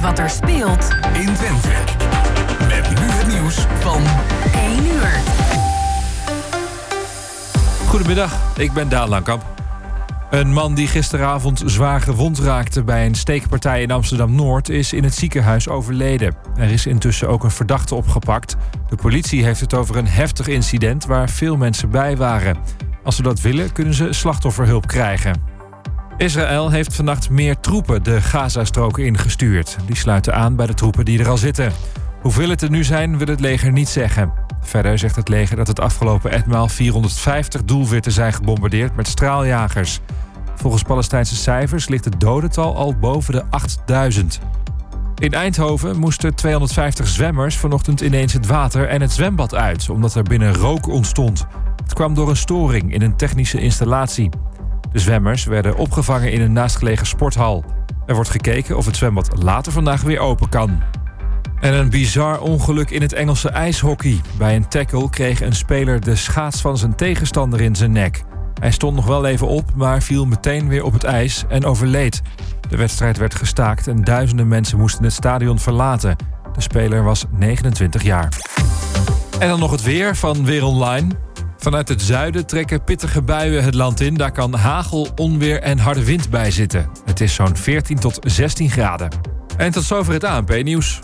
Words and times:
weet 0.00 0.06
wat 0.06 0.18
er 0.18 0.30
speelt 0.30 0.88
in 1.12 1.34
Twente. 1.34 1.68
Met 2.68 2.88
nu 2.88 3.06
het 3.06 3.26
nieuws 3.26 3.66
van 3.78 4.02
1 4.54 4.86
uur. 4.86 5.20
Goedemiddag, 7.86 8.38
ik 8.56 8.72
ben 8.72 8.88
Daan 8.88 9.08
Langkamp. 9.08 9.44
Een 10.30 10.52
man 10.52 10.74
die 10.74 10.86
gisteravond 10.86 11.62
zwaar 11.64 12.00
gewond 12.00 12.38
raakte 12.38 12.82
bij 12.84 13.06
een 13.06 13.14
steekpartij 13.14 13.82
in 13.82 13.90
Amsterdam-Noord... 13.90 14.68
is 14.68 14.92
in 14.92 15.04
het 15.04 15.14
ziekenhuis 15.14 15.68
overleden. 15.68 16.34
Er 16.56 16.70
is 16.70 16.86
intussen 16.86 17.28
ook 17.28 17.44
een 17.44 17.50
verdachte 17.50 17.94
opgepakt. 17.94 18.56
De 18.88 18.96
politie 18.96 19.44
heeft 19.44 19.60
het 19.60 19.74
over 19.74 19.96
een 19.96 20.08
heftig 20.08 20.48
incident 20.48 21.06
waar 21.06 21.28
veel 21.28 21.56
mensen 21.56 21.90
bij 21.90 22.16
waren. 22.16 22.56
Als 23.04 23.16
ze 23.16 23.22
dat 23.22 23.40
willen, 23.40 23.72
kunnen 23.72 23.94
ze 23.94 24.12
slachtofferhulp 24.12 24.86
krijgen. 24.86 25.57
Israël 26.18 26.70
heeft 26.70 26.94
vannacht 26.94 27.30
meer 27.30 27.60
troepen 27.60 28.02
de 28.02 28.20
Gazastroken 28.20 29.04
ingestuurd. 29.04 29.76
Die 29.86 29.96
sluiten 29.96 30.34
aan 30.34 30.56
bij 30.56 30.66
de 30.66 30.74
troepen 30.74 31.04
die 31.04 31.18
er 31.18 31.28
al 31.28 31.36
zitten. 31.36 31.72
Hoeveel 32.20 32.48
het 32.48 32.62
er 32.62 32.70
nu 32.70 32.84
zijn, 32.84 33.18
wil 33.18 33.26
het 33.26 33.40
leger 33.40 33.72
niet 33.72 33.88
zeggen. 33.88 34.32
Verder 34.60 34.98
zegt 34.98 35.16
het 35.16 35.28
leger 35.28 35.56
dat 35.56 35.66
het 35.66 35.80
afgelopen 35.80 36.30
etmaal 36.30 36.68
450 36.68 37.64
doelwitten 37.64 38.12
zijn 38.12 38.32
gebombardeerd 38.32 38.96
met 38.96 39.08
straaljagers. 39.08 40.00
Volgens 40.54 40.82
Palestijnse 40.82 41.36
cijfers 41.36 41.88
ligt 41.88 42.04
het 42.04 42.20
dodental 42.20 42.76
al 42.76 42.94
boven 42.94 43.32
de 43.32 43.44
8000. 43.50 44.40
In 45.18 45.32
Eindhoven 45.32 45.98
moesten 45.98 46.34
250 46.34 47.06
zwemmers 47.06 47.56
vanochtend 47.56 48.00
ineens 48.00 48.32
het 48.32 48.46
water 48.46 48.88
en 48.88 49.00
het 49.00 49.12
zwembad 49.12 49.54
uit, 49.54 49.90
omdat 49.90 50.14
er 50.14 50.22
binnen 50.22 50.54
rook 50.54 50.86
ontstond. 50.86 51.46
Het 51.82 51.94
kwam 51.94 52.14
door 52.14 52.28
een 52.28 52.36
storing 52.36 52.92
in 52.92 53.02
een 53.02 53.16
technische 53.16 53.60
installatie. 53.60 54.30
De 54.92 54.98
zwemmers 54.98 55.44
werden 55.44 55.76
opgevangen 55.76 56.32
in 56.32 56.40
een 56.40 56.52
naastgelegen 56.52 57.06
sporthal. 57.06 57.64
Er 58.06 58.14
wordt 58.14 58.30
gekeken 58.30 58.76
of 58.76 58.86
het 58.86 58.96
zwembad 58.96 59.42
later 59.42 59.72
vandaag 59.72 60.02
weer 60.02 60.18
open 60.18 60.48
kan. 60.48 60.82
En 61.60 61.74
een 61.74 61.90
bizar 61.90 62.40
ongeluk 62.40 62.90
in 62.90 63.02
het 63.02 63.12
Engelse 63.12 63.48
ijshockey. 63.48 64.20
Bij 64.38 64.56
een 64.56 64.68
tackle 64.68 65.10
kreeg 65.10 65.40
een 65.40 65.54
speler 65.54 66.00
de 66.00 66.16
schaats 66.16 66.60
van 66.60 66.78
zijn 66.78 66.94
tegenstander 66.94 67.60
in 67.60 67.76
zijn 67.76 67.92
nek. 67.92 68.22
Hij 68.60 68.70
stond 68.70 68.94
nog 68.94 69.06
wel 69.06 69.26
even 69.26 69.46
op, 69.46 69.74
maar 69.74 70.02
viel 70.02 70.26
meteen 70.26 70.68
weer 70.68 70.84
op 70.84 70.92
het 70.92 71.04
ijs 71.04 71.44
en 71.48 71.64
overleed. 71.64 72.22
De 72.68 72.76
wedstrijd 72.76 73.16
werd 73.16 73.34
gestaakt 73.34 73.86
en 73.86 74.04
duizenden 74.04 74.48
mensen 74.48 74.78
moesten 74.78 75.04
het 75.04 75.12
stadion 75.12 75.58
verlaten. 75.58 76.16
De 76.52 76.60
speler 76.60 77.04
was 77.04 77.24
29 77.30 78.02
jaar. 78.02 78.28
En 79.38 79.48
dan 79.48 79.58
nog 79.58 79.70
het 79.70 79.82
weer 79.82 80.16
van 80.16 80.44
Weer 80.44 80.64
Online. 80.64 81.27
Vanuit 81.58 81.88
het 81.88 82.02
zuiden 82.02 82.46
trekken 82.46 82.84
pittige 82.84 83.22
buien 83.22 83.64
het 83.64 83.74
land 83.74 84.00
in. 84.00 84.14
Daar 84.14 84.32
kan 84.32 84.54
hagel, 84.54 85.08
onweer 85.16 85.60
en 85.60 85.78
harde 85.78 86.04
wind 86.04 86.30
bij 86.30 86.50
zitten. 86.50 86.88
Het 87.04 87.20
is 87.20 87.34
zo'n 87.34 87.56
14 87.56 87.98
tot 87.98 88.18
16 88.20 88.70
graden. 88.70 89.08
En 89.56 89.72
tot 89.72 89.84
zover 89.84 90.12
het 90.12 90.24
ANP-nieuws. 90.24 91.00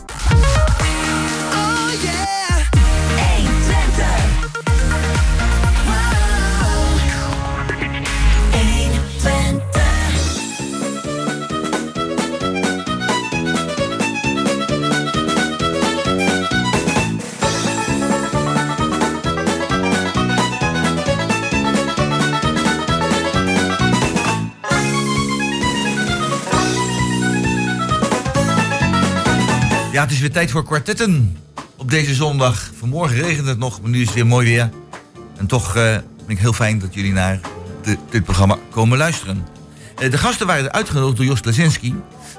Ja, 29.94 30.02
het 30.02 30.10
is 30.10 30.20
weer 30.20 30.32
tijd 30.32 30.50
voor 30.50 30.64
kwartetten 30.64 31.36
op 31.76 31.90
deze 31.90 32.14
zondag. 32.14 32.70
Vanmorgen 32.78 33.16
regent 33.16 33.46
het 33.46 33.58
nog, 33.58 33.80
maar 33.80 33.90
nu 33.90 34.00
is 34.00 34.06
het 34.06 34.14
weer 34.14 34.26
mooi 34.26 34.46
weer. 34.46 34.70
En 35.36 35.46
toch 35.46 35.76
uh, 35.76 35.92
vind 36.16 36.30
ik 36.30 36.38
heel 36.38 36.52
fijn 36.52 36.78
dat 36.78 36.94
jullie 36.94 37.12
naar 37.12 37.40
de, 37.82 37.96
dit 38.10 38.24
programma 38.24 38.58
komen 38.70 38.98
luisteren. 38.98 39.46
Uh, 40.02 40.10
de 40.10 40.18
gasten 40.18 40.46
waren 40.46 40.72
uitgenodigd 40.72 41.16
door 41.16 41.26
Jos 41.26 41.44
Lazinski. 41.44 41.94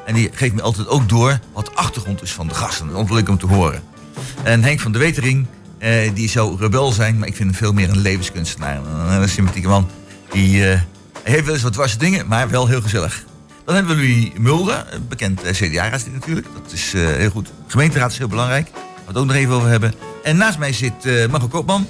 En 0.05 0.13
die 0.13 0.29
geeft 0.33 0.53
me 0.53 0.61
altijd 0.61 0.87
ook 0.87 1.09
door 1.09 1.39
wat 1.53 1.65
de 1.65 1.71
achtergrond 1.73 2.21
is 2.21 2.31
van 2.31 2.47
de 2.47 2.53
gasten. 2.53 2.87
Dat 2.87 3.05
is 3.05 3.11
leuk 3.11 3.29
om 3.29 3.37
te 3.37 3.47
horen. 3.47 3.83
En 4.43 4.63
Henk 4.63 4.79
van 4.79 4.91
de 4.91 4.99
Wetering, 4.99 5.47
uh, 5.79 5.89
die 6.13 6.29
zou 6.29 6.57
rebel 6.59 6.91
zijn, 6.91 7.17
maar 7.17 7.27
ik 7.27 7.35
vind 7.35 7.49
hem 7.49 7.57
veel 7.57 7.73
meer 7.73 7.89
een 7.89 8.01
levenskunstenaar. 8.01 8.79
Een 9.21 9.29
sympathieke 9.29 9.67
man. 9.67 9.89
Die 10.31 10.63
heeft 11.23 11.45
wel 11.45 11.53
eens 11.53 11.63
wat 11.63 11.73
dwarse 11.73 11.97
dingen, 11.97 12.27
maar 12.27 12.49
wel 12.49 12.67
heel 12.67 12.81
gezellig. 12.81 13.23
Dan 13.65 13.75
hebben 13.75 13.95
we 13.95 14.01
Louis 14.01 14.31
Mulder, 14.37 14.85
bekend 15.07 15.43
eh, 15.43 15.53
CDA-raadslid 15.53 16.13
natuurlijk. 16.13 16.47
Dat 16.63 16.71
is 16.71 16.93
uh, 16.93 17.07
heel 17.07 17.29
goed. 17.29 17.51
Gemeenteraad 17.67 18.11
is 18.11 18.17
heel 18.17 18.27
belangrijk. 18.27 18.69
Waar 18.73 18.83
we 18.83 19.07
het 19.07 19.17
ook 19.17 19.25
nog 19.25 19.35
even 19.35 19.53
over 19.53 19.69
hebben. 19.69 19.93
En 20.23 20.37
naast 20.37 20.57
mij 20.57 20.73
zit 20.73 21.05
uh, 21.05 21.27
Marco 21.27 21.47
Koopman. 21.47 21.87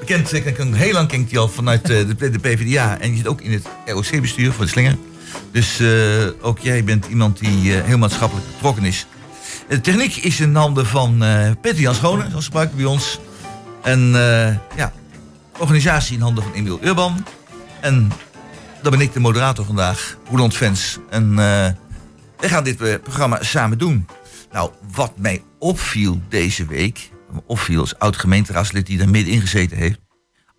Bekend, 0.00 0.32
uh, 0.32 0.74
heel 0.74 0.92
lang 0.92 1.08
kent 1.08 1.30
hij 1.30 1.40
al 1.40 1.48
vanuit 1.48 1.86
de, 1.86 2.16
de, 2.16 2.38
PvdA. 2.38 2.98
En 2.98 3.10
je 3.10 3.16
zit 3.16 3.26
ook 3.26 3.40
in 3.40 3.52
het 3.52 3.66
ROC-bestuur 3.86 4.52
voor 4.52 4.64
de 4.64 4.70
Slinger. 4.70 4.96
Dus 5.52 5.80
ook 6.40 6.58
jij 6.58 6.84
bent 6.84 7.06
iemand 7.06 7.38
die 7.38 7.72
heel 7.72 7.98
maatschappelijk 7.98 8.46
betrokken 8.52 8.84
is. 8.84 9.06
De 9.68 9.80
techniek 9.80 10.16
is 10.16 10.40
in 10.40 10.54
handen 10.54 10.86
van 10.86 11.18
Peter 11.60 11.80
Jan 11.80 11.94
Schone, 11.94 12.26
zoals 12.30 12.44
gebruikt 12.44 12.74
bij 12.74 12.84
ons. 12.84 13.18
En 13.82 14.10
ja, 14.76 14.92
organisatie 15.58 16.16
in 16.16 16.22
handen 16.22 16.42
van 16.42 16.52
Emiel 16.52 16.78
Urban. 16.82 17.26
En 17.80 18.12
dan 18.82 18.90
ben 18.90 19.00
ik 19.00 19.12
de 19.12 19.20
moderator 19.20 19.64
vandaag, 19.64 20.16
Roland 20.30 20.56
Fans. 20.56 20.98
En 21.10 21.30
uh, 21.30 21.36
wij 21.36 22.48
gaan 22.48 22.64
dit 22.64 22.80
eh, 22.80 22.94
programma 23.02 23.42
samen 23.42 23.78
doen. 23.78 24.06
Nou, 24.52 24.72
wat 24.92 25.18
mij 25.18 25.42
opviel 25.58 26.20
deze 26.28 26.66
week, 26.66 27.10
opviel 27.46 27.80
als 27.80 27.98
oud-gemeenteraadslid 27.98 28.86
die 28.86 28.98
daar 28.98 29.08
middenin 29.08 29.40
gezeten 29.40 29.76
heeft. 29.76 29.98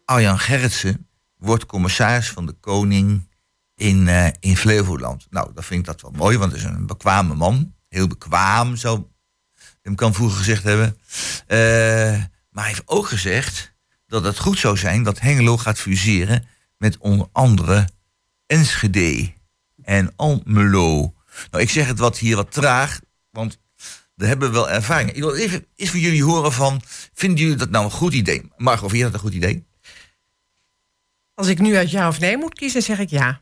Arjan 0.05 0.39
Gerritsen 0.39 1.07
wordt 1.37 1.65
commissaris 1.65 2.29
van 2.29 2.45
de 2.45 2.51
Koning 2.51 3.29
in, 3.75 4.07
uh, 4.07 4.27
in 4.39 4.57
Flevoland. 4.57 5.27
Nou, 5.29 5.51
dat 5.53 5.65
vind 5.65 5.79
ik 5.79 5.85
dat 5.85 6.01
wel 6.01 6.11
mooi, 6.11 6.37
want 6.37 6.51
hij 6.51 6.61
is 6.61 6.67
een 6.67 6.87
bekwame 6.87 7.35
man. 7.35 7.73
Heel 7.89 8.07
bekwaam, 8.07 8.75
zou 8.75 9.03
hem 9.81 9.95
kan 9.95 10.13
vroeger 10.13 10.37
gezegd 10.37 10.63
hebben. 10.63 10.97
Maar 12.49 12.63
hij 12.63 12.73
heeft 12.73 12.83
ook 12.85 13.07
gezegd 13.07 13.73
dat 14.07 14.23
het 14.23 14.39
goed 14.39 14.59
zou 14.59 14.77
zijn 14.77 15.03
dat 15.03 15.19
Hengelo 15.19 15.57
gaat 15.57 15.79
fuseren 15.79 16.45
met 16.77 16.97
onder 16.97 17.27
andere 17.31 17.87
Enschede 18.51 19.33
en 19.83 20.13
Almelo. 20.15 21.13
Nou, 21.51 21.63
ik 21.63 21.69
zeg 21.69 21.87
het 21.87 21.99
wat 21.99 22.17
hier 22.17 22.35
wat 22.35 22.51
traag, 22.51 22.99
want 23.29 23.59
we 24.15 24.25
hebben 24.25 24.51
wel 24.51 24.69
ervaring. 24.69 25.11
Ik 25.11 25.21
wil 25.21 25.35
even 25.35 25.65
eens 25.75 25.89
van 25.89 25.99
jullie 25.99 26.23
horen 26.23 26.53
van, 26.53 26.81
vinden 27.13 27.39
jullie 27.39 27.55
dat 27.55 27.69
nou 27.69 27.85
een 27.85 27.91
goed 27.91 28.13
idee? 28.13 28.51
Margot, 28.57 28.89
vind 28.89 28.97
je 28.97 29.03
dat 29.03 29.13
een 29.13 29.19
goed 29.19 29.33
idee? 29.33 29.65
Als 31.33 31.47
ik 31.47 31.59
nu 31.59 31.75
uit 31.75 31.91
ja 31.91 32.07
of 32.07 32.19
nee 32.19 32.37
moet 32.37 32.53
kiezen, 32.53 32.81
zeg 32.81 32.99
ik 32.99 33.09
ja. 33.09 33.41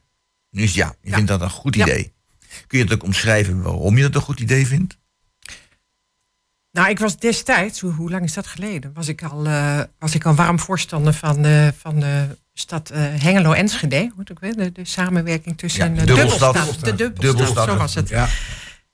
Nu 0.50 0.64
is 0.64 0.74
ja, 0.74 0.96
je 1.02 1.12
vindt 1.14 1.28
dat 1.28 1.42
een 1.42 1.50
goed 1.50 1.76
idee. 1.76 2.14
Kun 2.68 2.78
je 2.78 2.84
het 2.84 2.94
ook 2.94 3.04
omschrijven 3.04 3.62
waarom 3.62 3.98
je 3.98 4.04
dat 4.04 4.16
een 4.16 4.22
goed 4.22 4.40
idee 4.40 4.68
vindt? 4.68 4.98
Nou, 6.72 6.90
ik 6.90 7.00
was 7.00 7.18
destijds, 7.18 7.80
hoe, 7.80 7.92
hoe 7.92 8.10
lang 8.10 8.24
is 8.24 8.34
dat 8.34 8.48
geleden? 8.48 8.94
Was 8.94 9.08
ik 9.08 9.24
al, 9.24 9.46
uh, 9.46 9.82
was 10.00 10.16
ik 10.16 10.26
al 10.26 10.36
warm 10.36 10.60
voorstander 10.60 11.14
van 11.14 11.42
de, 11.42 11.74
van 11.78 12.00
de 12.00 12.38
stad 12.60 12.92
uh, 12.92 12.98
Hengelo-Enschede. 13.00 14.12
De, 14.24 14.72
de 14.72 14.86
samenwerking 14.86 15.58
tussen 15.58 15.96
ja, 15.96 16.00
de 16.00 16.06
dubbelstad. 16.06 16.78
De 16.84 16.96
dubbelstad, 17.14 17.68
zo 17.70 17.78
was 17.78 17.96
het. 17.96 18.10
Ja. 18.10 18.28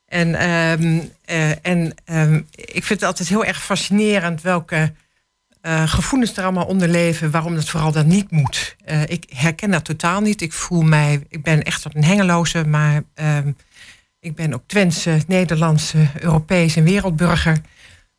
En, 0.06 0.50
um, 0.50 1.12
uh, 1.26 1.66
en 1.66 1.96
um, 2.06 2.48
ik 2.56 2.84
vind 2.84 3.00
het 3.00 3.03
altijd 3.03 3.30
heel 3.30 3.46
erg 3.46 3.64
fascinerend 3.64 4.42
welke 4.42 4.94
uh, 5.62 5.88
gevoelens 5.88 6.38
er 6.38 6.44
allemaal 6.44 6.66
onder 6.66 6.88
leven, 6.88 7.31
waarom 7.31 7.56
dat 7.56 7.70
vooral 7.70 7.92
dat 7.92 8.06
niet 8.06 8.31
moet. 8.31 8.76
ik 9.06 9.26
herken 9.30 9.72
dat 9.72 9.86
totaal 9.86 10.22
niet. 10.22 10.42
Ik 10.42 10.53
voel 10.53 10.82
mij, 10.82 11.26
ik 11.30 11.44
ben 11.44 11.64
echt 11.64 11.86
een 11.86 12.03
hengeloze, 12.03 12.66
maar 12.66 13.03
um, 13.16 13.58
ik 14.20 14.36
ben 14.36 14.53
ook 14.53 14.64
Twentse, 14.66 15.20
Nederlandse, 15.28 16.08
Europese 16.20 16.79
en 16.79 16.85
wereldburger. 16.85 17.62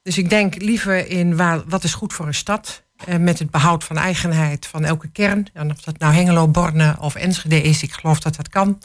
Dus 0.02 0.18
ik 0.18 0.30
denk 0.30 0.62
liever 0.62 1.08
in 1.08 1.36
waar, 1.36 1.62
wat 1.66 1.84
is 1.84 1.94
goed 1.94 2.12
voor 2.12 2.26
een 2.26 2.34
stad. 2.34 2.82
Uh, 3.08 3.16
met 3.16 3.38
het 3.38 3.50
behoud 3.50 3.84
van 3.84 3.96
eigenheid 3.96 4.66
van 4.66 4.84
elke 4.84 5.08
kern. 5.08 5.46
En 5.52 5.70
of 5.70 5.80
dat 5.80 5.98
nou 5.98 6.14
Hengelo, 6.14 6.48
Borne 6.48 6.96
of 7.00 7.14
Enschede 7.14 7.62
is, 7.62 7.82
ik 7.82 7.92
geloof 7.92 8.20
dat 8.20 8.36
dat 8.36 8.48
kan. 8.48 8.78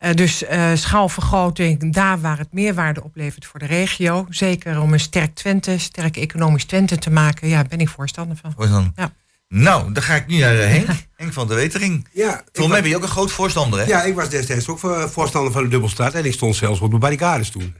Uh, 0.00 0.12
dus 0.12 0.42
uh, 0.42 0.70
schaalvergroting, 0.74 1.92
daar 1.92 2.20
waar 2.20 2.38
het 2.38 2.52
meerwaarde 2.52 3.04
oplevert 3.04 3.46
voor 3.46 3.60
de 3.60 3.66
regio. 3.66 4.26
Zeker 4.28 4.80
om 4.80 4.92
een 4.92 5.00
sterk 5.00 5.34
Twente, 5.34 5.78
sterk 5.78 6.16
economisch 6.16 6.64
Twente 6.64 6.98
te 6.98 7.10
maken. 7.10 7.48
Ja, 7.48 7.64
ben 7.64 7.78
ik 7.78 7.88
voorstander 7.88 8.36
van. 8.36 8.52
Voorstander. 8.56 8.92
Ja. 8.96 9.12
Nou, 9.48 9.92
dan 9.92 10.02
ga 10.02 10.14
ik 10.14 10.26
nu 10.26 10.38
naar 10.38 10.56
Henk. 10.56 10.88
Henk 11.16 11.32
van 11.32 11.48
de 11.48 11.54
Wetering. 11.54 12.08
Ja, 12.12 12.42
Volgens 12.52 12.74
mij 12.74 12.80
ben 12.80 12.90
je 12.90 12.96
ook 12.96 13.02
een 13.02 13.08
groot 13.08 13.32
voorstander, 13.32 13.78
hè? 13.78 13.84
Ja, 13.84 14.02
ik 14.02 14.14
was 14.14 14.28
destijds 14.28 14.68
ook 14.68 14.78
voorstander 15.10 15.52
van 15.52 15.62
de 15.62 15.68
dubbelstraat. 15.68 16.14
En 16.14 16.24
ik 16.24 16.32
stond 16.32 16.56
zelfs 16.56 16.80
op 16.80 16.90
de 16.90 16.98
barricades 16.98 17.50
toen. 17.50 17.74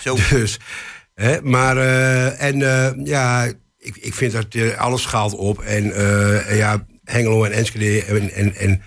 Zo. 0.00 0.16
Dus, 0.30 0.58
hè, 1.14 1.42
maar, 1.42 1.76
en 2.36 2.58
ja 3.04 3.52
ik, 3.80 3.96
ik 3.96 4.14
vind 4.14 4.32
dat 4.32 4.54
uh, 4.54 4.78
alles 4.78 5.02
schaalt 5.02 5.34
op. 5.34 5.60
En 5.60 5.86
uh, 5.86 6.56
ja, 6.56 6.86
Hengelo 7.04 7.44
en 7.44 7.52
Enschede 7.52 8.04
en, 8.04 8.30
en, 8.30 8.54
en 8.54 8.82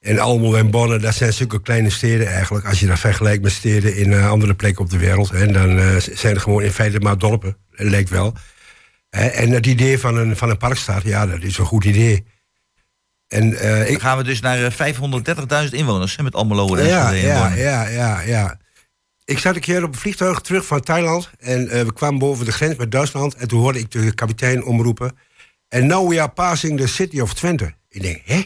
En 0.00 0.18
Almelo 0.18 0.54
en 0.54 0.70
Bonn, 0.70 0.98
dat 0.98 1.14
zijn 1.14 1.32
zulke 1.32 1.62
kleine 1.62 1.90
steden 1.90 2.26
eigenlijk. 2.26 2.66
Als 2.66 2.80
je 2.80 2.86
dat 2.86 2.98
vergelijkt 2.98 3.42
met 3.42 3.52
steden 3.52 3.96
in 3.96 4.10
uh, 4.10 4.30
andere 4.30 4.54
plekken 4.54 4.84
op 4.84 4.90
de 4.90 4.98
wereld. 4.98 5.30
En 5.30 5.52
dan 5.52 5.78
uh, 5.78 5.96
zijn 5.96 6.32
het 6.32 6.42
gewoon 6.42 6.62
in 6.62 6.70
feite 6.70 6.98
maar 6.98 7.18
dorpen. 7.18 7.56
Het 7.70 7.88
lijkt 7.88 8.10
wel. 8.10 8.34
En 9.10 9.50
het 9.50 9.66
idee 9.66 9.98
van 9.98 10.16
een, 10.16 10.36
van 10.36 10.50
een 10.50 10.56
parkstad, 10.56 11.02
ja, 11.02 11.26
dat 11.26 11.42
is 11.42 11.58
een 11.58 11.64
goed 11.64 11.84
idee. 11.84 12.24
En, 13.28 13.50
uh, 13.50 13.60
dan 13.60 13.86
ik, 13.86 14.00
gaan 14.00 14.16
we 14.16 14.24
dus 14.24 14.40
naar 14.40 14.72
530.000 14.72 15.70
inwoners 15.70 16.16
hè, 16.16 16.22
met 16.22 16.34
Almelo 16.34 16.74
en 16.74 16.86
ja, 16.86 17.10
ja, 17.10 17.54
ja, 17.54 17.88
ja, 17.88 18.20
ja. 18.20 18.58
Ik 19.24 19.38
zat 19.38 19.54
een 19.54 19.60
keer 19.60 19.84
op 19.84 19.92
een 19.92 19.98
vliegtuig 19.98 20.40
terug 20.40 20.66
van 20.66 20.80
Thailand. 20.80 21.30
En 21.38 21.66
we 21.66 21.92
kwamen 21.92 22.18
boven 22.18 22.44
de 22.44 22.52
grens 22.52 22.76
met 22.76 22.90
Duitsland. 22.90 23.34
En 23.34 23.48
toen 23.48 23.60
hoorde 23.60 23.78
ik 23.78 23.90
de 23.90 24.14
kapitein 24.14 24.64
omroepen. 24.64 25.16
En 25.68 25.86
now 25.86 26.08
we 26.08 26.20
are 26.20 26.30
passing 26.30 26.80
the 26.80 26.86
city 26.86 27.20
of 27.20 27.34
Twente. 27.34 27.74
Ik 27.88 28.02
denk, 28.02 28.20
hè? 28.24 28.42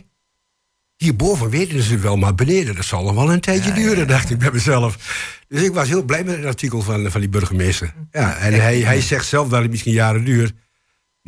Hierboven 0.97 1.51
weten 1.51 1.83
ze 1.83 1.93
het 1.93 2.01
wel, 2.01 2.17
maar 2.17 2.35
beneden, 2.35 2.75
dat 2.75 2.85
zal 2.85 3.03
nog 3.03 3.15
wel 3.15 3.33
een 3.33 3.41
tijdje 3.41 3.73
duren, 3.73 4.09
dacht 4.09 4.31
ik 4.31 4.39
bij 4.39 4.51
mezelf. 4.53 4.97
Dus 5.49 5.63
ik 5.63 5.75
was 5.75 5.89
heel 5.89 6.03
blij 6.03 6.25
met 6.25 6.37
het 6.37 6.45
artikel 6.47 6.83
van, 6.83 7.11
van 7.11 7.21
die 7.21 7.31
burgemeester. 7.31 7.95
Ja, 8.11 8.37
en 8.37 8.61
hij, 8.61 8.81
hij 8.81 9.01
zegt 9.01 9.27
zelf 9.27 9.49
dat 9.49 9.63
het 9.63 9.71
misschien 9.71 9.93
jaren 9.93 10.25
duurt. 10.25 10.53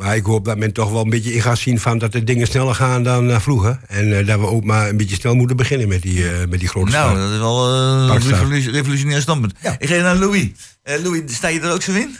Maar 0.01 0.15
ik 0.15 0.25
hoop 0.25 0.45
dat 0.45 0.57
men 0.57 0.73
toch 0.73 0.91
wel 0.91 1.01
een 1.01 1.09
beetje 1.09 1.33
in 1.33 1.41
gaat 1.41 1.57
zien 1.57 1.79
van 1.79 1.97
dat 1.97 2.11
de 2.11 2.23
dingen 2.23 2.47
sneller 2.47 2.75
gaan 2.75 3.03
dan 3.03 3.29
uh, 3.29 3.39
vroeger. 3.39 3.79
En 3.87 4.07
uh, 4.07 4.27
dat 4.27 4.39
we 4.39 4.45
ook 4.45 4.63
maar 4.63 4.89
een 4.89 4.97
beetje 4.97 5.15
snel 5.15 5.35
moeten 5.35 5.57
beginnen 5.57 5.87
met 5.87 6.01
die, 6.01 6.17
uh, 6.17 6.31
met 6.49 6.59
die 6.59 6.67
grote 6.67 6.91
Nou, 6.91 7.17
dat 7.17 7.31
is 7.31 7.37
wel 7.37 7.67
een 7.67 8.71
revolutionair 8.71 9.21
standpunt. 9.21 9.53
Ja. 9.61 9.75
Ik 9.77 9.87
ga 9.87 9.95
naar 9.95 10.15
Louis. 10.15 10.47
Louis, 10.83 11.21
sta 11.25 11.47
je 11.47 11.59
er 11.59 11.71
ook 11.71 11.81
zo 11.81 11.91
in? 11.91 12.17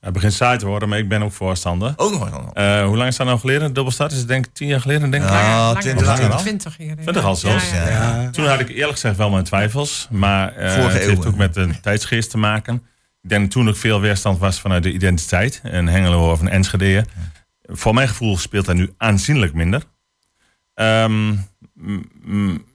Het 0.00 0.12
begint 0.12 0.32
saai 0.32 0.58
te 0.58 0.66
worden, 0.66 0.88
maar 0.88 0.98
ik 0.98 1.08
ben 1.08 1.22
ook 1.22 1.32
voorstander. 1.32 1.92
Ook 1.96 2.10
nog 2.10 2.28
uh, 2.54 2.84
Hoe 2.84 2.96
lang 2.96 3.08
is 3.08 3.16
dat 3.16 3.26
nou 3.26 3.38
geleden? 3.38 3.72
Dubbelstad 3.72 4.12
is 4.12 4.18
het 4.18 4.28
denk 4.28 4.46
ik 4.46 4.54
tien 4.54 4.68
jaar 4.68 4.80
geleden, 4.80 5.10
denk 5.10 5.24
ik. 5.24 5.30
Ja, 5.30 5.74
twintig 5.74 6.06
jaar. 6.06 6.36
Twintig 6.36 6.74
jaar. 6.78 6.96
Twintig 6.96 7.24
al 7.24 7.36
zelfs. 7.36 7.70
Ja, 7.70 7.88
ja, 7.88 8.30
Toen 8.30 8.46
had 8.46 8.60
ik 8.60 8.68
eerlijk 8.68 8.92
gezegd 8.92 9.16
wel 9.16 9.30
mijn 9.30 9.44
twijfels. 9.44 10.08
Maar 10.10 10.58
uh, 10.58 10.74
het 10.74 10.92
heeft 10.92 11.26
ook 11.26 11.36
met 11.36 11.56
een 11.56 11.80
tijdsgeest 11.80 12.30
te 12.30 12.38
maken. 12.38 12.82
Ik 13.22 13.28
denk 13.28 13.42
dat 13.42 13.50
toen 13.50 13.68
ook 13.68 13.76
veel 13.76 14.00
weerstand 14.00 14.38
was 14.38 14.60
vanuit 14.60 14.82
de 14.82 14.92
identiteit. 14.92 15.60
En 15.62 15.88
Hengelo 15.88 16.30
of 16.30 16.40
een 16.40 16.48
Enschede. 16.48 17.04
Voor 17.62 17.94
mijn 17.94 18.08
gevoel 18.08 18.36
speelt 18.36 18.66
dat 18.66 18.76
nu 18.76 18.92
aanzienlijk 18.96 19.54
minder. 19.54 19.82
Um, 20.74 21.48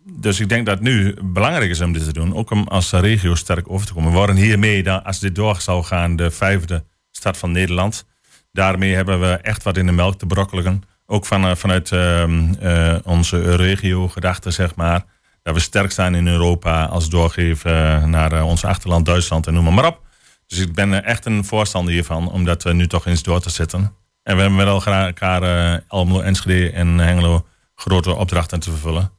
dus 0.04 0.40
ik 0.40 0.50
denk 0.50 0.66
dat 0.66 0.76
het 0.76 0.84
nu 0.84 1.16
belangrijk 1.24 1.70
is 1.70 1.82
om 1.82 1.94
dit 1.94 2.04
te 2.04 2.14
doen. 2.14 2.36
Ook 2.36 2.52
om 2.52 2.68
als 2.68 2.92
regio 2.92 3.36
sterk 3.36 3.70
over 3.70 3.88
te 3.88 3.94
komen. 3.94 4.12
We 4.12 4.18
worden 4.18 4.36
hiermee, 4.36 4.92
als 4.92 5.20
dit 5.20 5.36
door 5.36 5.62
zou 5.62 5.84
gaan, 5.84 6.16
de 6.16 6.32
vijfde 6.32 6.84
stad 7.12 7.38
van 7.38 7.52
Nederland. 7.52 8.06
Daarmee 8.52 8.96
hebben 8.96 9.20
we 9.20 9.32
echt 9.32 9.64
wat 9.64 9.78
in 9.78 9.86
de 9.86 9.92
melk 9.92 10.20
te 10.20 10.26
brokkelen. 10.26 10.84
Ook 11.06 11.26
van, 11.26 11.46
uh, 11.46 11.56
vanuit 11.56 11.92
uh, 11.92 12.96
onze 13.04 13.56
regio 13.56 14.08
gedachten, 14.08 14.54
zeg 14.54 14.76
maar. 14.76 15.06
Dat 15.42 15.54
we 15.54 15.60
sterk 15.60 15.92
zijn 15.92 16.16
in 16.16 16.28
Europa 16.28 16.86
als 16.86 17.10
doorgeven 17.10 18.10
naar 18.10 18.44
ons 18.44 18.66
achterland 18.66 19.06
Duitsland 19.06 19.48
en 19.48 19.54
noem 19.54 19.74
maar, 19.74 19.86
op. 19.86 20.05
Dus 20.48 20.60
ik 20.60 20.74
ben 20.74 21.04
echt 21.04 21.26
een 21.26 21.46
voorstander 21.46 21.94
hiervan 21.94 22.32
om 22.32 22.44
dat 22.44 22.64
nu 22.64 22.88
toch 22.88 23.06
eens 23.06 23.24
door 23.24 23.42
te 23.42 23.50
zetten. 23.50 23.80
En 24.24 24.36
we 24.36 24.42
hebben 24.42 24.56
met 24.56 24.68
elkaar 24.68 25.44
uh, 25.44 25.80
Almelo, 25.88 26.22
Enschede 26.22 26.72
en 26.72 26.98
Hengelo 26.98 27.46
grote 27.76 28.16
opdrachten 28.16 28.60
te 28.60 28.72
vervullen. 28.72 29.12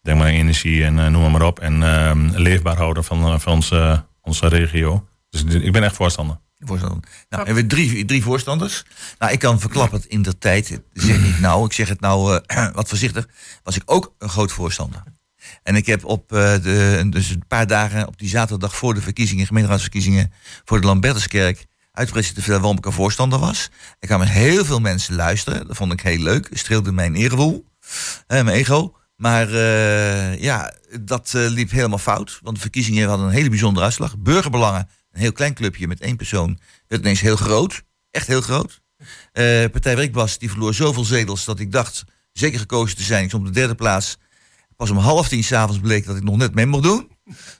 Denk 0.00 0.18
maar 0.18 0.26
aan 0.26 0.32
energie 0.32 0.84
en 0.84 1.12
noem 1.12 1.30
maar 1.30 1.42
op. 1.42 1.58
En 1.58 1.82
ehm, 1.82 2.28
leefbaar 2.28 2.76
houden 2.76 3.04
van, 3.04 3.40
van 3.40 3.52
onze, 3.52 4.04
onze 4.20 4.46
regio. 4.46 5.08
Dus 5.30 5.44
ik 5.44 5.72
ben 5.72 5.82
echt 5.82 5.96
voorstander. 5.96 6.40
Nou, 7.28 7.44
hebben 7.44 7.54
we 7.62 7.66
drie, 7.66 8.04
drie 8.04 8.22
voorstanders. 8.22 8.84
Nou, 9.18 9.32
ik 9.32 9.38
kan 9.38 9.60
verklappen 9.60 10.02
in 10.08 10.22
de 10.22 10.38
tijd, 10.38 10.80
zeg 10.92 11.24
ik 11.24 11.38
nou, 11.40 11.64
ik 11.64 11.72
zeg 11.72 11.88
het 11.88 12.00
nou 12.00 12.40
wat 12.74 12.88
voorzichtig, 12.88 13.28
was 13.62 13.76
ik 13.76 13.82
ook 13.84 14.14
een 14.18 14.28
groot 14.28 14.52
voorstander. 14.52 15.02
En 15.62 15.76
ik 15.76 15.86
heb 15.86 16.04
op 16.04 16.32
uh, 16.32 16.38
de, 16.38 17.06
dus 17.10 17.30
een 17.30 17.46
paar 17.48 17.66
dagen 17.66 18.06
op 18.06 18.18
die 18.18 18.28
zaterdag 18.28 18.76
voor 18.76 18.94
de 18.94 19.00
verkiezingen, 19.00 19.46
gemeenteraadsverkiezingen, 19.46 20.32
voor 20.64 20.80
de 20.80 20.86
Lambertuskerk, 20.86 21.66
uitgebreid 21.92 22.34
te 22.34 22.50
waarom 22.50 22.76
ik 22.76 22.86
een 22.86 22.92
voorstander 22.92 23.38
was. 23.38 23.70
Ik 23.98 24.18
met 24.18 24.28
heel 24.28 24.64
veel 24.64 24.80
mensen 24.80 25.14
luisteren. 25.14 25.66
Dat 25.66 25.76
vond 25.76 25.92
ik 25.92 26.00
heel 26.00 26.18
leuk. 26.18 26.48
Streelde 26.52 26.92
mijn 26.92 27.14
eergevoel, 27.14 27.64
mijn 28.26 28.48
ego. 28.48 28.94
Maar 29.16 29.50
uh, 29.50 30.40
ja, 30.40 30.74
dat 31.00 31.32
liep 31.32 31.70
helemaal 31.70 31.98
fout. 31.98 32.38
Want 32.42 32.56
de 32.56 32.62
verkiezingen 32.62 33.08
hadden 33.08 33.26
een 33.26 33.32
hele 33.32 33.48
bijzondere 33.48 33.84
uitslag. 33.84 34.18
Burgerbelangen 34.18 34.88
een 35.12 35.20
heel 35.20 35.32
klein 35.32 35.54
clubje 35.54 35.88
met 35.88 36.00
één 36.00 36.16
persoon, 36.16 36.58
werd 36.88 37.02
ineens 37.02 37.20
heel 37.20 37.36
groot. 37.36 37.82
Echt 38.10 38.26
heel 38.26 38.40
groot. 38.40 38.80
Uh, 39.00 39.06
Partij 39.72 39.96
Werkbas 39.96 40.38
die 40.38 40.50
verloor 40.50 40.74
zoveel 40.74 41.04
zetels 41.04 41.44
dat 41.44 41.60
ik 41.60 41.72
dacht 41.72 42.04
zeker 42.32 42.58
gekozen 42.58 42.96
te 42.96 43.02
zijn. 43.02 43.24
Ik 43.24 43.32
op 43.32 43.44
de 43.44 43.50
derde 43.50 43.74
plaats. 43.74 44.18
Pas 44.80 44.90
om 44.90 44.96
half 44.96 45.28
tien 45.28 45.44
s'avonds 45.44 45.80
bleek 45.80 46.06
dat 46.06 46.16
ik 46.16 46.22
nog 46.22 46.36
net 46.36 46.54
mee 46.54 46.66
mocht 46.66 46.82
doen. 46.82 47.10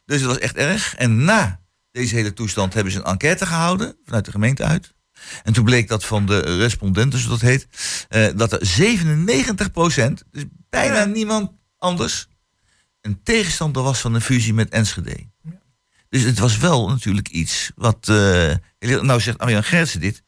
Dus 0.05 0.21
dat 0.21 0.29
was 0.29 0.39
echt 0.39 0.57
erg. 0.57 0.95
En 0.97 1.25
na 1.25 1.61
deze 1.91 2.15
hele 2.15 2.33
toestand 2.33 2.75
hebben 2.75 2.93
ze 2.93 2.99
een 2.99 3.05
enquête 3.05 3.47
gehouden 3.47 3.97
vanuit 4.05 4.25
de 4.25 4.31
gemeente 4.31 4.65
uit. 4.65 4.95
En 5.43 5.53
toen 5.53 5.65
bleek 5.65 5.89
dat 5.89 6.05
van 6.05 6.27
de 6.27 6.57
respondenten, 6.57 7.19
zoals 7.19 7.41
dat 7.41 7.49
heet, 7.49 7.67
uh, 8.11 8.39
dat 8.39 8.53
er 8.53 8.67
97 8.67 9.71
procent, 9.71 10.23
dus 10.31 10.45
bijna 10.69 11.05
niemand 11.05 11.53
anders, 11.79 12.29
een 13.01 13.23
tegenstander 13.23 13.83
was 13.83 14.01
van 14.01 14.15
een 14.15 14.21
fusie 14.21 14.55
met 14.55 14.69
Enschede. 14.69 15.27
Ja. 15.43 15.61
Dus 16.09 16.23
het 16.23 16.39
was 16.39 16.59
wel 16.59 16.89
natuurlijk 16.89 17.29
iets 17.29 17.71
wat. 17.75 18.09
Uh, 18.11 18.55
nou 18.79 19.21
zegt 19.21 19.39
Arjan 19.39 19.65
Gertsen 19.65 20.01
dit. 20.01 20.23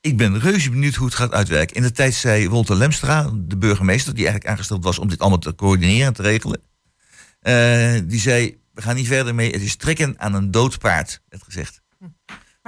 Ik 0.00 0.16
ben 0.16 0.40
reuze 0.40 0.70
benieuwd 0.70 0.94
hoe 0.94 1.06
het 1.06 1.16
gaat 1.16 1.32
uitwerken. 1.32 1.76
In 1.76 1.82
de 1.82 1.92
tijd 1.92 2.14
zei 2.14 2.48
Wolter 2.48 2.76
Lemstra, 2.76 3.30
de 3.34 3.56
burgemeester, 3.56 4.14
die 4.14 4.24
eigenlijk 4.24 4.54
aangesteld 4.54 4.84
was 4.84 4.98
om 4.98 5.08
dit 5.08 5.18
allemaal 5.18 5.38
te 5.38 5.54
coördineren 5.54 6.06
en 6.06 6.12
te 6.12 6.22
regelen. 6.22 6.60
Uh, 7.42 8.00
die 8.04 8.20
zei: 8.20 8.58
We 8.74 8.82
gaan 8.82 8.94
niet 8.94 9.06
verder 9.06 9.34
mee. 9.34 9.52
Het 9.52 9.62
is 9.62 9.76
trekken 9.76 10.14
aan 10.16 10.34
een 10.34 10.50
dood 10.50 10.78
paard, 10.78 11.20
werd 11.28 11.42
gezegd. 11.42 11.80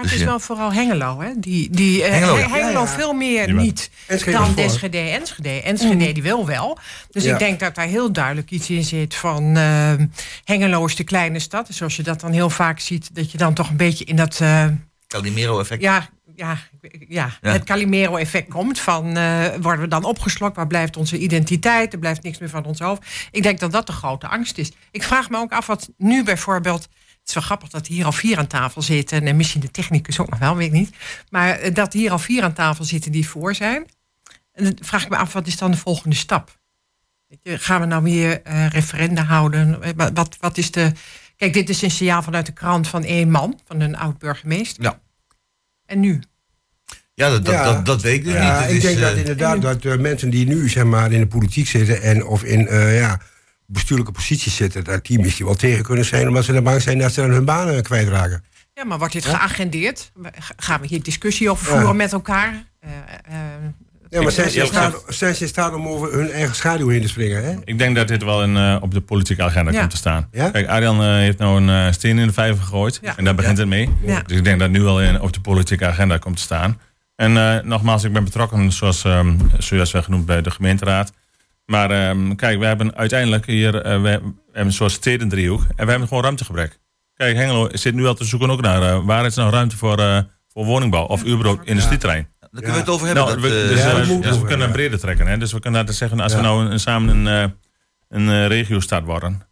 Maar 0.00 0.04
het 0.04 0.20
is 0.20 0.24
wel 0.24 0.40
vooral 0.40 0.72
Hengelo, 0.72 1.20
hè? 1.20 1.30
Die, 1.36 1.70
die, 1.70 1.98
uh, 1.98 2.08
Hengelo, 2.08 2.38
ja. 2.38 2.48
Hengelo 2.48 2.84
veel 2.84 3.12
meer 3.12 3.52
niet 3.52 3.90
dan 4.06 4.56
Enschede. 4.56 4.98
Enschede. 4.98 5.62
Enschede 5.62 6.06
mm. 6.06 6.12
die 6.12 6.22
wil 6.22 6.46
wel. 6.46 6.78
Dus 7.10 7.24
ik 7.24 7.38
denk 7.38 7.60
dat 7.60 7.74
daar 7.74 7.86
heel 7.86 8.12
duidelijk 8.12 8.50
iets 8.50 8.70
in 8.70 8.84
zit 8.84 9.14
van... 9.14 9.56
Uh, 9.56 9.92
Hengelo 10.44 10.84
is 10.84 10.96
de 10.96 11.04
kleine 11.04 11.38
stad. 11.38 11.66
Dus 11.66 11.76
zoals 11.76 11.96
je 11.96 12.02
dat 12.02 12.20
dan 12.20 12.32
heel 12.32 12.50
vaak 12.50 12.80
ziet... 12.80 13.14
dat 13.14 13.32
je 13.32 13.38
dan 13.38 13.54
toch 13.54 13.70
een 13.70 13.76
beetje 13.76 14.04
in 14.04 14.16
dat... 14.16 14.38
Uh, 14.42 14.66
Calimero-effect. 15.06 15.82
Ja, 15.82 16.08
ja, 16.36 16.58
ja, 17.08 17.30
het 17.40 17.64
Calimero-effect 17.64 18.48
komt. 18.48 18.80
Van 18.80 19.16
uh, 19.16 19.46
worden 19.60 19.80
we 19.80 19.88
dan 19.88 20.04
opgeslokt? 20.04 20.56
Waar 20.56 20.66
blijft 20.66 20.96
onze 20.96 21.18
identiteit? 21.18 21.92
Er 21.92 21.98
blijft 21.98 22.22
niks 22.22 22.38
meer 22.38 22.48
van 22.48 22.64
ons 22.64 22.78
hoofd. 22.78 23.02
Ik 23.30 23.42
denk 23.42 23.60
dat 23.60 23.72
dat 23.72 23.86
de 23.86 23.92
grote 23.92 24.28
angst 24.28 24.58
is. 24.58 24.72
Ik 24.90 25.02
vraag 25.02 25.30
me 25.30 25.38
ook 25.38 25.52
af 25.52 25.66
wat 25.66 25.90
nu 25.96 26.24
bijvoorbeeld 26.24 26.88
is 27.30 27.34
wel 27.34 27.42
grappig 27.42 27.68
dat 27.68 27.86
hier 27.86 28.04
al 28.04 28.12
vier 28.12 28.38
aan 28.38 28.46
tafel 28.46 28.82
zitten. 28.82 29.26
En 29.26 29.36
misschien 29.36 29.60
de 29.60 29.70
technicus 29.70 30.20
ook 30.20 30.30
nog 30.30 30.38
wel, 30.38 30.56
weet 30.56 30.66
ik 30.66 30.72
niet. 30.72 30.96
Maar 31.30 31.58
eh, 31.58 31.74
dat 31.74 31.92
hier 31.92 32.10
al 32.10 32.18
vier 32.18 32.42
aan 32.42 32.52
tafel 32.52 32.84
zitten 32.84 33.12
die 33.12 33.28
voor 33.28 33.54
zijn. 33.54 33.86
En 34.52 34.64
dan 34.64 34.76
vraag 34.80 35.02
ik 35.02 35.08
me 35.08 35.16
af, 35.16 35.32
wat 35.32 35.46
is 35.46 35.56
dan 35.56 35.70
de 35.70 35.76
volgende 35.76 36.16
stap? 36.16 36.58
Gaan 37.44 37.80
we 37.80 37.86
nou 37.86 38.02
weer 38.02 38.40
uh, 38.46 38.68
referenda 38.68 39.22
houden? 39.22 39.82
Eh, 39.82 40.08
wat, 40.14 40.36
wat 40.40 40.58
is 40.58 40.70
de. 40.70 40.92
Kijk, 41.36 41.52
dit 41.52 41.68
is 41.68 41.82
een 41.82 41.90
signaal 41.90 42.22
vanuit 42.22 42.46
de 42.46 42.52
krant 42.52 42.88
van 42.88 43.04
één 43.04 43.30
man, 43.30 43.60
van 43.64 43.80
een 43.80 43.96
oud 43.96 44.18
burgemeester. 44.18 44.82
Ja. 44.82 45.00
En 45.86 46.00
nu? 46.00 46.20
Ja, 47.20 47.30
dat, 47.30 47.44
dat, 47.44 47.64
dat, 47.64 47.86
dat 47.86 48.02
weet 48.02 48.14
ik 48.14 48.24
dus 48.24 48.32
ja, 48.32 48.60
niet. 48.60 48.70
ik 48.70 48.80
denk 48.80 49.00
dat 49.00 49.16
inderdaad 49.16 49.62
dat 49.62 49.84
uh, 49.84 49.96
mensen 49.96 50.30
die 50.30 50.46
nu 50.46 50.68
zeg 50.68 50.84
maar, 50.84 51.12
in 51.12 51.20
de 51.20 51.26
politiek 51.26 51.68
zitten 51.68 52.02
en 52.02 52.26
of 52.26 52.44
in 52.44 52.66
uh, 52.70 52.98
ja, 52.98 53.20
bestuurlijke 53.66 54.12
posities 54.12 54.56
zitten, 54.56 54.84
dat 54.84 55.06
die 55.06 55.18
misschien 55.18 55.46
wel 55.46 55.54
tegen 55.54 55.82
kunnen 55.82 56.04
zijn, 56.04 56.28
omdat 56.28 56.44
ze 56.44 56.54
er 56.54 56.62
bang 56.62 56.82
zijn 56.82 56.98
dat 56.98 57.12
ze 57.12 57.20
dan 57.20 57.30
hun 57.30 57.44
banen 57.44 57.82
kwijtraken. 57.82 58.44
Ja, 58.74 58.84
maar 58.84 58.98
wordt 58.98 59.12
dit 59.12 59.24
geagendeerd? 59.24 60.12
Gaan 60.56 60.80
we 60.80 60.86
hier 60.86 61.02
discussie 61.02 61.50
over 61.50 61.66
voeren 61.66 61.96
met 61.96 62.12
elkaar? 62.12 62.64
Uh, 62.84 62.90
uh, 63.30 63.36
ja, 64.08 64.22
maar 64.22 64.32
zijn 64.32 64.50
ze, 64.50 64.66
staat, 64.66 65.04
zijn 65.08 65.34
ze 65.34 65.42
in 65.42 65.48
staat 65.48 65.74
om 65.74 65.88
over 65.88 66.12
hun 66.12 66.30
eigen 66.30 66.54
schaduw 66.54 66.88
heen 66.88 67.02
te 67.02 67.08
springen? 67.08 67.44
Hè? 67.44 67.54
Ik 67.64 67.78
denk 67.78 67.96
dat 67.96 68.08
dit 68.08 68.22
wel 68.22 68.42
in, 68.42 68.56
uh, 68.56 68.76
op 68.80 68.94
de 68.94 69.00
politieke 69.00 69.42
agenda 69.42 69.72
ja. 69.72 69.78
komt 69.78 69.90
te 69.90 69.96
staan. 69.96 70.28
Ja? 70.32 70.50
Kijk, 70.50 70.68
Arjan 70.68 71.04
heeft 71.04 71.38
nou 71.38 71.62
een 71.62 71.94
steen 71.94 72.18
in 72.18 72.26
de 72.26 72.32
vijver 72.32 72.62
gegooid. 72.62 72.98
Ja. 73.02 73.16
En 73.16 73.24
daar 73.24 73.34
begint 73.34 73.58
het 73.58 73.68
mee. 73.68 73.88
Dus 74.26 74.36
ik 74.36 74.44
denk 74.44 74.58
dat 74.58 74.68
het 74.68 74.78
nu 74.78 74.82
wel 74.82 75.02
in, 75.02 75.20
op 75.20 75.32
de 75.32 75.40
politieke 75.40 75.86
agenda 75.86 76.18
komt 76.18 76.36
te 76.36 76.42
staan. 76.42 76.78
En 77.20 77.62
nogmaals, 77.68 78.04
ik 78.04 78.12
ben 78.12 78.24
betrokken, 78.24 78.72
zoals 78.72 79.04
um, 79.04 79.50
zojuist 79.58 79.92
werd 79.92 80.04
genoemd, 80.04 80.26
bij 80.26 80.42
de 80.42 80.50
gemeenteraad. 80.50 81.12
Maar 81.66 82.08
um, 82.10 82.36
kijk, 82.36 82.58
we 82.58 82.66
hebben 82.66 82.96
uiteindelijk 82.96 83.46
hier 83.46 83.74
uh, 83.74 84.02
we 84.02 84.08
hebben 84.08 84.34
een 84.52 84.72
soort 84.72 84.92
stedendriehoek. 84.92 85.64
En 85.76 85.84
we 85.84 85.90
hebben 85.90 86.08
gewoon 86.08 86.22
ruimtegebrek. 86.22 86.78
Kijk, 87.14 87.36
Hengelo 87.36 87.68
zit 87.72 87.94
nu 87.94 88.06
al 88.06 88.14
te 88.14 88.24
zoeken 88.24 88.50
ook 88.50 88.60
naar 88.60 88.82
uh, 88.82 89.04
waar 89.04 89.26
is 89.26 89.34
nou 89.34 89.50
ruimte 89.50 89.76
voor, 89.76 89.98
uh, 90.00 90.18
voor 90.48 90.64
woningbouw 90.64 91.04
of 91.04 91.26
überhaupt 91.26 91.66
industrieterrein. 91.66 92.28
Ja. 92.40 92.48
Daar 92.50 92.62
kunnen 92.62 92.72
we 92.72 92.78
het 92.78 92.88
over 92.88 93.06
hebben. 93.06 93.24
Nou, 93.24 93.40
dat, 93.40 93.50
we, 93.50 93.66
dus, 93.68 93.82
ja, 93.82 93.94
we, 93.94 94.18
dus 94.20 94.38
we 94.38 94.46
kunnen 94.46 94.66
een 94.66 94.72
breder 94.72 94.98
trekken. 94.98 95.26
Hè? 95.26 95.38
Dus 95.38 95.52
we 95.52 95.60
kunnen 95.60 95.86
dat 95.86 95.94
zeggen, 95.94 96.20
als 96.20 96.34
we 96.34 96.40
nou 96.40 96.70
een, 96.70 96.80
samen 96.80 97.26
een, 97.26 97.54
een 98.08 98.48
regio-stad 98.48 99.04
worden. 99.04 99.42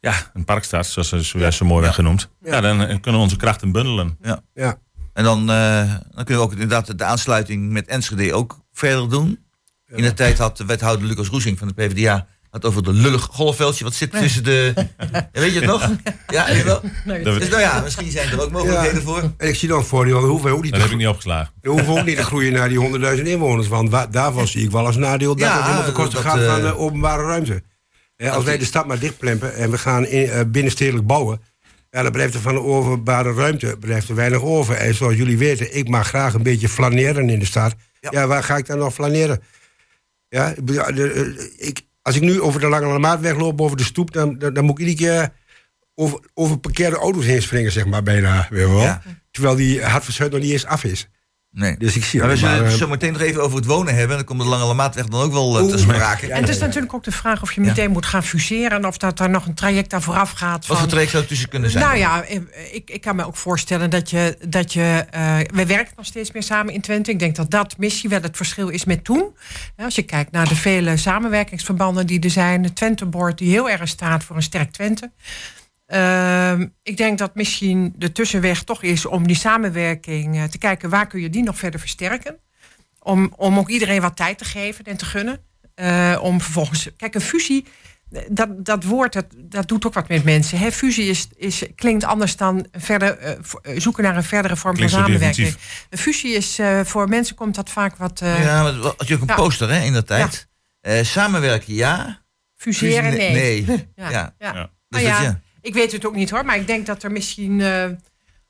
Ja, 0.00 0.14
een 0.34 0.44
parkstad, 0.44 0.86
zoals 0.86 1.08
ze 1.08 1.22
zojuist 1.22 1.58
zo 1.58 1.64
mooi 1.64 1.82
werd 1.82 1.94
genoemd. 1.94 2.30
Ja. 2.42 2.60
dan 2.60 2.76
kunnen 2.78 3.12
we 3.12 3.26
onze 3.26 3.36
krachten 3.36 3.72
bundelen. 3.72 4.18
Ja. 4.54 4.78
Ja. 5.14 5.20
En 5.20 5.24
dan, 5.24 5.46
dan 5.46 6.24
kunnen 6.24 6.36
we 6.36 6.50
ook 6.50 6.52
inderdaad 6.52 6.98
de 6.98 7.04
aansluiting 7.04 7.70
met 7.70 7.86
Enschede 7.86 8.34
ook 8.34 8.60
verder 8.72 9.08
doen. 9.08 9.38
In 9.86 10.02
de 10.02 10.14
tijd 10.14 10.38
had 10.38 10.56
de 10.56 10.64
wethouder 10.64 11.06
Lucas 11.06 11.28
Roesing 11.28 11.58
van 11.58 11.68
de 11.68 11.74
PvdA 11.74 12.26
had 12.52 12.64
over 12.64 12.82
de 12.82 12.92
lullig 12.92 13.22
golfveldje 13.30 13.84
wat 13.84 13.94
zit 13.94 14.10
tussen 14.10 14.44
de... 14.44 14.72
weet 15.32 15.52
je 15.52 15.58
het 15.58 15.68
nog? 15.68 15.90
Ja, 16.26 16.46
weet 16.46 16.56
je 16.56 16.64
wel? 16.64 16.80
Dus 17.22 17.48
nou 17.48 17.60
ja, 17.60 17.80
misschien 17.80 18.10
zijn 18.10 18.30
er 18.30 18.42
ook 18.42 18.50
mogelijkheden 18.50 19.02
voor. 19.02 19.32
En 19.36 19.48
ik 19.48 19.54
zie 19.54 19.68
dan 19.68 19.84
voor 19.84 20.04
die, 20.04 20.14
hoeven 20.14 20.50
we 20.50 20.56
ook 20.56 20.62
niet 20.62 20.72
Dat 20.72 20.80
heb 20.80 20.90
ik 20.90 20.96
niet 20.96 21.06
opgeslagen. 21.06 21.52
We 21.60 21.70
hoeven 21.70 21.88
ook 21.88 22.04
niet 22.04 22.16
te 22.16 22.24
groeien 22.24 22.52
naar 22.52 22.68
die 22.68 23.16
100.000 23.16 23.22
inwoners. 23.22 23.68
Want 23.68 24.12
daarvan 24.12 24.48
zie 24.48 24.64
ik 24.64 24.70
wel 24.70 24.86
als 24.86 24.96
nadeel 24.96 25.36
dat 25.36 25.52
het 25.52 25.62
helemaal 25.62 25.84
de 25.84 25.92
kosten 25.92 26.20
gaat 26.20 26.44
van 26.44 26.60
de 26.60 26.76
openbare 26.76 27.22
ruimte. 27.22 27.62
als 28.30 28.44
wij 28.44 28.58
de 28.58 28.64
stad 28.64 28.86
maar 28.86 28.98
dichtplempen 28.98 29.54
en 29.54 29.70
we 29.70 29.78
gaan 29.78 30.06
in, 30.06 30.50
binnenstedelijk 30.50 31.06
bouwen 31.06 31.40
ja, 31.92 32.02
dan 32.02 32.12
blijft 32.12 32.34
er 32.34 32.40
van 32.40 32.54
de 32.54 32.60
openbare 32.60 33.32
ruimte 33.32 33.76
blijft 33.80 34.08
er 34.08 34.14
weinig 34.14 34.42
over. 34.42 34.74
En 34.74 34.94
zoals 34.94 35.14
jullie 35.14 35.38
weten, 35.38 35.76
ik 35.76 35.88
mag 35.88 36.08
graag 36.08 36.34
een 36.34 36.42
beetje 36.42 36.68
flaneren 36.68 37.30
in 37.30 37.38
de 37.38 37.44
stad. 37.44 37.74
Ja, 38.10 38.26
waar 38.26 38.42
ga 38.42 38.56
ik 38.56 38.66
dan 38.66 38.78
nog 38.78 38.94
flaneren? 38.94 39.42
Ja, 40.28 40.54
ik, 41.56 41.80
als 42.02 42.16
ik 42.16 42.22
nu 42.22 42.40
over 42.40 42.60
de 42.60 42.68
Lange 42.68 42.98
Maat 42.98 43.20
wegloop, 43.20 43.60
over 43.60 43.76
de 43.76 43.84
stoep... 43.84 44.12
dan, 44.12 44.38
dan, 44.38 44.64
moet 44.64 44.78
ik 44.78 44.86
iedere 44.86 44.96
keer 44.96 45.32
over, 45.94 46.20
over 46.34 46.58
parkeerde 46.58 46.96
auto's 46.96 47.24
heen 47.24 47.42
springen, 47.42 47.72
zeg 47.72 47.86
maar, 47.86 48.02
bijna. 48.02 48.46
Weet 48.50 48.68
wel. 48.68 48.98
Terwijl 49.30 49.56
die 49.56 49.82
Hartvershuid 49.82 50.32
nog 50.32 50.40
niet 50.40 50.52
eens 50.52 50.66
af 50.66 50.84
is. 50.84 51.08
Nee. 51.54 51.76
Dus 51.78 51.96
ik 51.96 52.04
zie 52.04 52.20
maar 52.20 52.28
we 52.28 52.36
zullen 52.36 52.64
het 52.64 52.72
zo 52.72 52.88
meteen 52.88 53.12
nog 53.12 53.22
even 53.22 53.42
over 53.42 53.56
het 53.56 53.66
wonen 53.66 53.94
hebben. 53.94 54.16
Dan 54.16 54.24
komt 54.24 54.40
de 54.40 54.46
Lange 54.46 54.74
Maatweg 54.74 55.06
dan 55.06 55.20
ook 55.20 55.32
wel 55.32 55.60
uh, 55.60 55.70
te 55.70 55.78
sprake. 55.78 56.32
en 56.32 56.40
het 56.40 56.48
is 56.48 56.58
natuurlijk 56.58 56.94
ook 56.94 57.04
de 57.04 57.12
vraag 57.12 57.42
of 57.42 57.52
je 57.52 57.60
meteen 57.60 57.90
moet 57.90 58.06
gaan 58.06 58.22
fuseren... 58.22 58.84
of 58.84 58.96
dat 58.96 59.20
er 59.20 59.30
nog 59.30 59.46
een 59.46 59.54
traject 59.54 59.92
aan 59.92 60.02
vooraf 60.02 60.30
gaat. 60.30 60.66
Wat 60.66 60.78
voor 60.78 60.88
traject 60.88 61.10
zou 61.10 61.22
er 61.22 61.28
tussen 61.28 61.48
kunnen 61.48 61.70
zijn? 61.70 61.84
Nou 61.84 61.96
ja, 61.96 62.22
eh, 62.22 62.40
ik, 62.72 62.90
ik 62.90 63.00
kan 63.00 63.16
me 63.16 63.26
ook 63.26 63.36
voorstellen 63.36 63.90
dat 63.90 64.10
je... 64.10 64.36
Dat 64.48 64.72
je 64.72 65.06
uh, 65.14 65.36
we 65.54 65.66
werken 65.66 65.92
nog 65.96 66.06
steeds 66.06 66.32
meer 66.32 66.42
samen 66.42 66.74
in 66.74 66.80
Twente. 66.80 67.10
Ik 67.10 67.18
denk 67.18 67.36
dat 67.36 67.50
dat 67.50 67.78
missie 67.78 68.08
wel 68.08 68.22
het 68.22 68.36
verschil 68.36 68.68
is 68.68 68.84
met 68.84 69.04
toen. 69.04 69.36
Als 69.76 69.94
je 69.94 70.02
kijkt 70.02 70.32
naar 70.32 70.48
de 70.48 70.56
vele 70.56 70.96
samenwerkingsverbanden 70.96 72.06
die 72.06 72.20
er 72.20 72.30
zijn... 72.30 72.62
de 72.62 72.72
Twente-board 72.72 73.38
die 73.38 73.50
heel 73.50 73.70
erg 73.70 73.88
staat 73.88 74.24
voor 74.24 74.36
een 74.36 74.42
sterk 74.42 74.72
Twente... 74.72 75.10
Ehm, 75.92 76.66
ik 76.82 76.96
denk 76.96 77.18
dat 77.18 77.34
misschien 77.34 77.94
de 77.96 78.12
tussenweg 78.12 78.62
toch 78.62 78.82
is 78.82 79.06
om 79.06 79.26
die 79.26 79.36
samenwerking 79.36 80.36
uh, 80.36 80.44
te 80.44 80.58
kijken 80.58 80.90
waar 80.90 81.06
kun 81.06 81.20
je 81.20 81.30
die 81.30 81.42
nog 81.42 81.58
verder 81.58 81.80
versterken. 81.80 82.38
Om, 82.98 83.32
om 83.36 83.58
ook 83.58 83.68
iedereen 83.68 84.00
wat 84.00 84.16
tijd 84.16 84.38
te 84.38 84.44
geven 84.44 84.84
en 84.84 84.96
te 84.96 85.04
gunnen. 85.04 85.40
Uh, 85.76 86.18
om 86.22 86.40
vervolgens. 86.40 86.88
Kijk, 86.96 87.14
een 87.14 87.20
fusie, 87.20 87.64
dat, 88.28 88.64
dat 88.64 88.84
woord 88.84 89.12
dat, 89.12 89.26
dat 89.36 89.68
doet 89.68 89.86
ook 89.86 89.94
wat 89.94 90.08
met 90.08 90.24
mensen. 90.24 90.58
Hè? 90.58 90.72
Fusie 90.72 91.06
is, 91.06 91.28
is, 91.36 91.62
klinkt 91.74 92.04
anders 92.04 92.36
dan 92.36 92.66
verder, 92.72 93.18
uh, 93.22 93.80
zoeken 93.80 94.02
naar 94.02 94.16
een 94.16 94.24
verdere 94.24 94.56
vorm 94.56 94.76
van 94.76 94.88
samenwerking. 94.88 95.56
Een 95.90 95.98
fusie 95.98 96.34
is 96.34 96.58
voor 96.82 97.08
mensen 97.08 97.36
komt 97.36 97.54
dat 97.54 97.70
vaak 97.70 97.96
wat. 97.96 98.18
ja, 98.18 98.62
maar 98.62 98.72
had 98.72 99.08
je 99.08 99.14
ook 99.14 99.28
een 99.28 99.36
poster 99.36 99.70
hè, 99.70 99.84
in 99.84 99.92
dat 99.92 100.06
tijd. 100.06 100.48
samenwerken 101.02 101.74
ja. 101.74 102.22
Fuseren 102.56 103.16
nee. 103.16 103.32
nee. 103.32 103.64
ja. 103.96 104.10
ja. 104.10 104.34
ja. 104.38 104.70
Dus 104.88 105.02
nou 105.02 105.22
ja. 105.22 105.40
Ik 105.62 105.74
weet 105.74 105.92
het 105.92 106.06
ook 106.06 106.14
niet 106.14 106.30
hoor, 106.30 106.44
maar 106.44 106.56
ik 106.56 106.66
denk 106.66 106.86
dat 106.86 107.02
er 107.02 107.12
misschien, 107.12 107.58
uh, 107.58 107.84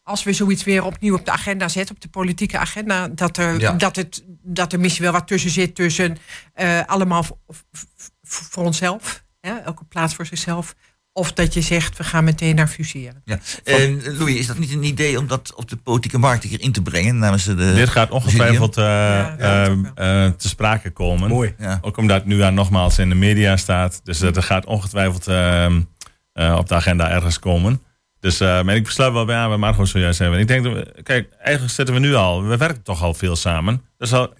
als 0.03 0.23
we 0.23 0.33
zoiets 0.33 0.65
weer 0.65 0.85
opnieuw 0.85 1.15
op 1.15 1.25
de 1.25 1.31
agenda 1.31 1.69
zetten, 1.69 1.95
op 1.95 2.01
de 2.01 2.09
politieke 2.09 2.59
agenda, 2.59 3.09
dat 3.09 3.37
er, 3.37 3.79
dat 3.79 3.97
het, 3.97 4.25
dat 4.43 4.73
er 4.73 4.81
misschien 4.81 5.05
wel 5.05 5.13
wat 5.13 5.27
tussen 5.27 5.51
zit 5.51 5.75
tussen 5.75 6.17
uh, 6.57 6.81
allemaal 6.87 7.27
voor 8.23 8.65
onszelf, 8.65 9.25
hè, 9.41 9.57
elke 9.57 9.85
plaats 9.85 10.15
voor 10.15 10.27
zichzelf. 10.27 10.75
Of 11.15 11.33
dat 11.33 11.55
je 11.55 11.61
zegt, 11.61 11.97
we 11.97 12.05
gaan 12.05 12.25
meteen 12.25 12.55
naar 12.55 12.69
fuseren. 12.69 13.23
Ja. 13.25 13.39
En 13.65 14.17
Louis, 14.17 14.39
is 14.39 14.47
dat 14.47 14.59
niet 14.59 14.73
een 14.73 14.83
idee 14.83 15.19
om 15.19 15.27
dat 15.27 15.55
op 15.55 15.69
de 15.69 15.77
politieke 15.77 16.19
markt 16.19 16.45
hier 16.45 16.61
in 16.61 16.73
te 16.73 16.83
brengen? 16.83 17.19
Namens 17.19 17.45
de 17.45 17.55
Dit 17.55 17.89
gaat 17.89 18.11
ongetwijfeld 18.11 18.79
uh, 18.79 18.85
ja, 18.85 19.69
uh, 19.69 19.85
te 20.29 20.49
sprake 20.49 20.91
komen. 20.91 21.29
Mooi. 21.29 21.55
Ja. 21.59 21.79
Ook 21.83 21.97
omdat 21.97 22.25
nu 22.25 22.39
daar 22.39 22.53
nogmaals 22.53 22.99
in 22.99 23.09
de 23.09 23.15
media 23.15 23.57
staat. 23.57 24.01
Dus 24.05 24.19
dat 24.19 24.45
gaat 24.45 24.67
ongetwijfeld 24.67 25.27
ehm, 25.27 25.77
uh, 25.77 25.83
op 26.35 26.69
de 26.69 26.75
agenda 26.75 27.11
ergens 27.11 27.39
komen. 27.39 27.83
Dus 28.21 28.41
uh, 28.41 28.63
maar 28.63 28.75
ik 28.75 28.85
besluit 28.85 29.13
wel 29.13 29.25
bij 29.25 29.37
aan 29.37 29.49
wat 29.49 29.59
Margot 29.59 29.89
zojuist 29.89 30.19
hebben. 30.19 30.41
Ik 30.41 30.49
denk 30.49 30.65
dat 30.65 30.73
we, 30.73 31.03
kijk, 31.03 31.33
eigenlijk 31.39 31.75
zitten 31.75 31.95
we 31.95 32.01
nu 32.01 32.15
al, 32.15 32.45
we 32.45 32.57
werken 32.57 32.83
toch 32.83 33.03
al 33.03 33.15
veel 33.15 33.37
samen. 33.37 33.83
Dus 33.99 34.13
al. 34.13 34.35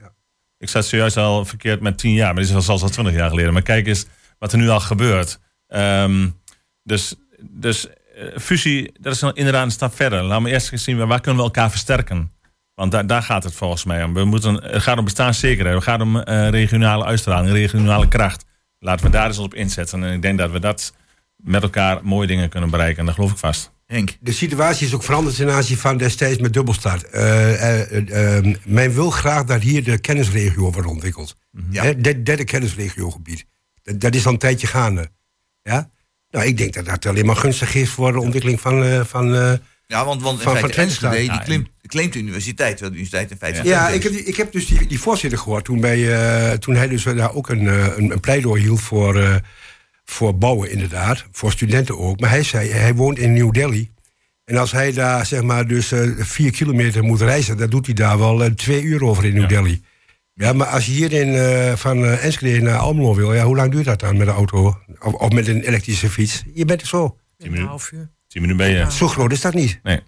Ik 0.59 0.69
zat 0.69 0.87
zojuist 0.87 1.17
al 1.17 1.45
verkeerd 1.45 1.81
met 1.81 1.99
tien 1.99 2.13
jaar, 2.13 2.35
maar 2.35 2.43
dit 2.43 2.57
is 2.57 2.65
zelfs 2.65 2.83
al 2.83 2.89
twintig 2.89 3.15
jaar 3.15 3.29
geleden. 3.29 3.53
Maar 3.53 3.63
kijk 3.63 3.87
eens 3.87 4.07
wat 4.39 4.53
er 4.53 4.59
nu 4.59 4.69
al 4.69 4.81
gebeurt. 4.81 5.41
Um, 5.69 6.41
dus, 6.83 7.15
dus 7.41 7.87
uh, 7.87 8.39
fusie, 8.39 8.93
dat 9.01 9.15
is 9.15 9.23
inderdaad 9.23 9.65
een 9.65 9.71
stap 9.71 9.95
verder. 9.95 10.23
Laten 10.23 10.45
we 10.45 10.51
eerst 10.51 10.73
eens 10.73 10.85
zien 10.85 11.07
waar 11.07 11.21
kunnen 11.21 11.41
we 11.41 11.47
elkaar 11.47 11.71
versterken. 11.71 12.33
Want 12.75 12.93
daar, 12.93 13.07
daar 13.07 13.23
gaat 13.23 13.45
het 13.45 13.55
volgens 13.55 13.85
mij 13.85 14.05
om. 14.05 14.15
We 14.15 14.25
moeten, 14.25 14.55
het 14.55 14.83
gaat 14.83 14.99
om 14.99 15.05
bestaanszekerheid. 15.05 15.75
Het 15.75 15.85
gaat 15.85 16.01
om 16.01 16.17
uh, 16.17 16.49
regionale 16.49 17.05
uitstraling, 17.05 17.53
regionale 17.53 18.09
kracht. 18.09 18.45
Laten 18.79 19.05
we 19.05 19.11
daar 19.11 19.27
eens 19.27 19.39
op 19.39 19.55
inzetten. 19.55 20.05
En 20.05 20.13
ik 20.13 20.23
denk 20.23 20.39
dat 20.39 20.51
we 20.51 20.61
dat 20.61 20.95
met 21.43 21.63
elkaar 21.63 22.01
mooie 22.03 22.27
dingen 22.27 22.49
kunnen 22.49 22.71
bereiken. 22.71 22.99
En 22.99 23.07
dat 23.07 23.15
geloof 23.15 23.31
ik 23.31 23.39
vast. 23.39 23.71
Henk. 23.87 24.17
De 24.21 24.33
situatie 24.33 24.87
is 24.87 24.95
ook 24.95 25.03
veranderd 25.03 25.37
ten 25.37 25.53
aanzien 25.53 25.77
van 25.77 25.97
destijds 25.97 26.39
met 26.39 26.53
dubbelstart. 26.53 27.15
Uh, 27.15 27.91
uh, 27.91 28.55
men 28.65 28.95
wil 28.95 29.11
graag 29.11 29.45
dat 29.45 29.63
hier 29.63 29.85
de 29.85 29.99
kennisregio 29.99 30.71
wordt 30.71 30.89
ontwikkeld. 30.89 31.37
Ja. 31.71 31.93
De 31.93 32.23
derde 32.23 32.45
kennisregiogebied. 32.45 33.45
Dat, 33.83 34.01
dat, 34.01 34.15
is 34.15 34.27
al 34.27 34.33
een 34.33 34.39
tijdje 34.39 34.67
gaande. 34.67 35.09
Ja? 35.63 35.91
Nou, 36.31 36.47
ik 36.47 36.57
denk 36.57 36.75
dat 36.75 36.85
dat 36.85 37.07
alleen 37.07 37.27
maar 37.27 37.37
gunstig 37.37 37.75
is 37.75 37.91
voor 37.91 38.13
de 38.13 38.21
ontwikkeling 38.21 38.61
van... 38.61 39.07
van 39.07 39.61
ja, 39.87 40.05
want, 40.05 40.23
want 40.23 40.39
in 40.39 40.45
van, 40.45 40.57
feite, 40.57 40.81
Enschede, 40.81 41.17
die 41.17 41.41
claimt, 41.45 41.69
claimt 41.87 42.13
de 42.13 42.19
universiteit, 42.19 42.79
de 42.79 42.87
universiteit 42.87 43.31
in 43.31 43.37
feite. 43.37 43.65
Ja, 43.65 43.89
ik 43.89 44.03
heb, 44.03 44.13
ik 44.13 44.37
heb 44.37 44.53
dus 44.53 44.67
die, 44.67 44.87
die 44.87 45.01
voorzitter 45.01 45.39
gehoord 45.39 45.65
toen, 45.65 45.81
bij, 45.81 46.59
toen 46.59 46.75
hij 46.75 46.89
dus 46.89 47.03
daar 47.03 47.35
ook 47.35 47.49
een, 47.49 47.67
een, 47.67 48.11
een 48.11 48.21
pleidooi 48.21 48.63
hield 48.63 48.81
voor 48.81 49.41
voor 50.13 50.39
bouwen 50.39 50.71
inderdaad, 50.71 51.25
voor 51.33 51.53
studenten 51.53 51.99
ook. 51.99 52.21
Maar 52.21 52.31
hij 52.31 52.43
zei, 52.43 52.71
hij 52.71 52.95
woont 52.95 53.19
in 53.19 53.33
New 53.33 53.53
Delhi. 53.53 53.91
En 54.45 54.57
als 54.57 54.73
hij 54.73 54.93
daar 54.93 55.27
zeg 55.27 55.43
maar 55.43 55.67
dus 55.67 55.93
uh, 55.93 56.11
vier 56.19 56.51
kilometer 56.51 57.05
moet 57.05 57.21
reizen, 57.21 57.57
dan 57.57 57.71
doet 57.71 57.87
hij 57.87 57.95
daar 57.95 58.19
wel 58.19 58.45
uh, 58.45 58.51
twee 58.51 58.83
uur 58.83 59.05
over 59.05 59.25
in 59.25 59.35
New 59.35 59.49
Delhi. 59.49 59.83
Ja, 60.35 60.53
maar 60.53 60.67
als 60.67 60.87
je 60.87 60.93
hierin 60.93 61.29
uh, 61.29 61.73
van 61.73 62.05
Enschede 62.05 62.61
naar 62.61 62.79
Almelo 62.79 63.15
wil, 63.15 63.35
ja, 63.35 63.45
hoe 63.45 63.57
lang 63.57 63.73
duurt 63.73 63.85
dat 63.85 64.01
dan 64.01 64.17
met 64.17 64.27
de 64.27 64.33
auto? 64.33 64.77
Of, 65.01 65.13
of 65.13 65.31
met 65.31 65.49
een 65.49 65.63
elektrische 65.63 66.11
fiets? 66.11 66.43
Je 66.55 66.65
bent 66.65 66.81
er 66.81 66.87
zo. 66.87 67.17
Tien 67.39 67.51
minuten. 67.51 67.63
Een 67.63 67.69
half 67.69 67.93
uur. 67.93 68.11
Tien 68.27 68.41
minuten 68.43 68.67
ben 68.67 68.77
je. 68.77 68.93
Zo 68.93 69.09
groot 69.09 69.33
is 69.33 69.41
dat 69.41 69.55
niet. 69.55 69.81
Nee. 69.83 70.01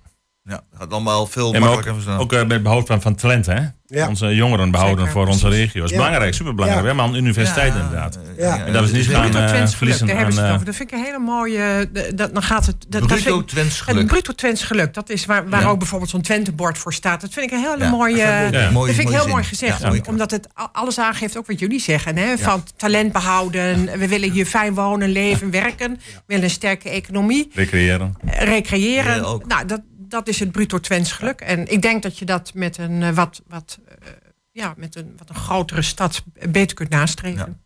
Ja, 0.49 0.55
dat 0.71 0.79
gaat 0.79 0.93
allemaal 0.93 1.27
veel 1.27 1.53
makkelijker 1.53 2.19
Ook, 2.19 2.33
ook 2.33 2.47
met 2.47 2.63
behoud 2.63 2.87
van, 2.87 3.03
van 3.03 3.15
talent, 3.15 3.47
hè? 3.47 3.61
Ja. 3.87 4.09
Onze 4.09 4.35
jongeren 4.35 4.71
behouden 4.71 5.09
voor 5.09 5.27
onze 5.27 5.49
regio. 5.49 5.81
Dat 5.81 5.91
is 5.91 5.97
belangrijk, 5.97 6.35
superbelangrijk. 6.35 6.83
We 6.83 6.89
hebben 6.89 7.15
een 7.15 7.15
universiteit 7.21 7.75
inderdaad. 7.75 8.19
Ja. 8.37 8.65
En 8.65 8.73
dat 8.73 8.85
is 8.85 8.93
niet 8.93 9.07
gaan 9.07 9.37
uh, 9.37 9.67
verliezen 9.67 10.07
Daar 10.07 10.17
hebben 10.17 10.35
ze 10.35 10.41
het 10.41 10.53
over. 10.53 10.65
Dat 10.65 10.75
vind 10.75 10.93
ik 10.93 10.99
een 10.99 11.05
hele 11.05 11.19
mooie... 11.19 11.89
Dat, 12.15 12.35
dan 12.35 12.43
gaat 12.43 12.67
het... 12.67 12.77
Dat, 12.89 13.07
bruto 13.07 13.45
Twents 13.45 13.81
geluk. 13.81 13.99
Het 13.99 14.07
bruto 14.11 14.33
Twents 14.33 14.63
geluk. 14.63 14.95
Dat 14.95 15.11
is 15.11 15.27
waar, 15.27 15.49
waar 15.49 15.69
ook 15.69 15.79
bijvoorbeeld 15.79 16.11
zo'n 16.11 16.23
Twente-bord 16.23 16.79
voor 16.79 16.95
staat. 16.95 17.21
Dat 17.21 17.33
vind 17.33 17.47
ik 17.47 17.53
een 17.53 17.65
hele 17.71 17.91
mooie... 17.91 18.49
Dat 18.73 18.85
vind 18.85 19.09
ik 19.09 19.15
heel 19.15 19.29
mooi 19.29 19.45
gezegd. 19.45 20.09
Omdat 20.09 20.31
het 20.31 20.49
alles 20.73 20.99
aangeeft, 20.99 21.37
ook 21.37 21.47
wat 21.47 21.59
jullie 21.59 21.81
zeggen. 21.81 22.17
Hè? 22.17 22.39
Van 22.39 22.63
talent 22.77 23.13
behouden. 23.13 23.99
We 23.99 24.09
willen 24.09 24.31
hier 24.31 24.47
fijn 24.47 24.75
wonen, 24.75 25.09
leven, 25.09 25.51
werken. 25.51 25.91
We 25.93 26.23
willen 26.27 26.45
een 26.45 26.51
sterke 26.51 26.89
economie. 26.89 27.51
Recreëren. 27.55 28.17
Recreëren. 28.25 29.43
Nou, 29.47 29.67
dat 29.67 29.81
dat 30.15 30.29
is 30.29 30.39
het 30.39 30.53
bruto 30.53 30.81
Twents 30.81 31.13
geluk. 31.13 31.41
En 31.41 31.73
ik 31.73 31.83
denk 31.83 32.03
dat 32.03 32.19
je 32.19 32.25
dat 32.25 32.55
met 32.55 32.79
een 32.79 33.01
uh, 33.01 33.11
wat, 33.11 33.43
wat, 33.47 33.79
uh, 33.89 34.09
ja, 34.51 34.75
met 34.77 34.97
een, 34.97 35.15
wat 35.17 35.29
een 35.29 35.35
grotere 35.35 35.83
stad 35.83 36.25
beter 36.49 36.77
kunt 36.77 36.89
nastreven. 36.89 37.59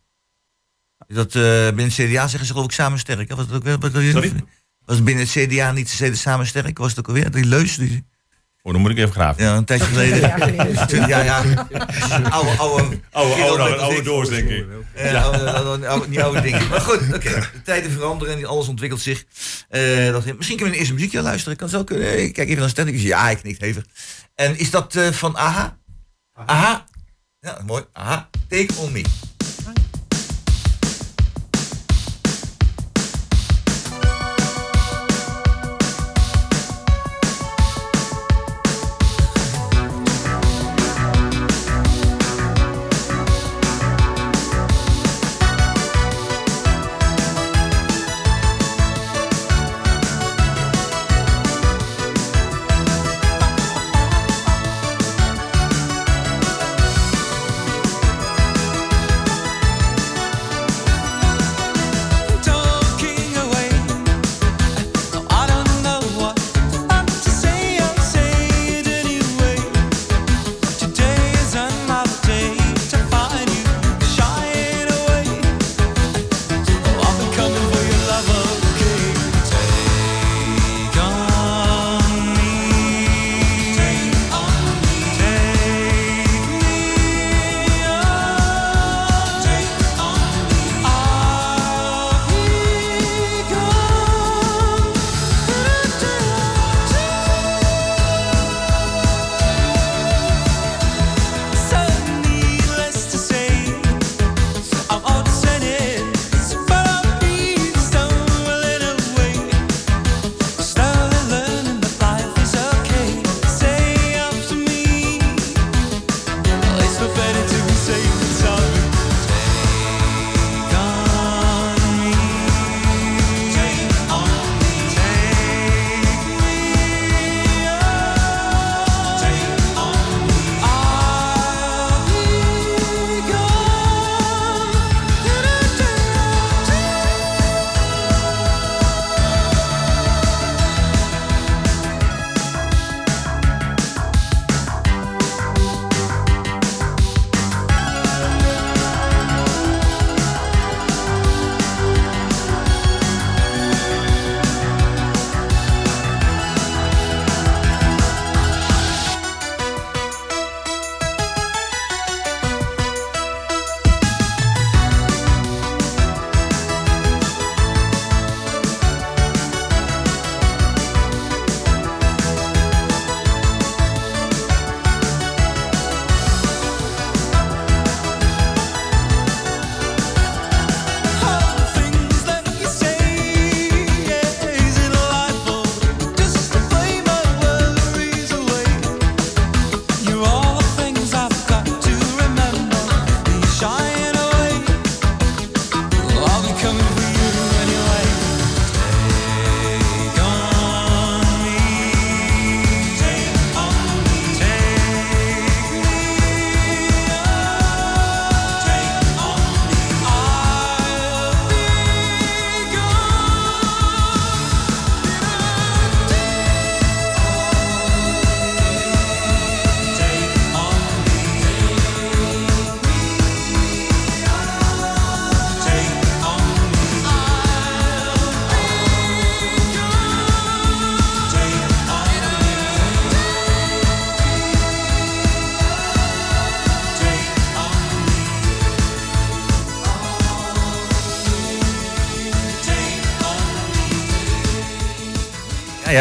Ja. 1.07 1.13
Dat, 1.15 1.35
uh, 1.35 1.43
binnen 1.65 1.85
het 1.85 1.93
CDA 1.93 2.27
zeggen 2.27 2.45
ze 2.45 2.51
geloof 2.51 2.65
ik 2.65 2.71
samen 2.71 2.99
sterk. 2.99 3.29
Was 3.29 3.45
het 3.45 3.55
ook 3.55 3.63
weer, 3.63 4.11
Sorry? 4.11 4.33
Was 4.85 5.03
binnen 5.03 5.27
het 5.27 5.31
CDA 5.31 5.71
niet 5.71 5.89
samen 6.13 6.47
sterk? 6.47 6.77
Was 6.77 6.89
het 6.89 6.99
ook 6.99 7.07
alweer? 7.07 7.31
Die 7.31 7.45
leus? 7.45 7.75
Die... 7.75 8.05
Oh, 8.61 8.71
dan 8.71 8.81
moet 8.81 8.91
ik 8.91 8.97
even 8.97 9.11
graven. 9.11 9.43
Ja, 9.43 9.55
een 9.55 9.65
tijdje 9.65 9.85
geleden. 9.85 10.19
ja, 11.07 11.21
ja. 11.23 11.43
Oude, 12.29 12.57
oude, 12.57 12.99
oude, 13.11 13.43
oude, 13.43 13.75
oude 13.75 14.01
doos, 14.01 14.29
denk 14.29 14.49
ik. 14.49 14.65
Ja, 14.95 15.21
oude, 15.21 15.87
oude, 15.87 16.07
niet 16.07 16.21
oude 16.21 16.41
dingen. 16.41 16.67
Maar 16.67 16.81
goed, 16.81 17.01
oké. 17.01 17.15
Okay. 17.15 17.39
De 17.39 17.61
tijden 17.63 17.91
veranderen 17.91 18.37
en 18.37 18.45
alles 18.45 18.67
ontwikkelt 18.67 19.01
zich. 19.01 19.25
Uh, 19.71 20.11
dat, 20.11 20.25
misschien 20.25 20.57
kunnen 20.57 20.57
we 20.57 20.65
een 20.65 20.73
eerste 20.73 20.93
muziekje 20.93 21.21
luisteren. 21.21 21.57
Kan 21.57 21.69
zo 21.69 21.83
kunnen. 21.83 22.31
Kijk 22.31 22.47
even 22.49 22.59
naar 22.59 22.69
Stenning. 22.69 23.01
Ja, 23.01 23.29
ik 23.29 23.37
knikt 23.37 23.61
even. 23.61 23.85
En 24.35 24.57
is 24.57 24.71
dat 24.71 24.95
uh, 24.95 25.07
van 25.11 25.37
Aha? 25.37 25.77
Aha. 26.45 26.85
Ja, 27.39 27.61
mooi. 27.65 27.83
Aha. 27.93 28.29
Take 28.47 28.73
on 28.77 28.91
me. 28.91 29.03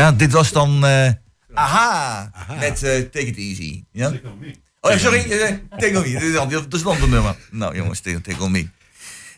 Ja, 0.08 0.14
ja, 0.14 0.18
dit 0.18 0.32
was 0.32 0.52
dan... 0.52 0.84
Uh, 0.84 1.10
aha, 1.54 2.30
met 2.60 2.82
uh, 2.82 2.90
Take 2.98 3.26
It 3.26 3.36
Easy. 3.36 3.84
Ja? 3.92 4.12
Oh, 4.80 4.96
sorry, 4.96 5.32
uh, 5.32 5.52
Take 5.78 5.98
On 5.98 6.48
Me. 6.48 6.48
Dat 6.48 6.74
is 6.74 6.80
een 6.80 6.86
ander 6.86 7.08
nummer. 7.08 7.36
Nou 7.50 7.76
jongens, 7.76 8.00
Take 8.00 8.42
On 8.42 8.50
Me. 8.50 8.58
Uh, 8.60 8.68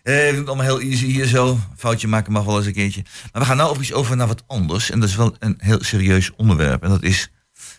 we 0.03 0.29
doen 0.31 0.39
het 0.39 0.47
allemaal 0.47 0.65
heel 0.65 0.81
easy 0.81 1.05
hier 1.05 1.27
zo. 1.27 1.59
Foutje 1.77 2.09
maken 2.09 2.33
mag 2.33 2.45
wel 2.45 2.57
eens 2.57 2.67
een 2.67 2.73
keertje. 2.73 3.03
Maar 3.33 3.43
we 3.43 3.49
gaan 3.49 3.57
nou 3.57 3.81
iets 3.81 3.93
over 3.93 4.17
naar 4.17 4.27
wat 4.27 4.45
anders. 4.47 4.91
En 4.91 5.01
dat 5.01 5.09
is 5.09 5.17
wel 5.17 5.37
een 5.39 5.55
heel 5.59 5.85
serieus 5.85 6.35
onderwerp. 6.37 6.83
En 6.83 6.89
dat 6.89 7.03
is 7.03 7.31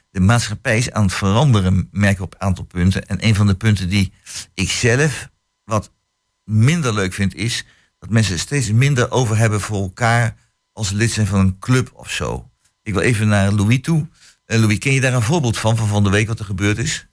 de 0.09 0.19
maatschappij 0.19 0.77
is 0.77 0.91
aan 0.91 1.03
het 1.03 1.13
veranderen, 1.13 1.87
merk 1.91 2.15
ik 2.15 2.21
op 2.21 2.33
een 2.33 2.41
aantal 2.41 2.65
punten. 2.65 3.07
En 3.07 3.25
een 3.25 3.35
van 3.35 3.47
de 3.47 3.55
punten 3.55 3.89
die 3.89 4.13
ik 4.53 4.69
zelf 4.69 5.29
wat 5.63 5.91
minder 6.43 6.93
leuk 6.93 7.13
vind, 7.13 7.35
is 7.35 7.65
dat 7.99 8.09
mensen 8.09 8.39
steeds 8.39 8.71
minder 8.71 9.11
over 9.11 9.37
hebben 9.37 9.61
voor 9.61 9.81
elkaar 9.81 10.35
als 10.73 10.91
lid 10.91 11.11
zijn 11.11 11.27
van 11.27 11.39
een 11.39 11.59
club 11.59 11.91
of 11.93 12.11
zo. 12.11 12.50
Ik 12.91 12.97
wil 12.97 13.05
even 13.05 13.27
naar 13.27 13.51
Louis 13.51 13.81
toe. 13.81 14.07
Uh, 14.47 14.59
Louis, 14.59 14.77
ken 14.77 14.93
je 14.93 15.01
daar 15.01 15.13
een 15.13 15.21
voorbeeld 15.21 15.57
van, 15.57 15.77
van 15.77 15.87
van 15.87 16.03
de 16.03 16.09
week 16.09 16.27
wat 16.27 16.39
er 16.39 16.45
gebeurd 16.45 16.77
is? 16.77 17.07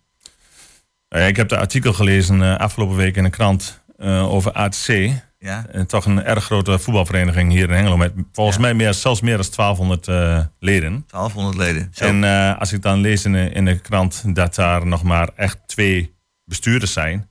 Nou 1.08 1.24
ik 1.24 1.36
heb 1.36 1.48
de 1.48 1.58
artikel 1.58 1.92
gelezen 1.92 2.40
uh, 2.40 2.56
afgelopen 2.56 2.96
week 2.96 3.16
in 3.16 3.22
de 3.22 3.30
krant 3.30 3.82
uh, 3.98 4.32
over 4.32 4.52
ATC. 4.52 5.10
Ja. 5.38 5.66
En 5.70 5.86
toch 5.86 6.04
een 6.04 6.24
erg 6.24 6.44
grote 6.44 6.78
voetbalvereniging 6.78 7.52
hier 7.52 7.68
in 7.68 7.74
Hengelo. 7.74 7.96
Met 7.96 8.12
volgens 8.32 8.58
mij 8.58 8.74
meer, 8.74 8.94
zelfs 8.94 9.20
meer 9.20 9.36
dan 9.36 9.46
1200 9.56 10.06
uh, 10.06 10.44
leden. 10.58 11.04
1200 11.06 11.56
leden. 11.56 11.88
Zo. 11.92 12.04
En 12.04 12.22
uh, 12.22 12.58
als 12.58 12.72
ik 12.72 12.82
dan 12.82 13.00
lees 13.00 13.24
in 13.24 13.32
de, 13.32 13.50
in 13.50 13.64
de 13.64 13.78
krant 13.78 14.34
dat 14.34 14.54
daar 14.54 14.86
nog 14.86 15.02
maar 15.02 15.30
echt 15.36 15.58
twee 15.66 16.14
bestuurders 16.44 16.92
zijn. 16.92 17.30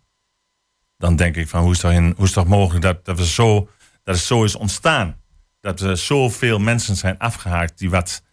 Dan 0.97 1.15
denk 1.15 1.35
ik 1.35 1.47
van 1.47 1.61
hoe 1.61 1.71
is, 1.71 1.79
dat 1.79 1.91
in, 1.91 2.13
hoe 2.15 2.25
is 2.25 2.33
dat 2.33 2.47
mogelijk 2.47 2.83
dat, 2.83 3.05
dat, 3.05 3.17
we 3.17 3.25
zo, 3.25 3.69
dat 4.03 4.15
het 4.15 4.23
zo 4.23 4.43
is 4.43 4.55
ontstaan. 4.55 5.15
Dat 5.59 5.79
er 5.79 5.97
zoveel 5.97 6.59
mensen 6.59 6.95
zijn 6.95 7.17
afgehaakt 7.17 7.77
die 7.77 7.89
wat. 7.89 8.25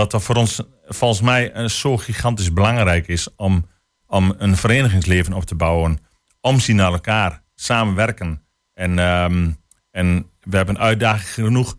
Het 0.00 0.10
toch 0.10 0.22
voor 0.22 0.36
ons 0.36 0.62
volgens 0.84 1.20
mij 1.20 1.68
zo 1.68 1.96
gigantisch 1.96 2.52
belangrijk 2.52 3.08
is 3.08 3.28
om, 3.36 3.66
om 4.06 4.34
een 4.38 4.56
verenigingsleven 4.56 5.32
op 5.32 5.44
te 5.44 5.54
bouwen. 5.54 5.98
Omzien 6.40 6.76
naar 6.76 6.92
elkaar, 6.92 7.42
samenwerken. 7.54 8.42
En, 8.74 8.98
um, 8.98 9.56
en 9.90 10.30
we 10.42 10.56
hebben 10.56 10.78
uitdaging 10.78 11.46
genoeg. 11.46 11.76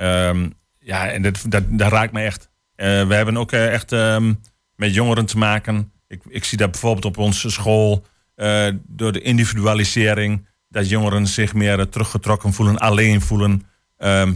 Um, 0.00 0.54
ja, 0.78 1.08
en 1.08 1.22
dat, 1.22 1.44
dat, 1.48 1.62
dat 1.68 1.92
raakt 1.92 2.12
me 2.12 2.20
echt. 2.20 2.50
Uh, 2.76 3.06
we 3.06 3.14
hebben 3.14 3.36
ook 3.36 3.52
uh, 3.52 3.72
echt 3.72 3.92
um, 3.92 4.40
met 4.74 4.94
jongeren 4.94 5.26
te 5.26 5.38
maken. 5.38 5.92
Ik, 6.08 6.22
ik 6.28 6.44
zie 6.44 6.58
dat 6.58 6.70
bijvoorbeeld 6.70 7.04
op 7.04 7.18
onze 7.18 7.50
school. 7.50 8.06
Uh, 8.36 8.68
door 8.86 9.12
de 9.12 9.20
individualisering. 9.20 10.46
Dat 10.68 10.88
jongeren 10.88 11.26
zich 11.26 11.54
meer 11.54 11.88
teruggetrokken 11.88 12.52
voelen, 12.52 12.78
alleen 12.78 13.20
voelen. 13.20 13.66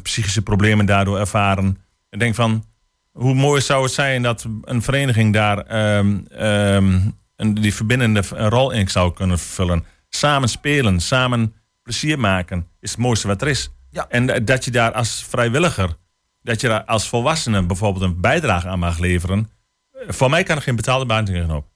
psychische 0.02 0.42
problemen 0.42 0.86
daardoor 0.86 1.18
ervaren. 1.18 1.78
Ik 2.10 2.18
denk 2.18 2.34
van, 2.34 2.64
hoe 3.12 3.34
mooi 3.34 3.60
zou 3.60 3.82
het 3.82 3.92
zijn 3.92 4.22
dat 4.22 4.46
een 4.62 4.82
vereniging 4.82 5.32
daar 5.32 5.70
een, 5.70 7.14
die 7.36 7.74
verbindende 7.74 8.22
rol 8.28 8.70
in 8.70 8.88
zou 8.88 9.12
kunnen 9.12 9.38
vervullen. 9.38 9.84
Samen 10.08 10.48
spelen, 10.48 11.00
samen 11.00 11.54
plezier 11.82 12.18
maken 12.18 12.66
is 12.80 12.90
het 12.90 12.98
mooiste 12.98 13.26
wat 13.26 13.42
er 13.42 13.48
is. 13.48 13.70
Ja. 13.90 14.06
En 14.08 14.44
dat 14.44 14.64
je 14.64 14.70
daar 14.70 14.92
als 14.92 15.24
vrijwilliger, 15.28 15.96
dat 16.42 16.60
je 16.60 16.68
daar 16.68 16.84
als 16.84 17.08
volwassene 17.08 17.66
bijvoorbeeld 17.66 18.04
een 18.04 18.20
bijdrage 18.20 18.68
aan 18.68 18.78
mag 18.78 18.98
leveren. 18.98 19.50
Eh, 19.90 20.00
voor 20.08 20.30
mij 20.30 20.42
kan 20.42 20.56
er 20.56 20.62
geen 20.62 20.76
betaalde 20.76 21.06
baan 21.06 21.24
tegenop. 21.24 21.70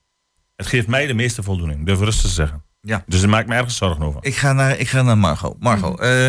Het 0.57 0.66
geeft 0.66 0.87
mij 0.87 1.07
de 1.07 1.14
meeste 1.14 1.42
voldoening, 1.42 1.87
durf 1.87 1.99
rustig 1.99 2.29
te 2.29 2.35
zeggen. 2.35 2.64
Ja. 2.81 3.05
Dus 3.07 3.20
daar 3.20 3.29
maak 3.29 3.40
ik 3.40 3.49
me 3.49 3.55
ergens 3.55 3.77
zorgen 3.77 4.03
over. 4.03 4.25
Ik 4.25 4.37
ga 4.37 4.53
naar, 4.53 4.79
ik 4.79 4.88
ga 4.88 5.03
naar 5.03 5.18
Margot. 5.18 5.62
Margot, 5.62 5.99
mm. 5.99 6.05
uh, 6.05 6.29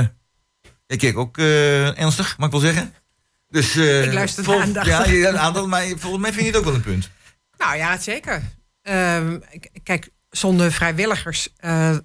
ik 0.87 0.99
kijk 0.99 1.17
ook 1.17 1.37
uh, 1.37 1.99
ernstig, 1.99 2.37
mag 2.37 2.45
ik 2.45 2.51
wel 2.51 2.61
zeggen. 2.61 2.93
Dus, 3.49 3.75
uh, 3.75 4.03
ik 4.03 4.13
luister 4.13 4.43
vol. 4.43 4.61
Ja, 4.83 5.05
je 5.05 5.37
aandacht, 5.37 5.67
maar 5.67 5.85
volgens 5.97 6.21
mij 6.21 6.33
vind 6.33 6.45
je 6.45 6.51
het 6.51 6.59
ook 6.59 6.65
wel 6.65 6.73
een 6.73 6.81
punt. 6.81 7.09
Nou 7.57 7.77
ja, 7.77 7.97
zeker. 7.97 8.41
Uh, 8.89 9.33
kijk, 9.83 10.09
zonder 10.29 10.71
vrijwilligers 10.71 11.53
uh, 11.65 11.97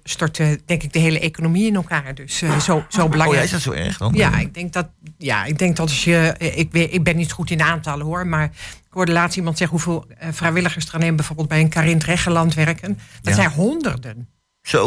denk 0.65 0.83
ik 0.83 0.93
de 0.93 0.99
hele 0.99 1.19
economie 1.19 1.67
in 1.67 1.75
elkaar. 1.75 2.15
Dus 2.15 2.41
uh, 2.41 2.59
zo, 2.59 2.85
zo 2.89 3.09
belangrijk. 3.09 3.29
Oh 3.29 3.35
ja, 3.35 3.41
is 3.41 3.51
dat 3.51 3.61
zo 3.61 3.71
erg 3.71 3.97
dan? 3.97 4.13
Ja, 4.13 4.39
ik 4.39 4.53
denk 4.53 4.73
dat, 4.73 4.89
ja, 5.17 5.45
ik 5.45 5.57
denk 5.57 5.75
dat 5.75 5.89
als 5.89 6.03
je. 6.03 6.35
Ik, 6.37 6.71
ben, 6.71 6.93
ik 6.93 7.03
ben 7.03 7.15
niet 7.15 7.31
goed 7.31 7.51
in 7.51 7.61
aantallen 7.61 8.05
hoor, 8.05 8.27
maar 8.27 8.43
ik 8.43 8.89
hoorde 8.89 9.11
laatst 9.11 9.37
iemand 9.37 9.57
zeggen 9.57 9.77
hoeveel 9.77 10.07
vrijwilligers 10.31 10.87
er 10.87 10.93
alleen 10.93 11.15
bijvoorbeeld 11.15 11.47
bij 11.47 11.59
een 11.59 11.69
Karint 11.69 12.03
Regeland 12.03 12.53
werken. 12.53 12.99
Dat 13.21 13.35
zijn 13.35 13.49
honderden. 13.49 14.27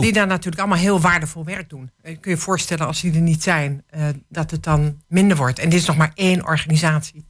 Die 0.01 0.13
daar 0.13 0.27
natuurlijk 0.27 0.59
allemaal 0.59 0.79
heel 0.79 1.01
waardevol 1.01 1.45
werk 1.45 1.69
doen. 1.69 1.91
Je 2.03 2.17
kun 2.17 2.31
je 2.31 2.37
voorstellen 2.37 2.87
als 2.87 3.01
die 3.01 3.15
er 3.15 3.21
niet 3.21 3.43
zijn, 3.43 3.85
dat 4.29 4.51
het 4.51 4.63
dan 4.63 5.03
minder 5.09 5.37
wordt. 5.37 5.59
En 5.59 5.69
dit 5.69 5.81
is 5.81 5.87
nog 5.87 5.97
maar 5.97 6.13
één 6.15 6.47
organisatie. 6.47 7.27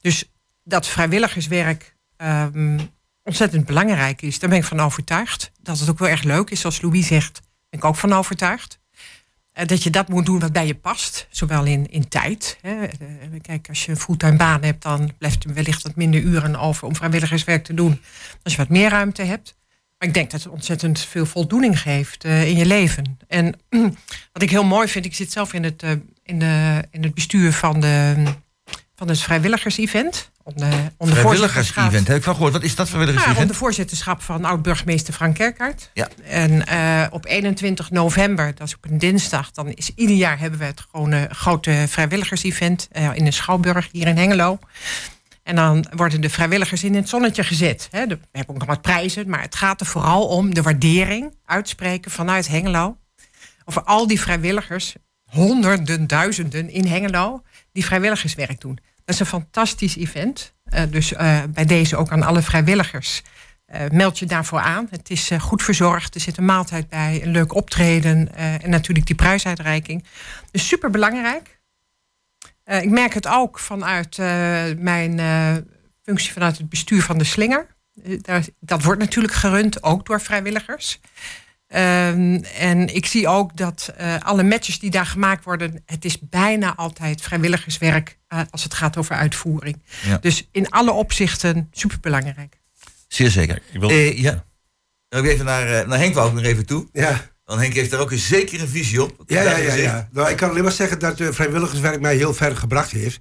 Dus 0.00 0.32
dat 0.64 0.86
vrijwilligerswerk. 0.86 1.94
Um, 2.16 2.78
ontzettend 3.22 3.66
belangrijk 3.66 4.22
is. 4.22 4.38
Daar 4.38 4.50
ben 4.50 4.58
ik 4.58 4.64
van 4.64 4.80
overtuigd. 4.80 5.52
Dat 5.62 5.78
het 5.78 5.90
ook 5.90 5.98
wel 5.98 6.08
erg 6.08 6.22
leuk 6.22 6.50
is, 6.50 6.60
zoals 6.60 6.80
Louis 6.80 7.06
zegt. 7.06 7.42
Ben 7.70 7.80
ik 7.80 7.84
ook 7.84 7.96
van 7.96 8.12
overtuigd. 8.12 8.78
Uh, 9.58 9.66
dat 9.66 9.82
je 9.82 9.90
dat 9.90 10.08
moet 10.08 10.26
doen 10.26 10.38
wat 10.38 10.52
bij 10.52 10.66
je 10.66 10.74
past. 10.74 11.26
Zowel 11.30 11.64
in, 11.64 11.90
in 11.90 12.08
tijd. 12.08 12.58
Hè. 12.60 12.86
Kijk, 13.42 13.68
als 13.68 13.84
je 13.84 13.90
een 13.90 13.96
fulltime 13.96 14.36
baan 14.36 14.62
hebt, 14.62 14.82
dan 14.82 15.12
blijft 15.18 15.44
er 15.44 15.54
wellicht 15.54 15.82
wat 15.82 15.96
minder 15.96 16.20
uren 16.20 16.56
over 16.56 16.86
om 16.86 16.96
vrijwilligerswerk 16.96 17.64
te 17.64 17.74
doen. 17.74 18.00
Als 18.42 18.52
je 18.52 18.58
wat 18.58 18.68
meer 18.68 18.90
ruimte 18.90 19.22
hebt. 19.22 19.56
Maar 19.98 20.08
ik 20.08 20.14
denk 20.14 20.30
dat 20.30 20.42
het 20.42 20.52
ontzettend 20.52 21.00
veel 21.00 21.26
voldoening 21.26 21.80
geeft 21.80 22.24
uh, 22.24 22.48
in 22.48 22.56
je 22.56 22.66
leven. 22.66 23.18
En 23.28 23.54
wat 24.32 24.42
ik 24.42 24.50
heel 24.50 24.64
mooi 24.64 24.88
vind, 24.88 25.04
ik 25.04 25.14
zit 25.14 25.32
zelf 25.32 25.52
in 25.52 25.64
het, 25.64 25.82
in 26.22 26.38
de, 26.38 26.84
in 26.90 27.02
het 27.02 27.14
bestuur 27.14 27.52
van, 27.52 27.80
de, 27.80 28.24
van 28.94 29.08
het 29.08 29.20
vrijwilligers-event. 29.20 30.30
Onder 30.42 30.68
Vrijwilligers-event, 30.98 32.06
heb 32.06 32.16
ik 32.16 32.22
van 32.22 32.34
gehoord. 32.34 32.52
Wat 32.52 32.62
is 32.62 32.74
dat 32.74 32.88
vrijwilligers-event? 32.88 33.36
Ja, 33.36 33.42
onder 33.42 33.56
voorzitterschap 33.56 34.22
van 34.22 34.44
oud-burgemeester 34.44 35.14
Frank 35.14 35.34
Kerkaert. 35.34 35.90
Ja. 35.94 36.08
En 36.24 36.64
uh, 36.72 37.06
op 37.10 37.26
21 37.26 37.90
november, 37.90 38.54
dat 38.54 38.66
is 38.66 38.74
op 38.74 38.84
een 38.90 38.98
dinsdag... 38.98 39.50
dan 39.50 39.68
is 39.68 39.90
ieder 39.94 40.16
jaar 40.16 40.38
hebben 40.38 40.58
we 40.58 40.64
het 40.64 40.84
gewoon 40.90 41.12
een 41.12 41.34
grote 41.34 41.84
vrijwilligers-event... 41.88 42.88
In 43.14 43.24
de 43.24 43.30
Schouwburg 43.30 43.88
hier 43.92 44.06
in 44.06 44.16
Hengelo. 44.16 44.58
En 45.46 45.56
dan 45.56 45.86
worden 45.96 46.20
de 46.20 46.30
vrijwilligers 46.30 46.84
in 46.84 46.94
het 46.94 47.08
zonnetje 47.08 47.44
gezet. 47.44 47.88
We 47.90 47.98
hebben 47.98 48.20
ook 48.46 48.58
nog 48.58 48.66
wat 48.66 48.82
prijzen, 48.82 49.28
maar 49.28 49.40
het 49.40 49.54
gaat 49.54 49.80
er 49.80 49.86
vooral 49.86 50.26
om... 50.26 50.54
de 50.54 50.62
waardering 50.62 51.34
uitspreken 51.44 52.10
vanuit 52.10 52.48
Hengelo... 52.48 52.96
over 53.64 53.82
al 53.82 54.06
die 54.06 54.20
vrijwilligers, 54.20 54.94
honderden, 55.24 56.06
duizenden 56.06 56.70
in 56.70 56.86
Hengelo... 56.86 57.42
die 57.72 57.84
vrijwilligerswerk 57.84 58.60
doen. 58.60 58.78
Dat 59.04 59.14
is 59.14 59.20
een 59.20 59.26
fantastisch 59.26 59.96
event. 59.96 60.54
Uh, 60.74 60.80
dus 60.90 61.12
uh, 61.12 61.42
bij 61.48 61.64
deze 61.64 61.96
ook 61.96 62.10
aan 62.10 62.22
alle 62.22 62.42
vrijwilligers. 62.42 63.22
Uh, 63.74 63.80
meld 63.92 64.18
je 64.18 64.26
daarvoor 64.26 64.60
aan. 64.60 64.86
Het 64.90 65.10
is 65.10 65.30
goed 65.38 65.62
verzorgd. 65.62 66.14
Er 66.14 66.20
zit 66.20 66.36
een 66.36 66.44
maaltijd 66.44 66.88
bij, 66.88 67.20
een 67.22 67.30
leuk 67.30 67.54
optreden 67.54 68.34
en 68.36 68.70
natuurlijk 68.70 69.06
die 69.06 69.16
prijsuitreiking. 69.16 70.04
Dus 70.50 70.68
super 70.68 70.90
belangrijk. 70.90 71.55
Ik 72.66 72.90
merk 72.90 73.14
het 73.14 73.26
ook 73.26 73.58
vanuit 73.58 74.16
mijn 74.78 75.20
functie 76.02 76.32
vanuit 76.32 76.58
het 76.58 76.68
bestuur 76.68 77.02
van 77.02 77.18
de 77.18 77.24
Slinger. 77.24 77.66
dat 78.60 78.82
wordt 78.82 79.00
natuurlijk 79.00 79.34
gerund 79.34 79.82
ook 79.82 80.06
door 80.06 80.20
vrijwilligers. 80.20 81.00
Um, 81.68 82.44
en 82.44 82.94
ik 82.94 83.06
zie 83.06 83.28
ook 83.28 83.56
dat 83.56 83.92
uh, 84.00 84.16
alle 84.18 84.42
matches 84.42 84.78
die 84.78 84.90
daar 84.90 85.06
gemaakt 85.06 85.44
worden, 85.44 85.82
het 85.86 86.04
is 86.04 86.18
bijna 86.20 86.74
altijd 86.74 87.22
vrijwilligerswerk 87.22 88.18
uh, 88.28 88.40
als 88.50 88.62
het 88.62 88.74
gaat 88.74 88.96
over 88.96 89.16
uitvoering. 89.16 89.82
Ja. 90.02 90.18
Dus 90.18 90.48
in 90.52 90.70
alle 90.70 90.90
opzichten 90.92 91.68
superbelangrijk. 91.72 92.60
Zeer 93.08 93.30
zeker. 93.30 93.62
Ik 93.72 93.80
wil... 93.80 93.90
Uh, 93.90 94.18
ja. 94.18 94.44
Even 95.08 95.44
naar, 95.44 95.88
naar 95.88 95.98
Henk 95.98 96.14
wou 96.14 96.28
ik 96.28 96.34
nog 96.34 96.44
even 96.44 96.66
toe. 96.66 96.88
Ja. 96.92 97.20
Want 97.46 97.60
Henk 97.60 97.74
heeft 97.74 97.90
daar 97.90 98.00
ook 98.00 98.10
een 98.10 98.18
zekere 98.18 98.66
visie 98.66 99.02
op. 99.02 99.22
Ja, 99.26 99.42
ja, 99.42 99.56
ja, 99.56 99.74
ja. 99.74 100.08
Nou, 100.12 100.30
ik 100.30 100.36
kan 100.36 100.50
alleen 100.50 100.62
maar 100.62 100.72
zeggen 100.72 100.98
dat 100.98 101.22
vrijwilligerswerk 101.30 102.00
mij 102.00 102.16
heel 102.16 102.34
ver 102.34 102.56
gebracht 102.56 102.90
heeft. 102.90 103.20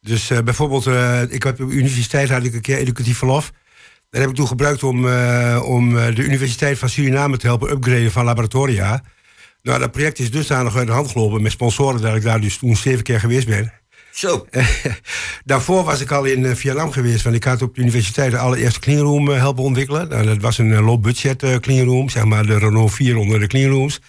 Dus 0.00 0.32
bijvoorbeeld, 0.44 0.86
ik 1.32 1.42
heb 1.42 1.60
op 1.60 1.68
de 1.68 1.74
universiteit 1.74 2.28
had 2.28 2.44
ik 2.44 2.54
een 2.54 2.60
keer 2.60 2.76
educatief 2.76 3.18
verlof. 3.18 3.52
Dat 4.10 4.20
heb 4.20 4.30
ik 4.30 4.36
toen 4.36 4.46
gebruikt 4.46 4.82
om, 4.82 5.06
uh, 5.06 5.62
om 5.64 5.98
eh, 5.98 6.14
de 6.14 6.22
Universiteit 6.22 6.78
van 6.78 6.88
Suriname 6.88 7.36
te 7.36 7.46
helpen 7.46 7.70
upgraden 7.70 8.12
van 8.12 8.24
laboratoria. 8.24 9.02
Nou, 9.62 9.78
dat 9.78 9.90
project 9.90 10.18
is 10.18 10.30
dusdanig 10.30 10.76
uit 10.76 10.86
de 10.86 10.92
hand 10.92 11.10
gelopen 11.10 11.42
met 11.42 11.52
sponsoren 11.52 12.00
dat 12.00 12.16
ik 12.16 12.22
daar 12.22 12.40
dus 12.40 12.58
toen 12.58 12.76
zeven 12.76 13.02
keer 13.02 13.20
geweest 13.20 13.46
ben. 13.46 13.72
Zo. 14.10 14.46
Daarvoor 15.44 15.84
was 15.84 16.00
ik 16.00 16.10
al 16.10 16.24
in 16.24 16.42
uh, 16.42 16.54
Vietnam 16.54 16.90
geweest, 16.90 17.22
want 17.22 17.36
ik 17.36 17.44
had 17.44 17.62
op 17.62 17.74
de 17.74 17.80
universiteit 17.80 18.30
de 18.30 18.38
allereerste 18.38 18.80
cleanroom 18.80 19.28
helpen 19.28 19.64
ontwikkelen. 19.64 20.08
Nou, 20.08 20.24
dat 20.24 20.40
was 20.40 20.58
een 20.58 20.82
low 20.82 21.00
budget 21.00 21.60
cleanroom, 21.60 22.08
zeg 22.08 22.24
maar 22.24 22.46
de 22.46 22.58
Renault 22.58 22.92
4 22.92 23.16
onder 23.16 23.40
de 23.40 23.46
cleanrooms. 23.46 24.00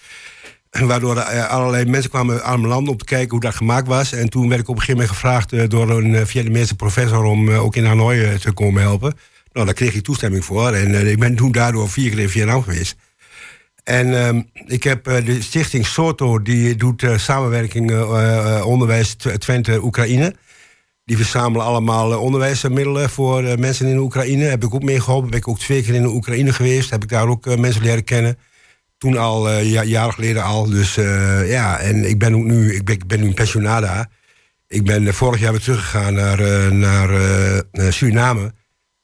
Waardoor 0.69 1.17
er 1.17 1.45
allerlei 1.45 1.85
mensen 1.85 2.09
kwamen 2.09 2.43
aan 2.43 2.59
mijn 2.59 2.73
land 2.73 2.88
om 2.88 2.97
te 2.97 3.05
kijken 3.05 3.29
hoe 3.29 3.39
dat 3.39 3.55
gemaakt 3.55 3.88
was. 3.88 4.12
En 4.12 4.29
toen 4.29 4.49
werd 4.49 4.62
ik 4.62 4.67
op 4.67 4.75
een 4.75 4.81
gegeven 4.81 5.01
moment 5.01 5.17
gevraagd 5.17 5.69
door 5.69 5.89
een 5.89 6.27
Vietnamese 6.27 6.75
professor 6.75 7.23
om 7.23 7.49
ook 7.49 7.75
in 7.75 7.85
Hanoi 7.85 8.38
te 8.38 8.51
komen 8.51 8.81
helpen. 8.81 9.13
Nou, 9.53 9.65
daar 9.65 9.75
kreeg 9.75 9.93
ik 9.93 10.03
toestemming 10.03 10.45
voor. 10.45 10.73
En 10.73 11.07
ik 11.07 11.19
ben 11.19 11.35
toen 11.35 11.51
daardoor 11.51 11.89
vier 11.89 12.09
keer 12.09 12.19
in 12.19 12.29
Vietnam 12.29 12.63
geweest. 12.63 12.95
En 13.89 14.08
uh, 14.08 14.41
ik 14.65 14.84
heb 14.84 15.08
uh, 15.08 15.25
de 15.25 15.41
stichting 15.41 15.86
SOTO, 15.86 16.41
die 16.41 16.75
doet 16.75 17.02
uh, 17.02 17.17
samenwerking 17.17 17.91
onderwijs 18.63 19.15
Twente-Oekraïne. 19.38 20.36
Die 21.06 21.17
verzamelen 21.17 21.65
allemaal 21.65 22.19
onderwijsmiddelen 22.19 23.10
voor 23.10 23.43
mensen 23.60 23.88
in 23.88 23.97
Oekraïne. 23.97 24.43
Heb 24.43 24.63
ik 24.63 24.73
ook 24.73 24.84
meegeholpen. 24.84 25.30
Ben 25.30 25.39
ik 25.39 25.47
ook 25.47 25.60
twee 25.60 25.84
keer 25.84 25.93
in 25.93 26.06
Oekraïne 26.06 26.54
geweest. 26.54 26.89
Heb 26.89 27.04
ik 27.04 27.10
daar 27.10 27.28
ook 27.28 27.58
mensen 27.58 27.82
leren 27.82 28.04
kennen. 28.04 28.38
Toen 28.97 29.17
al, 29.17 29.52
ja, 29.60 29.84
jaren 29.84 30.13
geleden 30.13 30.43
al. 30.43 30.69
Dus 30.69 30.95
ja, 31.45 31.80
en 31.80 32.10
ik 32.10 32.19
ben 32.19 32.36
ook 32.36 32.43
nu, 32.43 32.75
ik 32.75 33.08
ben, 33.08 33.19
nu 33.19 33.34
pensionada. 33.34 34.10
Ik 34.67 34.84
ben 34.84 35.13
vorig 35.13 35.39
jaar 35.39 35.52
weer 35.52 35.62
teruggegaan 35.62 36.13
naar, 36.13 36.41
naar 37.71 37.93
Suriname. 37.93 38.54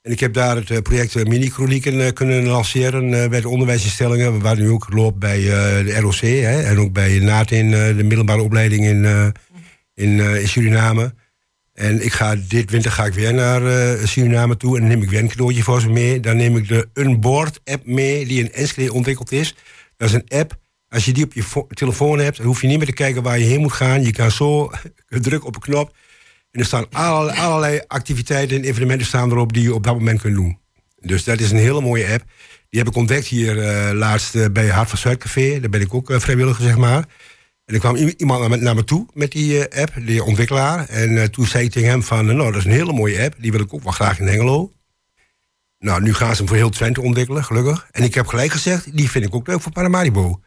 En 0.05 0.11
ik 0.11 0.19
heb 0.19 0.33
daar 0.33 0.55
het 0.55 0.83
project 0.83 1.27
Mini-Chronieken 1.27 2.13
kunnen 2.13 2.45
lanceren 2.45 3.29
bij 3.29 3.41
de 3.41 3.49
onderwijsinstellingen. 3.49 4.39
Waar 4.41 4.57
nu 4.57 4.69
ook 4.69 4.93
loopt 4.93 5.19
bij 5.19 5.39
de 5.83 5.99
ROC 5.99 6.19
hè, 6.19 6.61
en 6.61 6.79
ook 6.79 6.91
bij 6.91 7.19
NATIN, 7.19 7.69
de 7.71 8.03
middelbare 8.03 8.41
opleiding 8.41 8.85
in, 8.85 9.33
in, 9.93 10.19
in 10.19 10.47
Suriname. 10.47 11.13
En 11.73 12.05
ik 12.05 12.13
ga, 12.13 12.35
dit 12.47 12.71
winter 12.71 12.91
ga 12.91 13.05
ik 13.05 13.13
weer 13.13 13.33
naar 13.33 13.61
Suriname 14.07 14.57
toe 14.57 14.75
en 14.75 14.81
dan 14.81 14.89
neem 14.89 15.01
ik 15.01 15.09
weer 15.09 15.19
een 15.19 15.27
cadeautje 15.27 15.63
voor 15.63 15.81
ze 15.81 15.89
mee. 15.89 16.19
Dan 16.19 16.37
neem 16.37 16.57
ik 16.57 16.67
de 16.67 16.87
Unboard-app 16.93 17.85
mee, 17.85 18.25
die 18.25 18.39
in 18.39 18.53
Enschede 18.53 18.93
ontwikkeld 18.93 19.31
is. 19.31 19.55
Dat 19.97 20.09
is 20.09 20.13
een 20.13 20.39
app, 20.39 20.57
als 20.89 21.05
je 21.05 21.13
die 21.13 21.23
op 21.23 21.33
je 21.33 21.65
telefoon 21.67 22.19
hebt, 22.19 22.37
dan 22.37 22.45
hoef 22.45 22.61
je 22.61 22.67
niet 22.67 22.77
meer 22.77 22.87
te 22.87 22.93
kijken 22.93 23.23
waar 23.23 23.39
je 23.39 23.45
heen 23.45 23.61
moet 23.61 23.73
gaan. 23.73 24.03
Je 24.03 24.11
kan 24.11 24.31
zo 24.31 24.71
druk 25.07 25.45
op 25.45 25.55
een 25.55 25.61
knop 25.61 25.93
er 26.55 26.65
staan 26.65 26.89
allerlei, 26.89 27.81
activiteiten 27.87 28.57
en 28.57 28.63
evenementen 28.63 29.07
staan 29.07 29.31
erop 29.31 29.53
die 29.53 29.63
je 29.63 29.73
op 29.73 29.83
dat 29.83 29.93
moment 29.93 30.21
kunt 30.21 30.35
doen. 30.35 30.59
Dus 30.99 31.23
dat 31.23 31.39
is 31.39 31.51
een 31.51 31.57
hele 31.57 31.81
mooie 31.81 32.13
app. 32.13 32.23
Die 32.69 32.79
heb 32.79 32.89
ik 32.89 32.95
ontdekt 32.95 33.25
hier 33.25 33.57
uh, 33.57 33.97
laatst 33.97 34.35
uh, 34.35 34.45
bij 34.51 34.67
Hart 34.67 34.89
van 34.89 34.97
Zuidcafé. 34.97 35.59
Daar 35.59 35.69
ben 35.69 35.81
ik 35.81 35.93
ook 35.93 36.13
vrijwilliger, 36.15 36.63
zeg 36.63 36.77
maar. 36.77 37.05
En 37.65 37.73
er 37.73 37.79
kwam 37.79 37.95
iemand 37.95 38.61
naar 38.61 38.75
me, 38.75 38.83
toe 38.83 39.07
met 39.13 39.31
die 39.31 39.61
app, 39.81 39.93
die 40.05 40.23
ontwikkelaar. 40.23 40.89
En 40.89 41.31
toen 41.31 41.45
zei 41.45 41.65
ik 41.65 41.71
tegen 41.71 41.89
hem 41.89 42.03
van, 42.03 42.25
nou, 42.25 42.51
dat 42.51 42.55
is 42.55 42.65
een 42.65 42.71
hele 42.71 42.93
mooie 42.93 43.23
app. 43.23 43.35
Die 43.39 43.51
wil 43.51 43.61
ik 43.61 43.73
ook 43.73 43.83
wel 43.83 43.91
graag 43.91 44.19
in 44.19 44.27
Hengelo. 44.27 44.71
Nou, 45.79 46.01
nu 46.01 46.13
gaan 46.13 46.31
ze 46.31 46.37
hem 46.37 46.47
voor 46.47 46.57
heel 46.57 46.69
Twente 46.69 47.01
ontwikkelen, 47.01 47.43
gelukkig. 47.43 47.87
En 47.91 48.03
ik 48.03 48.13
heb 48.13 48.27
gelijk 48.27 48.51
gezegd, 48.51 48.97
die 48.97 49.09
vind 49.09 49.25
ik 49.25 49.35
ook 49.35 49.47
leuk 49.47 49.61
voor 49.61 49.71
Paramaribo. 49.71 50.41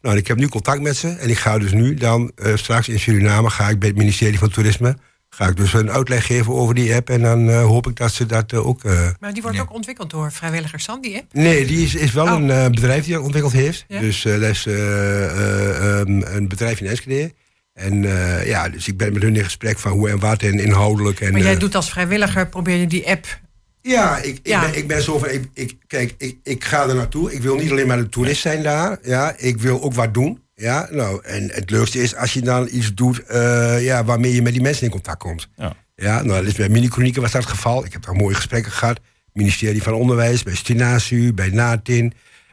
Nou, 0.00 0.16
ik 0.16 0.26
heb 0.26 0.36
nu 0.36 0.48
contact 0.48 0.80
met 0.80 0.96
ze. 0.96 1.08
En 1.08 1.28
ik 1.28 1.38
ga 1.38 1.58
dus 1.58 1.72
nu 1.72 1.94
dan, 1.94 2.32
straks 2.54 2.88
in 2.88 3.00
Suriname, 3.00 3.50
ga 3.50 3.68
ik 3.68 3.78
bij 3.78 3.88
het 3.88 3.98
ministerie 3.98 4.38
van 4.38 4.50
Toerisme 4.50 4.96
ga 5.34 5.48
ik 5.48 5.56
dus 5.56 5.72
een 5.72 5.90
uitleg 5.90 6.26
geven 6.26 6.52
over 6.52 6.74
die 6.74 6.94
app. 6.94 7.10
En 7.10 7.22
dan 7.22 7.48
uh, 7.48 7.64
hoop 7.64 7.86
ik 7.86 7.96
dat 7.96 8.12
ze 8.12 8.26
dat 8.26 8.52
uh, 8.52 8.66
ook... 8.66 8.84
Uh, 8.84 9.08
maar 9.20 9.32
die 9.32 9.42
wordt 9.42 9.60
ook 9.60 9.72
ontwikkeld 9.72 10.10
door 10.10 10.32
vrijwilligers 10.32 10.86
dan, 10.86 11.00
die 11.00 11.16
app? 11.16 11.32
Nee, 11.32 11.66
die 11.66 11.84
is, 11.84 11.94
is 11.94 12.12
wel 12.12 12.24
oh. 12.24 12.32
een 12.32 12.72
bedrijf 12.72 13.04
die 13.04 13.14
dat 13.14 13.22
ontwikkeld 13.22 13.52
heeft. 13.52 13.84
Ja? 13.88 14.00
Dus 14.00 14.22
dat 14.22 14.42
is 14.42 14.66
um, 14.66 16.22
een 16.22 16.48
bedrijf 16.48 16.80
in 16.80 16.86
Enschede. 16.86 17.32
En 17.72 18.02
ja, 18.44 18.68
dus 18.68 18.88
ik 18.88 18.96
ben 18.96 19.12
met 19.12 19.22
hun 19.22 19.36
in 19.36 19.44
gesprek 19.44 19.78
van 19.78 19.92
hoe 19.92 20.08
en 20.08 20.18
wat 20.18 20.42
en 20.42 20.58
inhoudelijk. 20.58 21.20
En, 21.20 21.32
maar 21.32 21.40
jij 21.40 21.58
doet 21.58 21.74
als 21.74 21.90
vrijwilliger, 21.90 22.48
probeer 22.48 22.76
je 22.76 22.86
die 22.86 23.08
app... 23.08 23.40
Ja, 23.84 24.18
ik, 24.18 24.38
ik, 24.42 24.42
Ben, 24.42 24.76
ik 24.76 24.86
ben 24.86 25.02
zo 25.02 25.18
van, 25.18 25.30
ik, 25.30 25.48
ik, 25.54 25.76
kijk, 25.86 26.14
ik, 26.18 26.36
ik 26.42 26.64
ga 26.64 26.88
er 26.88 26.94
naartoe. 26.94 27.32
Ik 27.32 27.42
wil 27.42 27.56
niet 27.56 27.70
alleen 27.70 27.86
maar 27.86 27.98
een 27.98 28.08
toerist 28.08 28.40
zijn 28.40 28.62
daar. 28.62 28.98
Ja, 29.02 29.34
ik 29.36 29.60
wil 29.60 29.82
ook 29.82 29.94
wat 29.94 30.14
doen. 30.14 30.41
Ja, 30.54 30.88
nou, 30.90 31.24
en 31.24 31.50
het 31.50 31.70
leukste 31.70 32.02
is 32.02 32.16
als 32.16 32.32
je 32.32 32.40
dan 32.40 32.68
iets 32.70 32.94
doet 32.94 33.22
uh, 33.30 33.84
ja, 33.84 34.04
waarmee 34.04 34.34
je 34.34 34.42
met 34.42 34.52
die 34.52 34.62
mensen 34.62 34.84
in 34.84 34.90
contact 34.90 35.18
komt. 35.18 35.48
Ja, 35.56 35.76
ja 35.94 36.22
nou, 36.22 36.38
dat 36.38 36.48
is 36.48 36.54
bij 36.54 36.68
Mini-Chronieken 36.68 37.22
was 37.22 37.32
dat 37.32 37.42
het 37.42 37.50
geval. 37.50 37.84
Ik 37.84 37.92
heb 37.92 38.02
daar 38.02 38.14
mooie 38.14 38.34
gesprekken 38.34 38.72
gehad. 38.72 39.00
Ministerie 39.32 39.82
van 39.82 39.92
Onderwijs, 39.92 40.42
bij 40.42 40.54
Stinasu, 40.54 41.32
bij 41.32 41.48
NATIN 41.48 42.12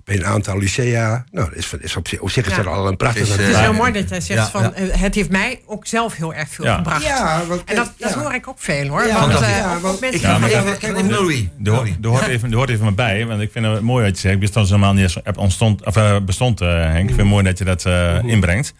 bij 0.10 0.17
een 0.17 0.26
aantal 0.26 0.58
lycea. 0.58 1.26
Nou, 1.32 1.54
is, 1.54 1.74
is 1.80 1.95
op, 1.95 2.08
zich, 2.08 2.19
op 2.19 2.30
zich 2.30 2.48
is 2.48 2.56
dat 2.56 2.65
al 2.65 2.88
een 2.88 2.98
prachtig... 2.98 3.22
Het 3.22 3.39
is, 3.39 3.45
het 3.45 3.56
is 3.56 3.62
heel 3.62 3.74
mooi 3.74 3.91
dat 3.91 4.10
jij 4.10 4.22
zegt 4.22 4.50
van... 4.50 4.63
Uh, 4.63 4.69
het 4.91 5.15
heeft 5.15 5.30
mij 5.30 5.62
ook 5.65 5.88
zelf 5.88 6.15
heel 6.15 6.34
erg 6.34 6.50
veel 6.50 6.76
gebracht. 6.76 7.04
Ja, 7.04 7.45
want, 7.48 7.63
en 7.63 7.76
dat, 7.76 7.93
dat 7.98 8.13
hoor 8.13 8.34
ik 8.34 8.48
ook 8.48 8.60
veel 8.60 8.88
hoor. 8.88 9.08
want, 9.13 9.41
uh, 9.41 9.78
want 9.82 10.04
ik, 10.04 10.15
ja, 10.15 10.38
maar. 10.38 10.52
Er 10.52 12.08
hoort 12.08 12.28
even, 12.28 12.54
hoort 12.54 12.69
even 12.69 12.84
maar 12.84 12.93
bij, 12.93 13.26
want 13.26 13.41
ik 13.41 13.52
vind 13.52 13.65
het 13.65 13.82
mooi 13.82 14.06
wat 14.06 14.13
je 14.13 14.19
zegt. 14.19 14.36
Ik 14.36 14.39
wist 14.39 14.54
dat 14.54 14.67
ze 14.67 14.74
helemaal 14.74 14.93
niet 14.93 15.22
ontstond, 15.36 15.86
of, 15.86 15.98
uh, 15.98 16.19
bestond, 16.19 16.60
Henk. 16.60 17.10
Ik 17.10 17.15
vind 17.15 17.17
het 17.17 17.28
mooi 17.28 17.43
dat 17.43 17.58
je 17.58 17.65
dat 17.65 17.86
inbrengt. 18.26 18.74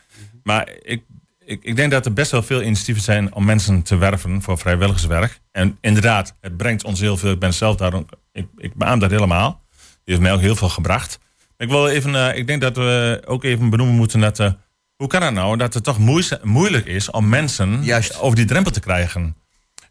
Maar 0.44 0.70
ik, 0.82 1.04
ik, 1.46 1.60
ik, 1.64 1.76
denk 1.76 1.92
dat 1.92 2.06
er 2.06 2.14
best 2.14 2.32
wel 2.32 2.44
veel 2.44 2.62
initiatieven 2.62 3.04
zijn 3.04 3.34
om 3.34 3.46
mensen 3.46 3.82
te 3.82 3.98
werven 3.98 4.42
voor 4.42 4.58
vrijwilligerswerk. 4.58 5.40
En 5.52 5.78
inderdaad, 5.82 6.36
het 6.42 6.58
brengt 6.58 6.84
ons 6.84 7.00
heel 7.00 7.18
veel. 7.18 7.32
Ik 7.32 7.40
ben 7.40 7.54
zelf 7.54 7.76
daar, 7.76 7.94
ik, 8.32 8.46
ik 8.58 8.74
beaam 8.76 9.00
dat 9.00 9.12
helemaal 9.12 9.68
heeft 10.10 10.22
mij 10.22 10.34
ook 10.34 10.42
heel 10.42 10.56
veel 10.56 10.70
gebracht. 10.70 11.20
Ik, 11.60 11.70
wil 11.70 11.88
even, 11.88 12.14
uh, 12.14 12.36
ik 12.36 12.48
denk 12.48 12.62
dat 12.62 12.76
we 12.76 13.22
ook 13.26 13.44
even 13.44 13.70
benoemen 13.70 13.96
moeten 13.96 14.20
dat. 14.20 14.40
Uh, 14.40 14.52
hoe 14.96 15.08
kan 15.08 15.22
het 15.22 15.34
nou 15.34 15.58
dat 15.58 15.74
het 15.74 15.84
toch 15.84 15.98
moeilijk 16.44 16.86
is 16.86 17.12
om 17.12 17.30
mensen 17.30 17.84
Juist. 17.84 18.20
over 18.20 18.36
die 18.36 18.46
drempel 18.46 18.72
te 18.72 18.80
krijgen? 18.80 19.36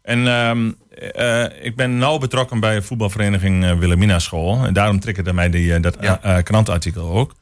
En 0.01 0.19
uh, 0.19 0.51
uh, 1.15 1.65
ik 1.65 1.75
ben 1.75 1.97
nauw 1.97 2.17
betrokken 2.17 2.59
bij 2.59 2.81
voetbalvereniging 2.81 3.79
Wilhelmina 3.79 4.19
School. 4.19 4.65
En 4.65 4.73
daarom 4.73 4.99
triggerde 4.99 5.33
mij 5.33 5.49
die, 5.49 5.79
dat 5.79 5.97
ja. 6.01 6.41
krantartikel 6.41 7.09
ook. 7.09 7.35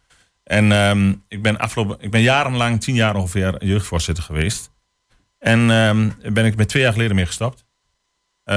En 0.43 0.71
ehm, 0.71 1.13
ik, 1.27 1.41
ben 1.41 1.57
afgelopen, 1.57 1.97
ik 1.99 2.11
ben 2.11 2.21
jarenlang, 2.21 2.81
tien 2.81 2.95
jaar 2.95 3.15
ongeveer, 3.15 3.65
jeugdvoorzitter 3.65 4.23
geweest. 4.23 4.71
En 5.39 5.69
um, 5.69 6.13
ben 6.33 6.45
ik 6.45 6.55
met 6.55 6.69
twee 6.69 6.83
jaar 6.83 6.91
geleden 6.91 7.15
mee 7.15 7.25
gestopt. 7.25 7.65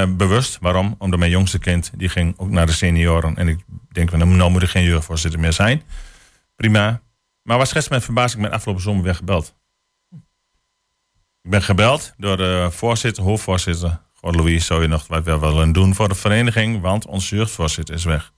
Bewust. 0.09 0.59
Waarom? 0.61 0.95
Omdat 0.99 1.19
mijn 1.19 1.31
jongste 1.31 1.59
kind 1.59 1.91
die 1.97 2.09
ging 2.09 2.35
ook 2.37 2.51
naar 2.51 2.67
de 2.67 2.73
senioren. 2.73 3.37
En 3.37 3.49
ik 3.49 3.59
denk, 3.95 4.11
nou, 4.11 4.25
nou 4.25 4.51
moet 4.51 4.63
er 4.63 4.69
geen 4.69 4.85
jeugdvoorzitter 4.85 5.41
meer 5.41 5.53
zijn. 5.53 5.83
Prima. 6.57 7.03
Maar 7.43 7.59
was 7.59 7.73
gisteren 7.73 7.97
met 7.97 8.05
verbazing 8.05 8.43
ben 8.43 8.51
afgelopen 8.51 8.83
zomer 8.83 9.03
weer 9.03 9.15
gebeld. 9.15 9.55
Ik 11.43 11.51
ben 11.51 11.63
gebeld 11.63 12.15
door 12.17 12.37
de 12.37 12.69
voorzitter, 12.71 13.23
hoofdvoorzitter. 13.23 14.01
God 14.13 14.35
Louis, 14.35 14.67
zou 14.67 14.83
je 14.83 14.89
nog 14.89 15.07
wat 15.07 15.25
willen 15.25 15.73
doen 15.73 15.95
voor 15.95 16.09
de 16.09 16.15
vereniging? 16.15 16.81
Want 16.81 17.07
onze 17.07 17.37
jeugdvoorzitter 17.37 17.95
is 17.95 18.05
weg. 18.05 18.33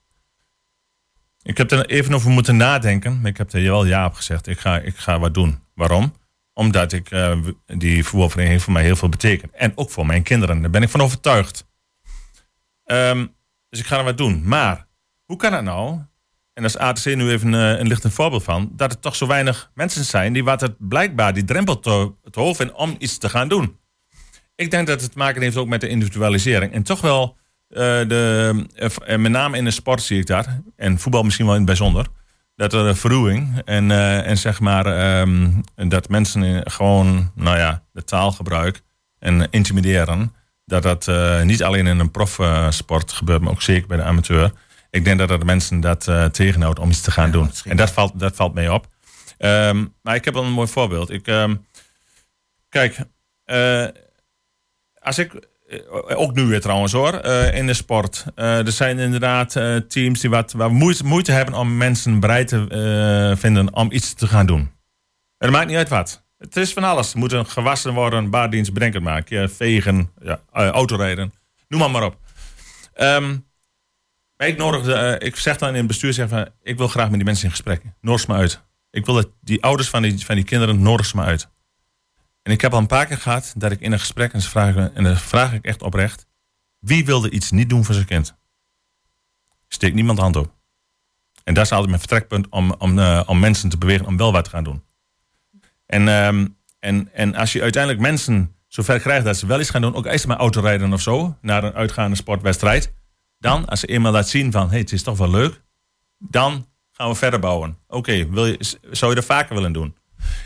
Ik 1.43 1.57
heb 1.57 1.71
er 1.71 1.87
even 1.87 2.15
over 2.15 2.31
moeten 2.31 2.57
nadenken. 2.57 3.21
Maar 3.21 3.31
ik 3.31 3.37
heb 3.37 3.53
er 3.53 3.63
wel 3.63 3.85
ja 3.85 4.07
op 4.07 4.15
gezegd. 4.15 4.47
Ik 4.47 4.59
ga, 4.59 4.79
ik 4.79 4.97
ga 4.97 5.19
wat 5.19 5.35
doen. 5.35 5.63
Waarom? 5.75 6.15
Omdat 6.53 6.93
ik, 6.93 7.11
uh, 7.11 7.39
die 7.67 8.05
voetbalvereniging 8.05 8.63
voor 8.63 8.73
mij 8.73 8.83
heel 8.83 8.97
veel 8.97 9.09
betekent. 9.09 9.53
En 9.53 9.73
ook 9.75 9.91
voor 9.91 10.07
mijn 10.07 10.23
kinderen. 10.23 10.61
Daar 10.61 10.71
ben 10.71 10.83
ik 10.83 10.89
van 10.89 11.01
overtuigd. 11.01 11.67
Um, 12.85 13.35
dus 13.69 13.81
ik 13.81 13.87
ga 13.87 13.99
er 13.99 14.05
wat 14.05 14.19
doen. 14.19 14.49
Maar 14.49 14.87
hoe 15.33 15.41
kan 15.41 15.53
het 15.53 15.65
nou, 15.65 15.91
en 16.53 16.63
daar 16.63 16.65
is 16.65 16.77
ATC 16.77 17.05
nu 17.05 17.31
even 17.31 17.53
uh, 17.53 17.79
een 17.79 17.91
een 18.03 18.11
voorbeeld 18.11 18.43
van, 18.43 18.71
dat 18.73 18.93
er 18.93 18.99
toch 18.99 19.17
zo 19.17 19.27
weinig 19.27 19.71
mensen 19.75 20.05
zijn 20.05 20.33
die 20.33 20.45
wat 20.45 20.61
het 20.61 20.75
blijkbaar 20.79 21.35
die 21.35 21.45
drempel 21.45 21.81
te, 21.81 22.13
te 22.31 22.41
hoog 22.41 22.57
vinden 22.57 22.77
om 22.77 22.95
iets 22.99 23.19
te 23.19 23.29
gaan 23.29 23.49
doen. 23.49 23.77
Ik 24.55 24.71
denk 24.71 24.87
dat 24.87 25.01
het 25.01 25.13
te 25.13 25.19
maken 25.19 25.43
heeft 25.43 25.57
ook 25.57 25.69
met 25.69 25.81
de 25.81 25.89
individualisering. 25.89 26.73
En 26.73 26.83
toch 26.83 27.01
wel, 27.01 27.37
uh, 27.69 27.79
de, 27.79 28.67
met 29.07 29.33
name 29.33 29.57
in 29.57 29.65
de 29.65 29.71
sport 29.71 30.03
zie 30.03 30.19
ik 30.19 30.27
dat, 30.27 30.49
en 30.77 30.99
voetbal 30.99 31.23
misschien 31.23 31.47
wel 31.47 31.55
in 31.55 31.61
het 31.61 31.71
bijzonder, 31.71 32.07
dat 32.57 32.73
er 32.73 32.97
verruwing 32.97 33.63
en, 33.65 33.91
en 34.25 34.39
zeg 34.39 34.61
maar 34.61 35.21
um, 35.21 35.61
dat 35.75 36.09
mensen 36.09 36.71
gewoon, 36.71 37.33
nou 37.35 37.59
ja, 37.59 37.83
de 37.93 38.05
taalgebruik 38.05 38.83
en 39.19 39.51
intimideren, 39.51 40.35
dat 40.65 40.83
dat 40.83 41.11
niet 41.45 41.63
alleen 41.63 41.87
in 41.87 41.99
een 41.99 42.11
profsport 42.11 43.13
gebeurt, 43.13 43.41
maar 43.41 43.53
ook 43.53 43.63
zeker 43.63 43.89
bij 43.89 43.97
de 43.97 44.03
amateur. 44.03 44.53
Ik 44.93 45.05
denk 45.05 45.19
dat 45.19 45.31
er 45.31 45.45
mensen 45.45 45.81
dat 45.81 46.07
uh, 46.07 46.25
tegenhoudt 46.25 46.79
om 46.79 46.91
iets 46.91 47.01
te 47.01 47.11
gaan 47.11 47.31
doen. 47.31 47.51
En 47.65 47.77
dat 47.77 47.91
valt, 47.91 48.19
dat 48.19 48.37
valt 48.37 48.55
mee 48.55 48.73
op. 48.73 48.87
Um, 49.39 49.95
maar 50.03 50.15
ik 50.15 50.25
heb 50.25 50.35
wel 50.35 50.45
een 50.45 50.53
mooi 50.53 50.69
voorbeeld. 50.69 51.11
Ik, 51.11 51.27
um, 51.27 51.67
kijk, 52.69 52.99
als 54.99 55.19
ik 55.19 55.49
eh, 55.69 56.19
ook 56.19 56.35
nu 56.35 56.43
weer 56.43 56.61
trouwens 56.61 56.93
hoor, 56.93 57.25
uh, 57.25 57.55
in 57.55 57.67
de 57.67 57.75
sport. 57.75 58.25
Er 58.35 58.73
zijn 58.73 58.99
inderdaad 58.99 59.53
teams 59.89 60.21
die 60.21 60.31
wat, 60.31 60.53
waar 60.53 60.73
moeite, 60.73 61.05
moeite, 61.05 61.33
hebben 61.33 61.55
om 61.55 61.77
mensen 61.77 62.21
bereid 62.21 62.49
te 62.49 63.35
vinden 63.39 63.75
om 63.75 63.93
iets 63.93 64.15
te 64.15 64.27
gaan 64.27 64.47
doen. 64.47 64.61
En 64.61 64.71
het 65.39 65.51
maakt 65.51 65.67
niet 65.67 65.77
uit 65.77 65.89
wat. 65.89 66.25
Het 66.39 66.57
is 66.57 66.73
van 66.73 66.85
alles. 66.85 67.13
Er 67.13 67.19
moet 67.19 67.35
gewassen 67.35 67.93
worden, 67.93 68.31
baardienst, 68.31 68.73
bedenk 68.73 68.95
het 68.95 69.03
maar. 69.03 69.25
Vegen, 69.49 70.11
ja, 70.21 70.41
autorijden, 70.53 71.33
noem 71.69 71.81
maar 71.81 71.91
maar 71.91 72.05
op. 72.05 72.17
Um, 73.01 73.51
ik, 74.47 74.57
nodig, 74.57 75.19
ik 75.19 75.37
zeg 75.37 75.57
dan 75.57 75.69
in 75.69 75.75
het 75.75 75.87
bestuur, 75.87 76.13
zeg 76.13 76.29
van, 76.29 76.49
ik 76.63 76.77
wil 76.77 76.89
graag 76.89 77.07
met 77.09 77.15
die 77.15 77.25
mensen 77.25 77.45
in 77.45 77.51
gesprek. 77.51 77.83
Nodig 78.01 78.29
me 78.29 78.35
uit. 78.35 78.63
Ik 78.91 79.07
wil 79.07 79.15
dat 79.15 79.29
die 79.41 79.63
ouders 79.63 79.89
van 79.89 80.03
die, 80.03 80.25
van 80.25 80.35
die 80.35 80.45
kinderen, 80.45 80.83
nodig 80.83 81.15
me 81.15 81.23
uit. 81.23 81.49
En 82.43 82.53
ik 82.53 82.61
heb 82.61 82.73
al 82.73 82.79
een 82.79 82.87
paar 82.87 83.07
keer 83.07 83.19
gehad 83.19 83.55
dat 83.57 83.73
ik 83.73 83.81
in 83.81 83.93
een 83.93 83.99
gesprek, 83.99 84.33
en, 84.33 84.41
ze 84.41 84.49
vragen, 84.49 84.95
en 84.95 85.05
dan 85.05 85.17
vraag 85.17 85.53
ik 85.53 85.65
echt 85.65 85.83
oprecht, 85.83 86.27
wie 86.79 87.05
wilde 87.05 87.31
iets 87.31 87.51
niet 87.51 87.69
doen 87.69 87.85
voor 87.85 87.95
zijn 87.95 88.07
kind? 88.07 88.35
Steekt 89.69 89.95
niemand 89.95 90.19
hand 90.19 90.37
op. 90.37 90.55
En 91.45 91.55
daar 91.55 91.65
is 91.65 91.71
altijd 91.71 91.89
mijn 91.89 92.01
vertrekpunt 92.01 92.49
om, 92.49 92.75
om, 92.79 92.99
uh, 92.99 93.23
om 93.27 93.39
mensen 93.39 93.69
te 93.69 93.79
bewegen 93.79 94.07
om 94.07 94.17
wel 94.17 94.33
wat 94.33 94.45
te 94.45 94.51
gaan 94.51 94.65
doen. 94.65 94.85
En, 95.87 96.09
um, 96.09 96.57
en, 96.79 97.15
en 97.15 97.35
als 97.35 97.53
je 97.53 97.63
uiteindelijk 97.63 98.03
mensen 98.03 98.57
zover 98.69 99.01
krijgt 99.01 99.25
dat 99.25 99.37
ze 99.37 99.47
wel 99.47 99.61
iets 99.61 99.71
gaan 99.71 99.81
doen, 99.81 99.95
ook 99.95 100.07
eerst 100.07 100.27
maar 100.27 100.37
autorijden 100.37 100.93
of 100.93 101.01
zo, 101.01 101.39
naar 101.41 101.65
een 101.65 101.75
uitgaande 101.75 102.17
sportwedstrijd, 102.17 102.93
dan, 103.43 103.67
als 103.67 103.81
ze 103.81 103.87
eenmaal 103.87 104.13
laat 104.13 104.29
zien 104.29 104.53
van, 104.53 104.63
hé, 104.63 104.69
hey, 104.69 104.79
het 104.79 104.93
is 104.93 105.03
toch 105.03 105.19
wel 105.19 105.31
leuk, 105.31 105.63
dan 106.19 106.67
gaan 106.91 107.09
we 107.09 107.15
verder 107.15 107.41
bouwen. 107.41 107.79
Oké, 107.89 108.27
okay, 108.27 108.59
zou 108.91 109.13
je 109.13 109.19
er 109.19 109.25
vaker 109.25 109.55
willen 109.55 109.73
doen? 109.73 109.97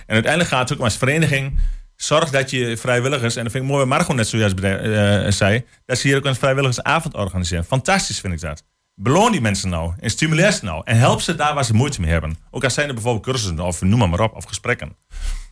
En 0.06 0.14
uiteindelijk 0.14 0.52
gaat 0.52 0.68
het 0.68 0.78
ook 0.78 0.84
als 0.84 0.96
vereniging 0.96 1.58
Zorg 1.96 2.30
dat 2.30 2.50
je 2.50 2.76
vrijwilligers, 2.76 3.36
en 3.36 3.42
dat 3.42 3.52
vind 3.52 3.64
ik 3.64 3.70
mooi 3.70 3.84
wat 3.84 3.88
Margot 3.88 4.16
net 4.16 4.28
zojuist 4.28 4.60
uh, 4.60 5.30
zei, 5.30 5.64
dat 5.84 5.98
ze 5.98 6.06
hier 6.06 6.16
ook 6.16 6.24
een 6.24 6.34
vrijwilligersavond 6.34 7.14
organiseren. 7.14 7.64
Fantastisch 7.64 8.20
vind 8.20 8.32
ik 8.32 8.40
dat. 8.40 8.64
Beloon 8.94 9.32
die 9.32 9.40
mensen 9.40 9.68
nou 9.68 9.92
en 9.98 10.10
stimuleer 10.10 10.52
ze 10.52 10.64
nou. 10.64 10.82
En 10.84 10.98
help 10.98 11.20
ze 11.20 11.34
daar 11.34 11.54
waar 11.54 11.64
ze 11.64 11.74
moeite 11.74 12.00
mee 12.00 12.10
hebben. 12.10 12.38
Ook 12.50 12.64
als 12.64 12.74
zijn 12.74 12.88
er 12.88 12.94
bijvoorbeeld 12.94 13.24
cursussen 13.24 13.60
of 13.60 13.82
noem 13.82 13.98
maar, 13.98 14.08
maar 14.08 14.20
op, 14.20 14.34
of 14.34 14.44
gesprekken. 14.44 14.96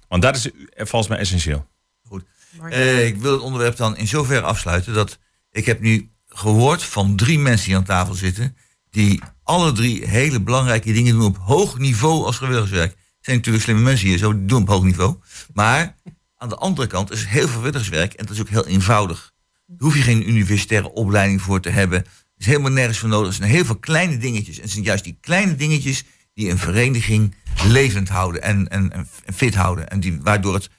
Want 0.09 0.23
dat 0.23 0.37
is 0.37 0.51
volgens 0.77 1.09
mij 1.09 1.19
essentieel. 1.19 1.67
Goed. 2.03 2.25
Uh, 2.71 3.07
ik 3.07 3.17
wil 3.17 3.33
het 3.33 3.41
onderwerp 3.41 3.77
dan 3.77 3.97
in 3.97 4.09
zoverre 4.09 4.47
afsluiten 4.47 4.95
dat 4.95 5.19
ik 5.51 5.67
heb 5.67 5.81
nu 5.81 6.11
gehoord 6.35 6.83
van 6.83 7.17
drie 7.17 7.39
mensen 7.39 7.67
die 7.67 7.77
aan 7.77 7.85
tafel 7.85 8.15
zitten, 8.15 8.57
die 8.91 9.21
alle 9.43 9.73
drie 9.73 10.09
hele 10.09 10.41
belangrijke 10.41 10.93
dingen 10.93 11.15
doen 11.15 11.25
op 11.25 11.37
hoog 11.37 11.79
niveau 11.79 12.25
als 12.25 12.37
vrijwilligerswerk. 12.37 12.93
Er 12.93 12.99
zijn 13.21 13.37
natuurlijk 13.37 13.65
slimme 13.65 13.83
mensen 13.83 14.09
hier, 14.09 14.19
zo 14.19 14.45
doen 14.45 14.63
op 14.63 14.69
hoog 14.69 14.83
niveau. 14.83 15.17
Maar 15.53 15.97
aan 16.37 16.49
de 16.49 16.57
andere 16.57 16.87
kant 16.87 17.11
is 17.11 17.25
heel 17.25 17.41
veel 17.41 17.49
vrijwilligerswerk 17.49 18.13
en 18.13 18.27
dat 18.27 18.35
is 18.35 18.41
ook 18.41 18.49
heel 18.49 18.67
eenvoudig. 18.67 19.33
Daar 19.67 19.77
hoef 19.79 19.97
je 19.97 20.03
geen 20.03 20.29
universitaire 20.29 20.93
opleiding 20.93 21.43
voor 21.43 21.61
te 21.61 21.71
hebben. 21.71 21.99
Er 21.99 22.07
is 22.37 22.47
helemaal 22.47 22.71
nergens 22.71 22.99
voor 22.99 23.09
nodig. 23.09 23.29
Er 23.29 23.35
zijn 23.35 23.51
heel 23.51 23.65
veel 23.65 23.79
kleine 23.79 24.17
dingetjes. 24.17 24.57
En 24.57 24.63
het 24.63 24.71
zijn 24.71 24.85
juist 24.85 25.05
die 25.05 25.19
kleine 25.21 25.55
dingetjes 25.55 26.05
die 26.35 26.51
een 26.51 26.59
vereniging 26.59 27.35
levend 27.67 28.09
houden 28.09 28.43
en, 28.43 28.69
en, 28.69 28.93
en 28.93 29.09
fit 29.35 29.55
houden. 29.55 29.89
En 29.89 30.01
die, 30.01 30.19
waardoor 30.23 30.55
het 30.55 30.71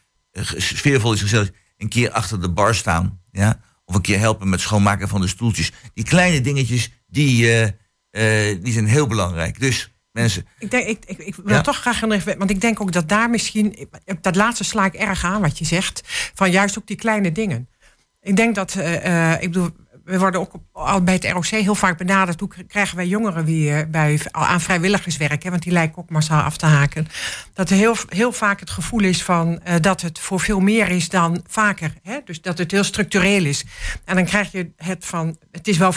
sfeervol 0.58 1.14
is 1.14 1.22
gezellig. 1.22 1.52
Een 1.78 1.90
keer 1.90 2.12
achter 2.12 2.42
de 2.42 2.50
bar 2.50 2.76
staan. 2.76 3.22
Ja? 3.32 3.60
Of 3.86 3.96
een 3.96 4.02
keer 4.02 4.20
helpen 4.20 4.50
met 4.50 4.60
schoonmaken 4.60 5.08
van 5.08 5.22
de 5.22 5.28
stoeltjes. 5.28 5.72
Die 5.94 6.04
kleine 6.04 6.42
dingetjes, 6.42 6.92
die, 7.08 7.44
uh, 7.44 7.62
uh, 7.62 8.64
die 8.64 8.74
zijn 8.74 8.88
heel 8.88 9.08
belangrijk. 9.08 9.60
Dus 9.60 9.92
mensen. 10.12 10.48
Ik, 10.60 10.72
denk, 10.72 10.88
ik, 10.88 11.06
ik, 11.06 11.18
ik 11.18 11.36
wil 11.44 11.62
toch 11.62 11.78
graag 11.78 12.02
even, 12.02 12.38
want 12.38 12.50
ik 12.50 12.62
denk 12.62 12.82
ook 12.82 12.92
dat 12.92 13.10
daar 13.10 13.30
misschien, 13.30 13.90
dat 14.22 14.36
laatste 14.36 14.64
sla 14.64 14.86
ik 14.86 14.94
erg 14.94 15.24
aan 15.24 15.42
wat 15.42 15.58
je 15.58 15.66
zegt, 15.66 16.02
van 16.34 16.52
juist 16.52 16.78
ook 16.78 16.88
die 16.88 16.98
kleine 16.98 17.32
dingen. 17.32 17.70
Ik 18.22 18.36
denk 18.36 18.56
dat, 18.56 18.76
uh, 18.76 19.34
ik 19.34 19.52
bedoel, 19.52 19.70
we 20.06 20.20
worden 20.20 20.40
ook 20.40 20.52
al 20.72 21.02
bij 21.02 21.14
het 21.14 21.26
ROC 21.26 21.46
heel 21.46 21.76
vaak 21.76 21.98
benaderd. 21.98 22.40
Hoe 22.40 22.50
krijgen 22.68 22.98
wij 22.98 23.08
jongeren 23.08 23.46
weer 23.46 23.90
bij, 23.90 24.20
aan 24.32 24.62
vrijwilligerswerk? 24.62 25.44
Hè? 25.44 25.50
Want 25.50 25.64
die 25.64 25.72
lijken 25.72 25.98
ook 25.98 26.10
massaal 26.10 26.42
af 26.42 26.58
te 26.58 26.66
haken. 26.66 27.08
Dat 27.54 27.70
er 27.70 27.76
heel, 27.76 27.96
heel 28.10 28.32
vaak 28.32 28.60
het 28.60 28.70
gevoel 28.70 29.04
is 29.04 29.24
van 29.24 29.62
uh, 29.68 29.74
dat 29.82 30.02
het 30.02 30.20
voor 30.20 30.40
veel 30.40 30.60
meer 30.60 30.90
is 30.90 31.10
dan 31.10 31.44
vaker. 31.48 31.94
Hè? 32.04 32.18
Dus 32.26 32.42
dat 32.42 32.58
het 32.58 32.72
heel 32.72 32.84
structureel 32.84 33.46
is. 33.46 33.66
En 34.06 34.16
dan 34.16 34.26
krijg 34.26 34.52
je 34.52 34.72
het 34.78 35.06
van 35.06 35.38
het 35.52 35.68
is 35.68 35.78
wel 35.78 35.94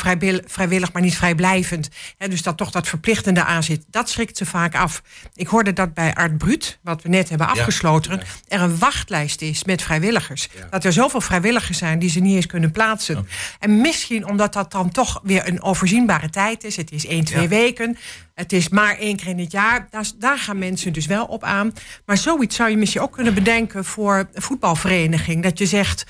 vrijwillig, 0.47 0.93
maar 0.93 1.03
niet 1.03 1.17
vrijblijvend. 1.17 1.89
Hè? 2.19 2.29
Dus 2.29 2.43
dat 2.43 2.57
toch 2.57 2.71
dat 2.71 2.89
verplichtende 2.89 3.45
aan 3.45 3.63
zit. 3.63 3.85
Dat 3.91 4.11
schrikt 4.11 4.37
ze 4.37 4.47
vaak 4.47 4.75
af. 4.75 5.03
Ik 5.35 5.47
hoorde 5.47 5.73
dat 5.73 5.95
bij 5.95 6.15
Art 6.15 6.39
Brut, 6.39 6.79
wat 6.83 7.03
we 7.03 7.09
net 7.09 7.29
hebben 7.29 7.49
afgesloten, 7.49 8.21
er 8.49 8.61
een 8.61 8.79
wachtlijst 8.79 9.43
is 9.43 9.65
met 9.65 9.83
vrijwilligers. 9.83 10.49
Dat 10.71 10.85
er 10.85 10.93
zoveel 10.93 11.21
vrijwilligers 11.21 11.79
zijn 11.79 11.99
die 11.99 12.11
ze 12.11 12.21
niet 12.21 12.35
eens 12.35 12.47
kunnen 12.47 12.71
plaatsen. 12.71 13.29
En 13.59 13.81
misschien 13.99 14.27
omdat 14.27 14.53
dat 14.53 14.73
dan 14.73 14.91
toch 14.91 15.21
weer 15.23 15.49
een 15.49 15.63
overzienbare 15.63 16.31
tijd 16.31 16.65
is. 16.65 16.77
Het 16.77 16.93
is 16.93 17.07
één, 17.07 17.25
twee 17.25 17.49
weken. 17.49 17.97
Het 18.35 18.53
is 18.53 18.69
maar 18.69 18.99
één 18.99 19.17
keer 19.17 19.29
in 19.29 19.39
het 19.39 19.53
jaar. 19.53 19.87
Daar, 19.91 20.11
daar, 20.19 20.39
gaan 20.39 20.59
mensen 20.59 20.93
dus 20.93 21.07
wel 21.07 21.25
op 21.25 21.43
aan. 21.43 21.73
Maar 22.07 22.17
zoiets 22.17 22.57
zou 22.57 22.71
je 22.71 22.77
misschien 22.77 23.03
ook 23.03 23.13
kunnen 23.13 23.35
bedenken 23.35 23.85
voor 23.85 24.29
een 24.33 24.43
voetbalvereniging. 24.43 25.43
Dat 25.43 25.59
je 25.59 25.67
zegt. 25.67 26.05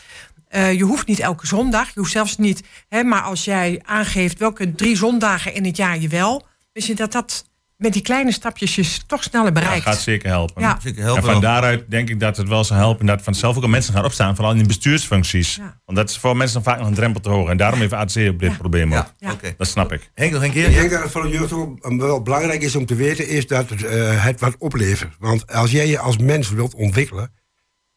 Uh, 0.50 0.72
je 0.72 0.84
hoeft 0.84 1.06
niet 1.06 1.20
elke 1.20 1.46
zondag, 1.46 1.86
je 1.86 2.00
hoeft 2.00 2.12
zelfs 2.12 2.36
niet, 2.36 2.62
hè, 2.88 3.02
maar 3.02 3.22
als 3.22 3.44
jij 3.44 3.80
aangeeft 3.84 4.38
welke 4.38 4.74
drie 4.74 4.96
zondagen 4.96 5.54
in 5.54 5.64
het 5.64 5.76
jaar 5.76 5.98
je 5.98 6.08
wel, 6.08 6.46
je 6.72 6.94
dat 6.94 7.12
dat 7.12 7.47
met 7.78 7.92
die 7.92 8.02
kleine 8.02 8.32
stapjes 8.32 9.02
toch 9.06 9.22
sneller 9.22 9.52
bereikt. 9.52 9.84
Ja, 9.84 9.90
gaat 9.90 10.00
zeker 10.00 10.28
helpen. 10.28 10.62
Ja. 10.62 10.78
Zeker 10.82 11.02
helpen. 11.02 11.22
En 11.22 11.32
van 11.32 11.40
daaruit 11.40 11.90
denk 11.90 12.08
ik 12.08 12.20
dat 12.20 12.36
het 12.36 12.48
wel 12.48 12.64
zou 12.64 12.78
helpen 12.78 13.06
dat 13.06 13.22
vanzelf 13.22 13.56
ook 13.56 13.62
al 13.62 13.68
mensen 13.68 13.94
gaan 13.94 14.04
opstaan, 14.04 14.34
vooral 14.34 14.54
in 14.54 14.66
bestuursfuncties. 14.66 15.56
Want 15.84 15.98
dat 15.98 16.10
is 16.10 16.18
voor 16.18 16.36
mensen 16.36 16.54
dan 16.54 16.72
vaak 16.72 16.78
nog 16.78 16.88
een 16.88 16.94
drempel 16.94 17.20
te 17.20 17.28
horen. 17.28 17.50
En 17.50 17.56
daarom 17.56 17.80
heeft 17.80 17.92
ADC 17.92 18.28
op 18.28 18.38
dit 18.38 18.58
probleem 18.58 18.94
ook. 18.94 19.14
Ja. 19.18 19.36
Dat 19.56 19.68
snap 19.68 19.92
ik. 19.92 20.10
Henk, 20.14 20.32
nog 20.32 20.42
een 20.42 20.52
keer? 20.52 20.68
Ik 20.68 20.74
denk 20.74 20.90
dat 20.90 21.02
het 21.02 21.10
voor 21.10 21.22
de 21.22 21.28
jeugd 21.28 21.52
ook 21.52 22.00
wel 22.00 22.22
belangrijk 22.22 22.62
is 22.62 22.76
om 22.76 22.86
te 22.86 22.94
weten, 22.94 23.28
is 23.28 23.46
dat 23.46 23.70
het, 23.70 23.82
uh, 23.82 24.24
het 24.24 24.40
wat 24.40 24.56
oplevert. 24.58 25.16
Want 25.18 25.52
als 25.52 25.70
jij 25.70 25.86
je 25.86 25.98
als 25.98 26.18
mens 26.18 26.50
wilt 26.50 26.74
ontwikkelen, 26.74 27.32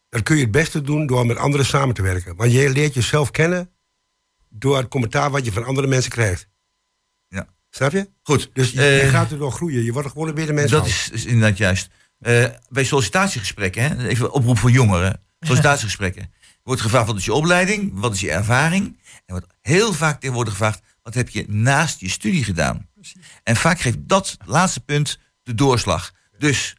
dan 0.10 0.24
kun 0.24 0.36
je 0.36 0.41
het 0.41 0.52
beste 0.52 0.82
doen 0.82 1.06
door 1.06 1.26
met 1.26 1.38
anderen 1.38 1.65
samen 1.65 1.96
te 1.96 2.02
werken. 2.02 2.36
Want 2.36 2.52
je 2.52 2.70
leert 2.70 2.94
jezelf 2.94 3.32
kennen 3.32 3.72
door 4.50 4.78
het 4.78 4.88
commentaar 4.88 5.32
wat 5.32 5.46
je 5.46 5.52
van 5.52 5.65
andere 5.65 5.88
mensen 5.88 6.12
krijgt. 6.12 6.50
Snap 7.72 7.92
je? 7.92 8.10
Goed. 8.24 8.50
Dus 8.54 8.72
je, 8.72 9.02
uh, 9.04 9.10
gaat 9.10 9.32
er 9.32 9.40
wel 9.40 9.50
groeien. 9.50 9.84
Je 9.84 9.92
wordt 9.92 10.08
gewoon 10.08 10.28
een 10.28 10.34
beter 10.34 10.54
mens. 10.54 10.72
Dat 10.72 10.86
is, 10.86 11.10
is, 11.12 11.26
inderdaad 11.26 11.58
juist. 11.58 11.90
Uh, 12.20 12.46
bij 12.70 12.84
sollicitatiegesprekken, 12.84 13.84
hè, 13.84 14.08
even 14.08 14.32
oproep 14.32 14.58
voor 14.58 14.72
jongeren. 14.72 15.22
Sollicitatiegesprekken. 15.40 16.34
Wordt 16.64 16.82
gevraagd 16.82 17.08
wat 17.08 17.18
is 17.18 17.26
je 17.26 17.34
opleiding, 17.34 17.92
wat 17.94 18.14
is 18.14 18.20
je 18.20 18.32
ervaring. 18.32 19.00
En 19.26 19.34
wordt 19.34 19.48
heel 19.62 19.94
vaak 19.94 20.20
tegenwoordig 20.20 20.54
gevraagd 20.54 20.82
wat 21.02 21.14
heb 21.14 21.30
je 21.30 21.46
naast 21.48 22.00
je 22.00 22.10
studie 22.10 22.44
gedaan. 22.44 22.90
Precies. 22.94 23.22
En 23.44 23.56
vaak 23.56 23.80
geeft 23.80 23.98
dat 24.02 24.38
laatste 24.46 24.80
punt 24.80 25.20
de 25.44 25.56
doorslag. 25.56 26.12
Dus, 26.38 26.76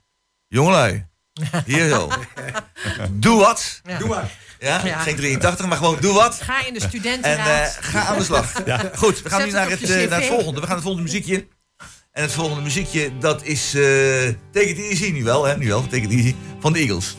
jongelui, 0.49 1.07
hier 1.67 1.89
zo. 1.89 2.11
Doe 3.13 3.39
wat. 3.39 3.81
Ja. 3.85 3.99
Doe 3.99 4.09
wat. 4.09 4.31
Ja? 4.63 4.79
Geen 4.79 5.17
83, 5.17 5.67
maar 5.67 5.77
gewoon 5.77 5.97
doe 6.01 6.13
wat. 6.13 6.41
Ga 6.43 6.67
in 6.67 6.75
de 6.75 6.81
studentenraad. 6.81 7.77
En 7.77 7.83
uh, 7.83 7.91
ga 7.91 8.05
aan 8.05 8.19
de 8.19 8.25
slag. 8.25 8.53
Ja. 8.67 8.91
Goed, 8.95 9.23
we 9.23 9.29
gaan 9.29 9.45
nu 9.45 9.51
naar 9.51 9.71
het, 9.71 9.91
uh, 9.91 10.09
naar 10.09 10.21
het 10.21 10.29
volgende. 10.29 10.61
We 10.61 10.67
gaan 10.67 10.75
het 10.75 10.85
volgende 10.85 11.11
muziekje. 11.11 11.47
En 12.13 12.23
het 12.23 12.33
volgende 12.33 12.63
muziekje, 12.63 13.19
dat 13.19 13.45
is 13.45 13.75
uh, 13.75 13.83
Take 14.53 14.69
It 14.69 14.79
Easy, 14.79 15.11
nu 15.11 15.25
wel, 15.25 15.45
hè? 15.45 15.57
Nu 15.57 15.69
wel, 15.69 15.83
Take 15.83 16.03
It 16.03 16.11
Easy, 16.11 16.35
van 16.61 16.73
de 16.73 16.79
Eagles. 16.79 17.17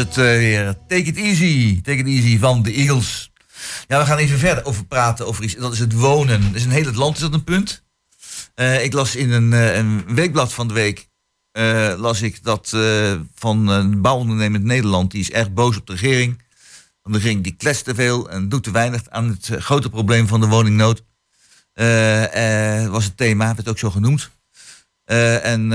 Het 0.00 0.16
weer 0.16 0.74
Take 0.88 1.02
It 1.02 1.16
Easy. 1.16 1.80
Take 1.80 1.98
It 1.98 2.06
Easy 2.06 2.38
van 2.38 2.62
de 2.62 2.72
Eagles. 2.72 3.32
Ja, 3.88 3.98
we 3.98 4.06
gaan 4.06 4.18
even 4.18 4.38
verder 4.38 4.64
over 4.64 4.84
praten. 4.84 5.26
Over 5.26 5.44
iets, 5.44 5.54
dat 5.54 5.72
is 5.72 5.78
het 5.78 5.92
wonen. 5.92 6.42
Dat 6.42 6.54
is 6.54 6.64
in 6.64 6.70
heel 6.70 6.84
het 6.84 6.96
land 6.96 7.14
is 7.14 7.20
dat 7.20 7.32
een 7.32 7.44
punt. 7.44 7.82
Uh, 8.54 8.84
ik 8.84 8.92
las 8.92 9.16
in 9.16 9.30
een, 9.30 9.52
uh, 9.52 9.76
een, 9.76 10.14
weekblad 10.14 10.52
van 10.52 10.68
de 10.68 10.74
week... 10.74 11.08
las 11.96 12.22
ik 12.22 12.42
dat 12.42 12.76
van 13.34 13.68
een 13.68 14.00
bouwondernemer 14.00 14.60
in 14.60 14.66
Nederland... 14.66 15.10
die 15.10 15.20
is 15.20 15.30
erg 15.30 15.52
boos 15.52 15.76
op 15.76 15.86
de 15.86 15.92
regering. 15.92 16.42
Want 17.02 17.14
de 17.14 17.20
regering 17.20 17.42
die 17.42 17.56
kletst 17.56 17.84
te 17.84 17.94
veel 17.94 18.30
en 18.30 18.48
doet 18.48 18.62
te 18.62 18.70
weinig... 18.70 19.02
aan 19.08 19.28
het 19.28 19.50
grote 19.58 19.90
probleem 19.90 20.26
van 20.26 20.40
de 20.40 20.46
woningnood. 20.46 21.02
was 22.90 23.04
het 23.04 23.16
thema, 23.16 23.54
werd 23.54 23.68
ook 23.68 23.78
zo 23.78 23.90
genoemd. 23.90 24.30
en 25.04 25.68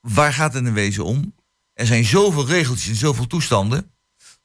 waar 0.00 0.32
gaat 0.32 0.54
het 0.54 0.64
in 0.64 0.72
wezen 0.72 1.04
om? 1.04 1.34
Er 1.80 1.86
zijn 1.86 2.04
zoveel 2.04 2.46
regeltjes 2.46 2.88
en 2.88 2.94
zoveel 2.96 3.26
toestanden 3.26 3.92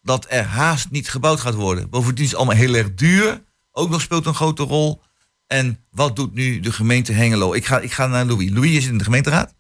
dat 0.02 0.26
er 0.30 0.44
haast 0.44 0.90
niet 0.90 1.10
gebouwd 1.10 1.40
gaat 1.40 1.54
worden. 1.54 1.90
Bovendien 1.90 2.24
is 2.24 2.30
het 2.30 2.40
allemaal 2.40 2.56
heel 2.56 2.74
erg 2.74 2.94
duur. 2.94 3.44
Ook 3.72 3.90
nog 3.90 4.02
speelt 4.02 4.26
een 4.26 4.34
grote 4.34 4.64
rol. 4.64 5.02
En 5.48 5.86
wat 5.92 6.16
doet 6.16 6.34
nu 6.34 6.60
de 6.60 6.72
gemeente 6.72 7.12
Hengelo? 7.12 7.54
Ik 7.54 7.66
ga, 7.66 7.80
ik 7.80 7.92
ga 7.92 8.08
naar 8.08 8.26
Louis. 8.26 8.50
Louis 8.50 8.72
is 8.72 8.88
in 8.88 8.98
de 8.98 9.04
gemeenteraad. 9.04 9.54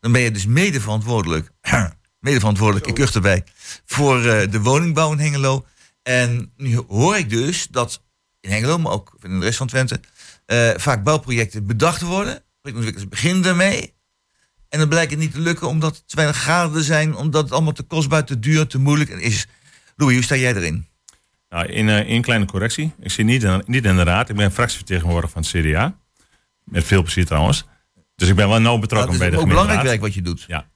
Dan 0.00 0.12
ben 0.12 0.20
je 0.20 0.30
dus 0.30 0.46
mede 0.46 0.80
verantwoordelijk. 0.80 1.50
mede 2.26 2.38
verantwoordelijk, 2.38 2.86
ik 2.86 2.94
kuch 2.94 3.14
erbij. 3.14 3.44
Voor 3.84 4.18
uh, 4.18 4.50
de 4.50 4.60
woningbouw 4.60 5.12
in 5.12 5.18
Hengelo. 5.18 5.66
En 6.02 6.52
nu 6.56 6.84
hoor 6.88 7.16
ik 7.16 7.30
dus 7.30 7.66
dat 7.70 8.02
in 8.40 8.50
Hengelo, 8.50 8.78
maar 8.78 8.92
ook 8.92 9.16
in 9.22 9.40
de 9.40 9.44
rest 9.44 9.58
van 9.58 9.66
Twente. 9.66 10.00
Uh, 10.46 10.70
vaak 10.76 11.04
bouwprojecten 11.04 11.66
bedacht 11.66 12.00
worden. 12.00 12.44
Projectontwikkelaars 12.60 13.08
beginnen 13.08 13.44
ermee. 13.44 13.95
En 14.68 14.78
dan 14.78 14.88
blijkt 14.88 15.10
het 15.10 15.20
niet 15.20 15.32
te 15.32 15.40
lukken 15.40 15.68
omdat 15.68 15.96
er 15.96 16.02
te 16.06 16.16
weinig 16.16 16.42
gaden 16.42 16.82
zijn, 16.82 17.14
omdat 17.14 17.42
het 17.42 17.52
allemaal 17.52 17.72
te 17.72 17.82
kostbaar, 17.82 18.24
te 18.24 18.38
duur, 18.38 18.66
te 18.66 18.78
moeilijk 18.78 19.10
is. 19.10 19.46
Louis, 19.96 20.14
hoe 20.14 20.24
sta 20.24 20.36
jij 20.36 20.54
erin? 20.54 20.86
Nou, 21.48 21.66
in 21.66 21.88
uh, 21.88 21.96
één 21.96 22.22
kleine 22.22 22.44
correctie. 22.44 22.92
Ik 23.00 23.10
zit 23.10 23.26
niet, 23.26 23.42
in, 23.42 23.62
niet 23.66 23.84
in 23.84 23.96
de 23.96 24.02
raad. 24.02 24.28
Ik 24.28 24.36
ben 24.36 24.52
fractievertegenwoordiger 24.52 25.30
van 25.30 25.42
het 25.42 25.50
CDA. 25.50 25.98
Met 26.64 26.84
veel 26.84 27.02
plezier 27.02 27.26
trouwens. 27.26 27.64
Dus 28.16 28.28
ik 28.28 28.34
ben 28.34 28.48
wel 28.48 28.60
nauw 28.60 28.78
betrokken 28.78 29.08
nou, 29.08 29.18
bij 29.18 29.30
de. 29.30 29.36
Het 29.36 29.44
is 29.44 29.50
ook 29.50 29.58
belangrijk 29.58 29.88
werk 29.88 30.00
wat 30.00 30.14
je 30.14 30.22
doet. 30.22 30.44
Ja. 30.46 30.66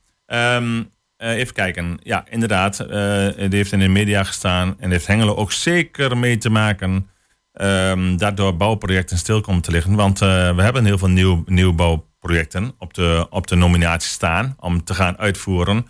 Um, 0.56 0.78
uh, 1.18 1.28
even 1.30 1.54
kijken. 1.54 1.98
Ja, 2.02 2.24
inderdaad. 2.28 2.80
Uh, 2.80 2.88
die 3.36 3.56
heeft 3.56 3.72
in 3.72 3.78
de 3.78 3.88
media 3.88 4.24
gestaan. 4.24 4.80
En 4.80 4.90
heeft 4.90 5.06
Hengelo 5.06 5.34
ook 5.34 5.52
zeker 5.52 6.18
mee 6.18 6.38
te 6.38 6.50
maken... 6.50 7.08
Um, 7.60 8.16
daardoor 8.16 8.56
bouwprojecten 8.56 9.18
stil 9.18 9.40
komen 9.40 9.62
te 9.62 9.70
liggen. 9.70 9.94
Want 9.94 10.18
we 10.18 10.54
hebben 10.56 10.84
heel 10.84 10.98
veel 10.98 11.08
nieuw, 11.08 11.42
nieuwbouw 11.46 12.09
projecten 12.20 12.74
op 12.78 12.94
de, 12.94 13.26
op 13.30 13.46
de 13.46 13.56
nominatie 13.56 14.10
staan 14.10 14.56
om 14.58 14.84
te 14.84 14.94
gaan 14.94 15.18
uitvoeren. 15.18 15.86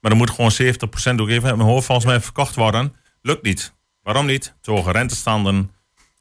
Maar 0.00 0.10
dan 0.10 0.16
moet 0.16 0.30
gewoon 0.30 0.52
70% 0.52 1.20
ook 1.20 1.28
even 1.28 1.56
mijn 1.56 1.68
hoofd 1.68 1.86
volgens 1.86 2.06
mij 2.06 2.20
verkocht 2.20 2.54
worden. 2.54 2.94
Lukt 3.22 3.42
niet. 3.42 3.74
Waarom 4.02 4.26
niet? 4.26 4.54
Te 4.60 4.70
hoge 4.70 4.92
rentestanden, 4.92 5.70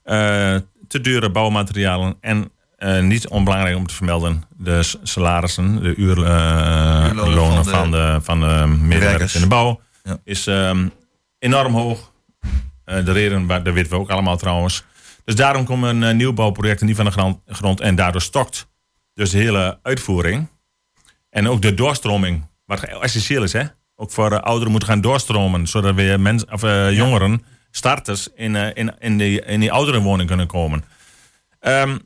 uh, 0.05 0.55
te 0.88 1.01
dure 1.01 1.30
bouwmaterialen 1.30 2.18
en 2.22 2.51
uh, 2.78 2.99
niet 2.99 3.28
onbelangrijk 3.28 3.76
om 3.76 3.88
te 3.88 3.93
vermelden, 3.93 4.43
de 4.58 4.97
salarissen, 5.03 5.84
de 5.84 5.95
uurlonen 5.95 7.58
uh, 7.58 7.64
van, 7.64 7.91
de, 7.91 8.20
van 8.22 8.39
de 8.39 8.78
medewerkers 8.82 9.36
in 9.36 9.41
de 9.41 9.47
bouw, 9.47 9.82
ja. 10.03 10.20
is 10.24 10.45
um, 10.45 10.91
enorm 11.39 11.74
hoog. 11.74 12.12
de 12.86 13.12
reden, 13.12 13.47
dat 13.47 13.74
weten 13.74 13.91
we 13.91 13.97
ook 13.97 14.10
allemaal 14.10 14.38
trouwens. 14.38 14.84
Dus 15.24 15.36
daarom 15.36 15.66
komen 15.66 16.18
nieuwbouwprojecten 16.18 16.88
niet 16.88 16.95
van 16.95 17.05
de 17.05 17.12
grond, 17.12 17.39
grond 17.45 17.80
en 17.80 17.95
daardoor 17.95 18.22
stokt 18.22 18.68
dus 19.18 19.30
de 19.30 19.38
hele 19.38 19.80
uitvoering. 19.82 20.47
En 21.30 21.47
ook 21.47 21.61
de 21.61 21.74
doorstroming, 21.74 22.45
wat 22.65 22.84
essentieel 22.84 23.43
is, 23.43 23.53
hè? 23.53 23.63
Ook 23.95 24.11
voor 24.11 24.32
uh, 24.32 24.39
ouderen 24.39 24.72
moeten 24.72 24.89
gaan 24.89 25.01
doorstromen, 25.01 25.68
zodat 25.68 25.95
weer 25.95 26.20
mensen, 26.20 26.51
of, 26.51 26.63
uh, 26.63 26.95
jongeren, 26.95 27.43
starters, 27.72 28.28
in, 28.36 28.53
uh, 28.53 28.68
in, 28.74 28.95
in, 28.99 29.18
die, 29.18 29.41
in 29.41 29.59
die 29.59 29.72
ouderenwoning 29.72 30.28
kunnen 30.28 30.47
komen. 30.47 30.84
Um, 31.59 31.99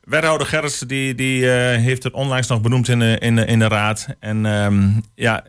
wethouder 0.00 0.46
Gerrits 0.46 0.78
die, 0.78 1.14
die 1.14 1.46
heeft 1.48 2.02
het 2.02 2.12
onlangs 2.12 2.48
nog 2.48 2.60
benoemd 2.60 2.88
in 2.88 2.98
de, 2.98 3.18
in 3.18 3.36
de, 3.36 3.44
in 3.44 3.58
de 3.58 3.68
raad. 3.68 4.06
En 4.20 4.44
um, 4.44 5.02
ja, 5.14 5.44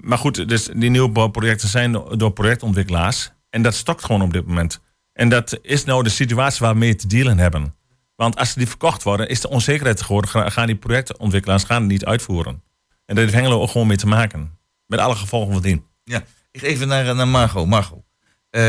maar 0.00 0.18
goed, 0.18 0.48
dus 0.48 0.68
die 0.76 0.90
nieuwbouwprojecten 0.90 1.68
zijn 1.68 1.92
door 1.92 2.32
projectontwikkelaars. 2.32 3.30
En 3.50 3.62
dat 3.62 3.74
stokt 3.74 4.04
gewoon 4.04 4.22
op 4.22 4.32
dit 4.32 4.46
moment. 4.46 4.80
En 5.12 5.28
dat 5.28 5.58
is 5.62 5.84
nou 5.84 6.02
de 6.02 6.08
situatie 6.08 6.60
waar 6.60 6.72
we 6.72 6.78
mee 6.78 6.94
te 6.94 7.06
dealen 7.06 7.38
hebben. 7.38 7.74
Want 8.22 8.36
als 8.36 8.54
die 8.54 8.68
verkocht 8.68 9.02
worden, 9.02 9.28
is 9.28 9.40
de 9.40 9.48
onzekerheid 9.48 10.02
geworden. 10.02 10.52
Gaan 10.52 10.66
die 10.66 10.76
projectontwikkelaars 10.76 11.64
gaan 11.64 11.80
het 11.80 11.90
niet 11.90 12.04
uitvoeren. 12.04 12.62
En 13.06 13.14
dat 13.14 13.16
heeft 13.16 13.32
Hengelo 13.32 13.60
ook 13.60 13.70
gewoon 13.70 13.86
mee 13.86 13.96
te 13.96 14.06
maken. 14.06 14.58
Met 14.86 14.98
alle 14.98 15.14
gevolgen 15.14 15.52
van 15.52 15.62
dien. 15.62 15.84
Ja, 16.04 16.24
ik 16.50 16.62
even 16.62 16.88
naar, 16.88 17.14
naar 17.14 17.28
Margot. 17.28 17.66
Margot, 17.66 18.02
uh, 18.50 18.62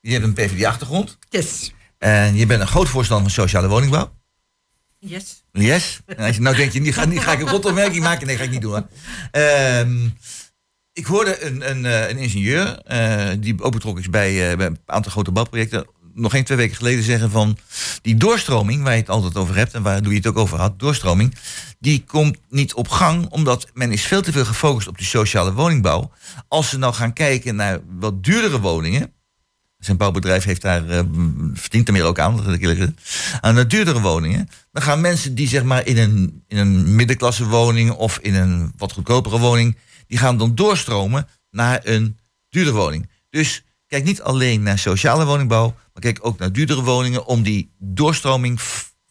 je 0.00 0.12
hebt 0.12 0.24
een 0.24 0.32
PvdA-achtergrond. 0.32 1.18
Yes. 1.28 1.72
En 1.98 2.34
je 2.36 2.46
bent 2.46 2.60
een 2.60 2.66
groot 2.66 2.88
voorstander 2.88 3.30
van 3.30 3.42
sociale 3.42 3.68
woningbouw. 3.68 4.12
Yes. 4.98 5.42
Yes. 5.52 6.00
En 6.06 6.24
als 6.24 6.36
je 6.36 6.42
nou 6.42 6.56
denkt, 6.56 6.72
je, 6.72 6.80
niet, 6.80 6.94
ga, 6.94 7.04
niet, 7.04 7.20
ga 7.20 7.32
ik 7.32 7.40
een 7.40 7.48
rotopmerking 7.48 8.02
maken? 8.02 8.26
Nee, 8.26 8.36
ga 8.36 8.42
ik 8.42 8.50
niet 8.50 8.60
doen. 8.60 8.86
Uh, 9.32 10.10
ik 10.98 11.06
hoorde 11.06 11.42
een, 11.42 11.70
een, 11.70 11.86
eh, 11.86 12.08
een 12.08 12.18
ingenieur, 12.18 12.82
uh, 12.92 13.30
die 13.38 13.62
ook 13.62 13.72
betrokken 13.72 14.02
is 14.02 14.10
bij, 14.10 14.50
uh, 14.50 14.56
bij 14.56 14.66
een 14.66 14.78
aantal 14.86 15.12
grote 15.12 15.32
bouwprojecten, 15.32 15.86
nog 16.18 16.32
geen 16.32 16.44
twee 16.44 16.56
weken 16.58 16.76
geleden 16.76 17.04
zeggen 17.04 17.30
van 17.30 17.58
die 18.02 18.16
doorstroming, 18.16 18.82
waar 18.82 18.92
je 18.92 19.00
het 19.00 19.10
altijd 19.10 19.36
over 19.36 19.56
hebt 19.56 19.74
en 19.74 19.82
waar 19.82 20.02
je 20.02 20.14
het 20.14 20.26
ook 20.26 20.38
over 20.38 20.58
had, 20.58 20.78
doorstroming, 20.78 21.34
die 21.78 22.04
komt 22.06 22.36
niet 22.48 22.74
op 22.74 22.88
gang 22.88 23.26
omdat 23.28 23.66
men 23.74 23.92
is 23.92 24.02
veel 24.02 24.22
te 24.22 24.32
veel 24.32 24.44
gefocust 24.44 24.88
op 24.88 24.98
die 24.98 25.06
sociale 25.06 25.52
woningbouw. 25.52 26.10
Als 26.48 26.68
ze 26.68 26.78
nou 26.78 26.94
gaan 26.94 27.12
kijken 27.12 27.56
naar 27.56 27.80
wat 27.98 28.24
duurdere 28.24 28.60
woningen, 28.60 29.12
zijn 29.78 29.96
bouwbedrijf 29.96 30.44
heeft 30.44 30.62
daar, 30.62 30.84
uh, 30.84 31.00
verdient 31.52 31.86
er 31.86 31.92
meer 31.92 32.04
ook 32.04 32.18
aan, 32.18 32.38
aan 33.40 33.54
de 33.54 33.66
duurdere 33.66 34.00
woningen, 34.00 34.48
dan 34.72 34.82
gaan 34.82 35.00
mensen 35.00 35.34
die 35.34 35.48
zeg 35.48 35.62
maar 35.62 35.86
in 35.86 35.98
een, 35.98 36.42
in 36.46 36.56
een 36.56 36.94
middenklasse 36.94 37.46
woning 37.46 37.90
of 37.90 38.18
in 38.18 38.34
een 38.34 38.72
wat 38.76 38.92
goedkopere 38.92 39.38
woning, 39.38 39.76
die 40.06 40.18
gaan 40.18 40.38
dan 40.38 40.54
doorstromen 40.54 41.26
naar 41.50 41.80
een 41.82 42.18
duurdere 42.48 42.76
woning. 42.76 43.08
Dus 43.30 43.64
kijk 43.86 44.04
niet 44.04 44.22
alleen 44.22 44.62
naar 44.62 44.78
sociale 44.78 45.24
woningbouw, 45.24 45.74
kijk 46.00 46.18
ook 46.20 46.38
naar 46.38 46.52
duurdere 46.52 46.82
woningen 46.82 47.26
om 47.26 47.42
die 47.42 47.72
doorstroming, 47.78 48.60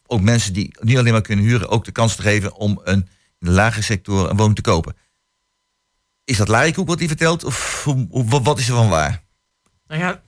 ook 0.06 0.20
mensen 0.20 0.52
die 0.52 0.76
niet 0.80 0.98
alleen 0.98 1.12
maar 1.12 1.22
kunnen 1.22 1.44
huren, 1.44 1.68
ook 1.68 1.84
de 1.84 1.92
kans 1.92 2.16
te 2.16 2.22
geven 2.22 2.54
om 2.54 2.80
een, 2.84 3.08
in 3.38 3.46
de 3.46 3.50
lage 3.50 3.82
sector 3.82 4.30
een 4.30 4.36
woning 4.36 4.56
te 4.56 4.62
kopen. 4.62 4.96
Is 6.24 6.36
dat 6.36 6.48
Larikoek 6.48 6.88
wat 6.88 6.98
hij 6.98 7.08
vertelt 7.08 7.44
of 7.44 7.84
wat 8.28 8.58
is 8.58 8.68
er 8.68 8.74
van 8.74 8.88
waar? 8.88 9.26
Nou 9.86 10.00
ja, 10.00 10.22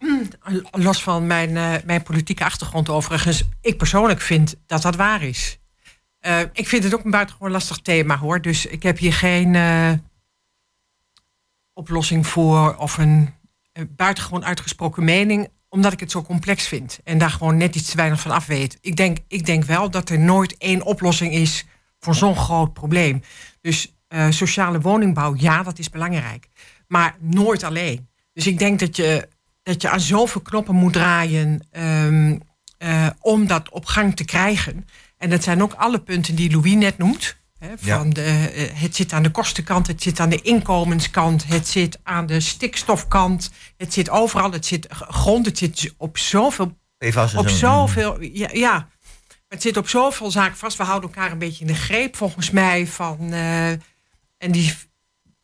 los 0.86 1.02
van 1.02 1.26
mijn, 1.26 1.50
uh, 1.50 1.74
mijn 1.84 2.02
politieke 2.02 2.44
achtergrond 2.44 2.88
overigens, 2.88 3.42
ik 3.60 3.76
persoonlijk 3.76 4.20
vind 4.20 4.54
dat 4.66 4.82
dat 4.82 4.96
waar 4.96 5.22
is. 5.22 5.58
Uh, 6.26 6.40
ik 6.52 6.68
vind 6.68 6.84
het 6.84 6.94
ook 6.94 7.04
een 7.04 7.10
buitengewoon 7.10 7.50
lastig 7.50 7.78
thema 7.78 8.18
hoor. 8.18 8.40
Dus 8.40 8.66
ik 8.66 8.82
heb 8.82 8.98
hier 8.98 9.12
geen 9.12 9.54
uh, 9.54 9.92
oplossing 11.72 12.26
voor 12.26 12.76
of 12.76 12.98
een 12.98 13.34
buitengewoon 13.96 14.44
uitgesproken 14.44 15.04
mening 15.04 15.48
omdat 15.70 15.92
ik 15.92 16.00
het 16.00 16.10
zo 16.10 16.22
complex 16.22 16.66
vind 16.66 16.98
en 17.04 17.18
daar 17.18 17.30
gewoon 17.30 17.56
net 17.56 17.76
iets 17.76 17.90
te 17.90 17.96
weinig 17.96 18.20
van 18.20 18.30
af 18.30 18.46
weet. 18.46 18.78
Ik 18.80 18.96
denk, 18.96 19.18
ik 19.28 19.46
denk 19.46 19.64
wel 19.64 19.90
dat 19.90 20.08
er 20.08 20.18
nooit 20.18 20.56
één 20.56 20.82
oplossing 20.82 21.34
is 21.34 21.64
voor 21.98 22.14
zo'n 22.14 22.36
groot 22.36 22.72
probleem. 22.72 23.22
Dus 23.60 23.94
uh, 24.08 24.30
sociale 24.30 24.80
woningbouw, 24.80 25.34
ja, 25.36 25.62
dat 25.62 25.78
is 25.78 25.90
belangrijk. 25.90 26.48
Maar 26.88 27.16
nooit 27.18 27.62
alleen. 27.62 28.08
Dus 28.32 28.46
ik 28.46 28.58
denk 28.58 28.78
dat 28.78 28.96
je, 28.96 29.28
dat 29.62 29.82
je 29.82 29.88
aan 29.88 30.00
zoveel 30.00 30.40
knoppen 30.40 30.74
moet 30.74 30.92
draaien. 30.92 31.66
Um, 31.72 32.42
eh, 32.80 33.06
om 33.20 33.46
dat 33.46 33.68
op 33.70 33.84
gang 33.84 34.16
te 34.16 34.24
krijgen. 34.24 34.86
En 35.16 35.30
dat 35.30 35.42
zijn 35.42 35.62
ook 35.62 35.72
alle 35.72 36.00
punten 36.00 36.34
die 36.34 36.50
Louis 36.50 36.74
net 36.74 36.98
noemt. 36.98 37.36
Van 37.80 38.10
de, 38.10 38.22
eh, 38.22 38.80
het 38.80 38.96
zit 38.96 39.12
aan 39.12 39.22
de 39.22 39.30
kostenkant, 39.30 39.86
het 39.86 40.02
zit 40.02 40.20
aan 40.20 40.28
de 40.28 40.40
inkomenskant, 40.42 41.46
het 41.46 41.68
zit 41.68 41.98
aan 42.02 42.26
de 42.26 42.40
stikstofkant, 42.40 43.50
het 43.76 43.92
zit 43.92 44.10
overal, 44.10 44.52
het 44.52 44.66
zit 44.66 44.86
grond, 44.90 45.46
het 45.46 45.58
zit 45.58 45.94
op 45.96 46.18
zoveel. 46.18 46.78
Op 47.40 47.48
zoveel. 47.48 48.22
Ja, 48.22 48.48
ja, 48.52 48.88
het 49.48 49.62
zit 49.62 49.76
op 49.76 49.88
zoveel 49.88 50.30
zaken 50.30 50.56
vast. 50.56 50.76
We 50.76 50.82
houden 50.82 51.10
elkaar 51.10 51.32
een 51.32 51.38
beetje 51.38 51.60
in 51.60 51.66
de 51.66 51.78
greep, 51.78 52.16
volgens 52.16 52.50
mij. 52.50 52.86
Van, 52.86 53.32
eh, 53.32 53.70
en 54.38 54.50
die, 54.50 54.74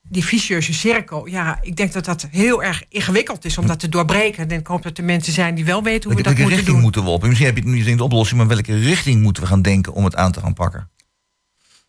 die 0.08 0.24
vicieuze 0.24 0.74
cirkel, 0.74 1.26
ja, 1.26 1.58
ik 1.62 1.76
denk 1.76 1.92
dat 1.92 2.04
dat 2.04 2.26
heel 2.30 2.62
erg 2.62 2.82
ingewikkeld 2.88 3.44
is 3.44 3.58
om 3.58 3.66
dat 3.66 3.80
te 3.80 3.88
doorbreken. 3.88 4.50
En 4.50 4.58
ik 4.58 4.66
hoop 4.66 4.82
dat 4.82 4.98
er 4.98 5.04
mensen 5.04 5.32
zijn 5.32 5.54
die 5.54 5.64
wel 5.64 5.82
weten 5.82 6.10
hoe 6.10 6.16
we 6.18 6.22
dat 6.22 6.32
moeten 6.32 6.34
doen. 6.34 6.48
Welke 6.48 6.54
richting 6.54 6.80
moeten 6.82 7.04
we 7.04 7.10
op? 7.10 7.22
Misschien 7.22 7.46
heb 7.46 7.56
je 7.56 7.62
het 7.62 7.72
niet 7.72 7.86
in 7.86 7.96
de 7.96 8.04
oplossing, 8.04 8.38
maar 8.38 8.48
welke 8.48 8.78
richting 8.78 9.22
moeten 9.22 9.42
we 9.42 9.48
gaan 9.48 9.62
denken 9.62 9.92
om 9.92 10.04
het 10.04 10.16
aan 10.16 10.32
te 10.32 10.40
gaan 10.40 10.54
pakken? 10.54 10.90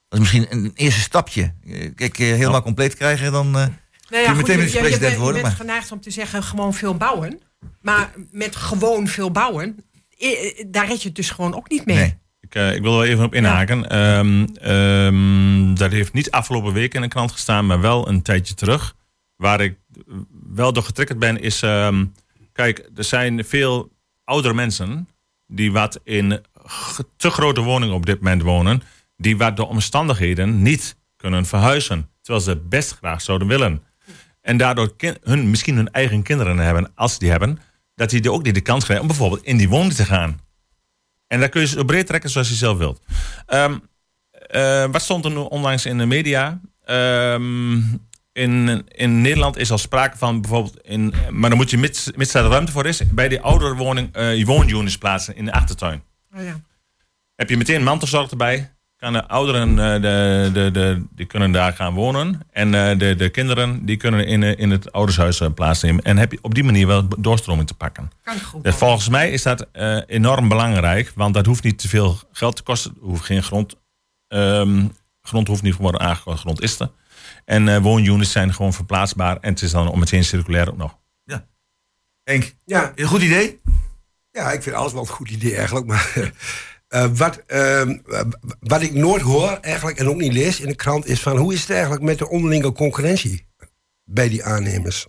Dat 0.10 0.20
is 0.20 0.20
misschien 0.20 0.46
een 0.50 0.72
eerste 0.76 1.02
stapje. 1.02 1.54
Kijk, 1.96 2.20
eh, 2.20 2.28
helemaal 2.28 2.62
compleet 2.62 2.96
krijgen, 2.96 3.32
dan 3.32 3.48
uh, 3.48 3.54
nou 3.54 3.70
ja, 4.10 4.22
je 4.22 4.34
meteen 4.36 4.60
je, 4.60 4.78
president 4.78 5.14
je, 5.14 5.20
worden. 5.20 5.36
Je 5.36 5.42
bent 5.42 5.56
geneigd 5.56 5.92
om 5.92 6.02
te 6.02 6.12
zeggen 6.12 6.44
gewoon 6.44 6.74
veel 6.74 6.96
bouwen. 6.96 7.40
Maar 7.82 8.14
met 8.32 8.56
gewoon 8.56 9.08
veel 9.08 9.32
bouwen, 9.32 9.86
daar 10.68 10.88
red 10.88 11.02
je 11.02 11.08
het 11.08 11.16
dus 11.16 11.30
gewoon 11.30 11.56
ook 11.56 11.70
niet 11.70 11.86
mee. 11.86 11.98
Nee. 11.98 12.18
Ik, 12.40 12.56
uh, 12.56 12.76
ik, 12.76 12.82
wil 12.82 12.92
er 12.92 12.98
wel 12.98 13.08
even 13.08 13.24
op 13.24 13.34
inhaken. 13.34 13.86
Ja. 13.90 14.20
Um, 14.20 15.76
dat 15.76 15.92
heeft 15.92 16.14
niet 16.14 16.32
afgelopen 16.32 16.74
week 16.74 16.94
in 16.94 17.02
de 17.02 17.08
krant 17.08 17.32
gestaan, 17.32 17.66
maar 17.66 17.82
wel 17.82 18.08
een 18.08 18.22
tijdje 18.22 18.54
terug. 18.54 18.96
Waar 19.36 19.62
ik 19.62 19.78
wel 20.54 20.74
door 20.74 20.84
getriggerd 20.84 21.20
ben, 21.20 21.42
is... 21.42 21.62
Um, 21.62 22.14
kijk, 22.54 22.90
er 22.96 23.04
zijn 23.04 23.46
veel 23.46 23.92
oudere 24.24 24.54
mensen 24.54 25.08
die 25.48 25.72
wat 25.72 26.00
in 26.04 26.42
te 27.18 27.30
grote 27.30 27.62
woningen 27.62 27.96
op 27.96 28.06
dit 28.06 28.18
moment 28.18 28.42
wonen... 28.42 28.82
die 29.18 29.38
wat 29.38 29.58
door 29.58 29.68
omstandigheden 29.68 30.62
niet 30.62 30.96
kunnen 31.16 31.46
verhuizen. 31.46 32.10
Terwijl 32.22 32.46
ze 32.46 32.56
best 32.56 32.92
graag 32.92 33.22
zouden 33.22 33.48
willen. 33.48 33.84
En 34.42 34.58
daardoor 34.58 34.96
hun, 35.22 35.50
misschien 35.50 35.76
hun 35.76 35.92
eigen 35.92 36.24
kinderen 36.24 36.58
hebben, 36.58 36.92
als 36.96 37.14
ze 37.14 37.20
die 37.20 37.30
hebben... 37.30 37.60
dat 37.96 38.10
die 38.10 38.32
ook 38.32 38.44
niet 38.44 38.54
de 38.54 38.62
kans 38.62 38.84
krijgen 38.84 39.06
om 39.06 39.12
bijvoorbeeld 39.12 39.44
in 39.44 39.58
die 39.58 39.70
woning 39.70 39.94
te 39.94 40.06
gaan. 40.06 40.40
En 41.28 41.40
daar 41.40 41.50
kun 41.50 41.62
je 41.62 41.68
zo 41.68 41.84
breed 41.84 42.08
trekken 42.08 42.30
zoals 42.30 42.50
je 42.50 42.56
zelf 42.56 42.78
wilt. 42.78 43.02
Um, 43.48 43.82
uh, 44.56 44.86
wat 44.92 45.02
stond 45.02 45.26
er 45.26 45.32
nu 45.32 45.38
onlangs 45.38 45.86
in 45.86 45.98
de 45.98 46.06
media? 46.06 46.62
Um, 46.86 48.08
in, 48.32 48.84
in 48.88 49.22
Nederland 49.22 49.58
is 49.58 49.72
al 49.72 49.78
sprake 49.78 50.18
van 50.18 50.42
bijvoorbeeld, 50.42 50.82
in, 50.82 51.14
maar 51.30 51.50
dan 51.50 51.60
moet 51.60 51.70
je 51.70 51.78
mits, 51.78 52.12
mits 52.16 52.34
er 52.34 52.44
ruimte 52.44 52.72
voor 52.72 52.86
is, 52.86 53.02
bij 53.12 53.28
die 53.28 53.42
ouderwoning 53.42 54.18
uh, 54.18 54.46
woonunits 54.46 54.98
plaatsen 54.98 55.36
in 55.36 55.46
de 55.46 55.52
achtertuin. 55.52 56.04
Oh 56.36 56.44
ja. 56.44 56.62
Heb 57.36 57.50
je 57.50 57.58
meteen 57.58 57.84
mantelzorg 57.84 58.32
erbij, 58.32 58.76
kan 58.98 59.14
de 59.14 59.28
ouderen 59.28 59.70
uh, 59.70 59.78
de, 59.78 60.50
de, 60.54 60.72
de, 60.72 61.06
die 61.12 61.26
kunnen 61.26 61.52
daar 61.52 61.74
gaan 61.74 61.94
wonen. 61.94 62.42
En 62.52 62.74
uh, 62.74 62.98
de, 62.98 63.16
de 63.16 63.30
kinderen 63.30 63.86
die 63.86 63.98
kunnen 63.98 64.28
in, 64.28 64.44
in 64.44 64.72
het 64.72 64.92
oudershuis 64.92 65.42
plaatsnemen. 65.56 66.04
En 66.04 66.18
heb 66.18 66.32
je 66.32 66.40
op 66.42 66.56
die 66.56 66.64
manier 66.64 66.88
wel 66.88 67.08
doorstroming 67.18 67.68
te 67.68 67.74
pakken. 67.74 68.12
Kan 68.24 68.40
goed. 68.40 68.64
Dus 68.64 68.76
volgens 68.76 69.10
mij 69.10 69.32
is 69.32 69.44
dat 69.44 69.68
enorm 70.08 70.48
belangrijk. 70.48 71.12
Want 71.16 71.34
dat 71.34 71.46
hoeft 71.46 71.64
niet 71.64 71.80
te 71.80 71.88
veel 71.88 72.20
geld 72.32 72.56
te 72.56 72.64
kosten. 72.64 72.92
Er 73.02 73.08
hoeft 73.08 73.26
geen 73.26 73.44
grond. 73.44 73.76
Um, 74.28 74.96
grond 75.22 75.48
hoeft 75.48 75.62
niet 75.62 75.76
te 75.76 75.82
worden 75.82 76.02
aangekocht. 76.02 76.40
Grond 76.40 76.62
is 76.62 76.80
er. 76.80 76.92
En 77.46 77.82
woonunits 77.82 78.32
zijn 78.32 78.54
gewoon 78.54 78.74
verplaatsbaar. 78.74 79.38
En 79.42 79.50
het 79.50 79.62
is 79.62 79.72
dan 79.72 79.88
om 79.88 80.00
meteen 80.00 80.24
circulair 80.24 80.70
ook 80.70 80.78
nog. 80.78 80.98
Ja. 81.24 81.46
Henk, 82.24 82.56
ja. 82.66 82.92
een 82.96 83.08
goed 83.08 83.22
idee? 83.22 83.60
Ja, 84.32 84.52
ik 84.52 84.64
vind 84.64 84.76
alles 84.76 84.92
wel 84.92 85.02
een 85.02 85.08
goed 85.08 85.30
idee 85.30 85.56
eigenlijk. 85.56 85.86
Maar 85.86 86.14
Uh, 86.90 87.06
wat, 87.14 87.44
uh, 87.48 87.90
wat 88.60 88.82
ik 88.82 88.94
nooit 88.94 89.22
hoor 89.22 89.50
eigenlijk 89.50 90.00
en 90.00 90.10
ook 90.10 90.18
niet 90.18 90.34
lees 90.34 90.60
in 90.60 90.68
de 90.68 90.76
krant 90.76 91.06
is 91.06 91.22
van 91.22 91.38
hoe 91.38 91.54
is 91.54 91.62
het 91.62 91.70
eigenlijk 91.70 92.02
met 92.02 92.18
de 92.18 92.30
onderlinge 92.30 92.72
concurrentie 92.72 93.48
bij 94.04 94.30
die 94.30 94.44
aannemers? 94.44 95.08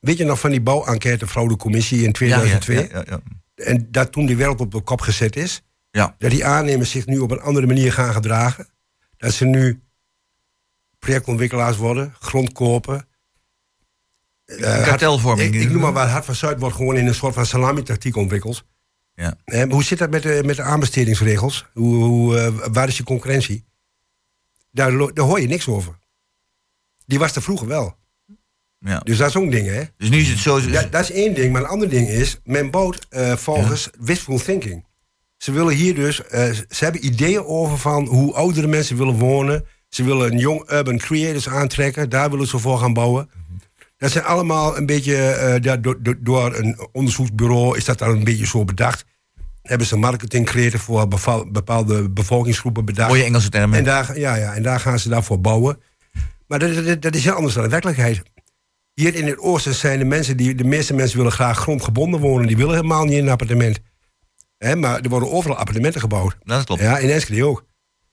Weet 0.00 0.18
je 0.18 0.24
nog 0.24 0.40
van 0.40 0.50
die 0.50 0.60
bouwenquête 0.60 1.26
Fraudecommissie 1.26 2.04
in 2.04 2.12
2002? 2.12 2.76
Ja, 2.76 2.88
ja, 2.92 3.04
ja, 3.08 3.20
en 3.64 3.88
dat 3.90 4.12
toen 4.12 4.26
die 4.26 4.36
wereld 4.36 4.60
op 4.60 4.72
de 4.72 4.80
kop 4.80 5.00
gezet 5.00 5.36
is, 5.36 5.62
dat 5.90 6.30
die 6.30 6.44
aannemers 6.44 6.90
zich 6.90 7.06
nu 7.06 7.18
op 7.18 7.30
een 7.30 7.40
andere 7.40 7.66
manier 7.66 7.92
gaan 7.92 8.12
gedragen. 8.12 8.68
Dat 9.16 9.32
ze 9.32 9.44
nu 9.44 9.82
projectontwikkelaars 10.98 11.76
worden, 11.76 12.14
grond 12.18 12.52
kopen. 12.52 13.08
Uh, 14.46 14.82
Kartelvorming. 14.82 15.54
Ik, 15.54 15.60
ik, 15.62 15.70
noem 15.70 15.80
maar 15.80 15.92
wat, 15.92 16.08
Hart 16.08 16.24
van 16.24 16.34
Zuid 16.34 16.60
wordt 16.60 16.76
gewoon 16.76 16.96
in 16.96 17.06
een 17.06 17.14
soort 17.14 17.34
van 17.34 17.46
salami-tactiek 17.46 18.16
ontwikkeld. 18.16 18.64
Ja. 19.16 19.36
En 19.44 19.70
hoe 19.72 19.84
zit 19.84 19.98
dat 19.98 20.10
met 20.10 20.22
de, 20.22 20.42
met 20.44 20.56
de 20.56 20.62
aanbestedingsregels? 20.62 21.66
Hoe, 21.72 22.04
hoe 22.04 22.36
uh, 22.36 22.66
waar 22.72 22.88
is 22.88 22.96
je 22.96 23.02
concurrentie? 23.02 23.64
Daar, 24.70 24.90
daar 25.14 25.26
hoor 25.26 25.40
je 25.40 25.46
niks 25.46 25.68
over. 25.68 25.98
Die 27.06 27.18
was 27.18 27.36
er 27.36 27.42
vroeger 27.42 27.66
wel. 27.66 27.96
Ja. 28.78 28.98
Dus 28.98 29.18
dat 29.18 29.28
is 29.28 29.36
ook 29.36 29.42
een 29.42 29.50
ding, 29.50 29.66
hè? 29.66 29.82
Dus 29.96 30.08
nu 30.08 30.18
is 30.18 30.28
het 30.28 30.38
zo... 30.38 30.60
Ja, 30.60 30.82
dat 30.82 31.02
is 31.02 31.10
één 31.10 31.34
ding. 31.34 31.52
Maar 31.52 31.62
een 31.62 31.68
ander 31.68 31.88
ding 31.88 32.08
is... 32.08 32.38
Men 32.44 32.70
bouwt 32.70 33.06
uh, 33.10 33.36
volgens 33.36 33.84
ja. 33.92 34.04
wishful 34.04 34.38
thinking. 34.38 34.84
Ze 35.36 35.52
willen 35.52 35.74
hier 35.74 35.94
dus... 35.94 36.20
Uh, 36.20 36.28
ze 36.68 36.84
hebben 36.84 37.06
ideeën 37.06 37.44
over 37.44 37.78
van 37.78 38.06
hoe 38.06 38.34
oudere 38.34 38.66
mensen 38.66 38.96
willen 38.96 39.18
wonen. 39.18 39.66
Ze 39.88 40.04
willen 40.04 40.32
een 40.32 40.38
jong 40.38 40.70
urban 40.70 40.98
creators 40.98 41.48
aantrekken. 41.48 42.10
Daar 42.10 42.30
willen 42.30 42.46
ze 42.46 42.58
voor 42.58 42.78
gaan 42.78 42.92
bouwen. 42.92 43.30
Dat 43.96 44.10
zijn 44.10 44.24
allemaal 44.24 44.76
een 44.76 44.86
beetje, 44.86 45.14
uh, 45.64 45.72
door, 45.82 46.02
door, 46.02 46.16
door, 46.20 46.54
een 46.54 46.88
onderzoeksbureau 46.92 47.76
is 47.76 47.84
dat 47.84 47.98
dan 47.98 48.08
een 48.08 48.24
beetje 48.24 48.46
zo 48.46 48.64
bedacht. 48.64 49.04
Hebben 49.62 49.86
ze 49.86 49.96
marketing 49.96 50.46
creëren 50.46 50.80
voor 50.80 51.08
bepaalde 51.52 52.10
bevolkingsgroepen 52.10 52.84
bedacht. 52.84 53.08
Mooie 53.08 53.24
Engelse 53.24 53.48
termen. 53.48 53.78
En 53.78 53.84
daar, 53.84 54.18
ja, 54.18 54.34
ja, 54.34 54.54
en 54.54 54.62
daar 54.62 54.80
gaan 54.80 54.98
ze 54.98 55.08
daarvoor 55.08 55.40
bouwen. 55.40 55.80
Maar 56.46 56.58
dat, 56.58 56.84
dat, 56.84 57.02
dat 57.02 57.14
is 57.14 57.24
heel 57.24 57.32
anders 57.32 57.54
dan 57.54 57.62
de 57.62 57.68
werkelijkheid. 57.68 58.22
Hier 58.94 59.14
in 59.14 59.26
het 59.26 59.38
oosten 59.38 59.74
zijn 59.74 59.98
de 59.98 60.04
mensen 60.04 60.36
die, 60.36 60.54
de 60.54 60.64
meeste 60.64 60.94
mensen 60.94 61.16
willen 61.16 61.32
graag 61.32 61.58
grondgebonden 61.58 62.20
wonen. 62.20 62.46
Die 62.46 62.56
willen 62.56 62.74
helemaal 62.74 63.04
niet 63.04 63.14
in 63.14 63.24
een 63.24 63.30
appartement. 63.30 63.78
Maar 64.58 65.00
er 65.00 65.08
worden 65.08 65.30
overal 65.30 65.56
appartementen 65.56 66.00
gebouwd. 66.00 66.36
Dat 66.42 66.64
klopt. 66.64 66.80
Ja, 66.80 66.98
in 66.98 67.10
Enschede 67.10 67.44
ook. 67.44 67.64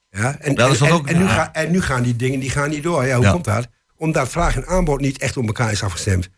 Ja, 0.10 0.40
en, 0.40 0.56
en, 0.56 0.80
en, 0.80 0.92
ook, 0.92 1.08
en, 1.08 1.18
nu 1.18 1.28
ga, 1.28 1.54
en 1.54 1.72
nu 1.72 1.82
gaan 1.82 2.04
die 2.04 2.16
dingen 2.16 2.40
die 2.40 2.50
gaan 2.50 2.70
niet 2.70 2.84
door. 2.84 3.06
Ja, 3.06 3.18
hoe 3.18 3.32
komt 3.32 3.46
dat? 3.46 3.68
Omdat 4.04 4.30
vraag 4.30 4.56
en 4.56 4.68
aanbod 4.68 5.02
niet 5.02 5.18
echt 5.18 5.38
op 5.38 5.46
elkaar 5.46 5.72
is 5.72 5.84
afgestemd. 5.84 6.30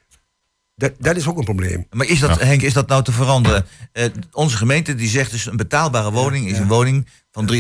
Dat, 0.75 0.93
dat 0.99 1.15
is 1.15 1.27
ook 1.27 1.37
een 1.37 1.43
probleem. 1.43 1.87
Maar 1.91 2.07
is 2.07 2.19
dat, 2.19 2.39
Henk, 2.39 2.61
is 2.61 2.73
dat 2.73 2.87
nou 2.87 3.03
te 3.03 3.11
veranderen? 3.11 3.65
Uh, 3.93 4.05
onze 4.31 4.57
gemeente 4.57 4.95
die 4.95 5.09
zegt 5.09 5.31
dus 5.31 5.45
een 5.45 5.57
betaalbare 5.57 6.11
woning 6.11 6.47
is 6.47 6.57
een 6.57 6.67
woning 6.67 7.07
van 7.31 7.51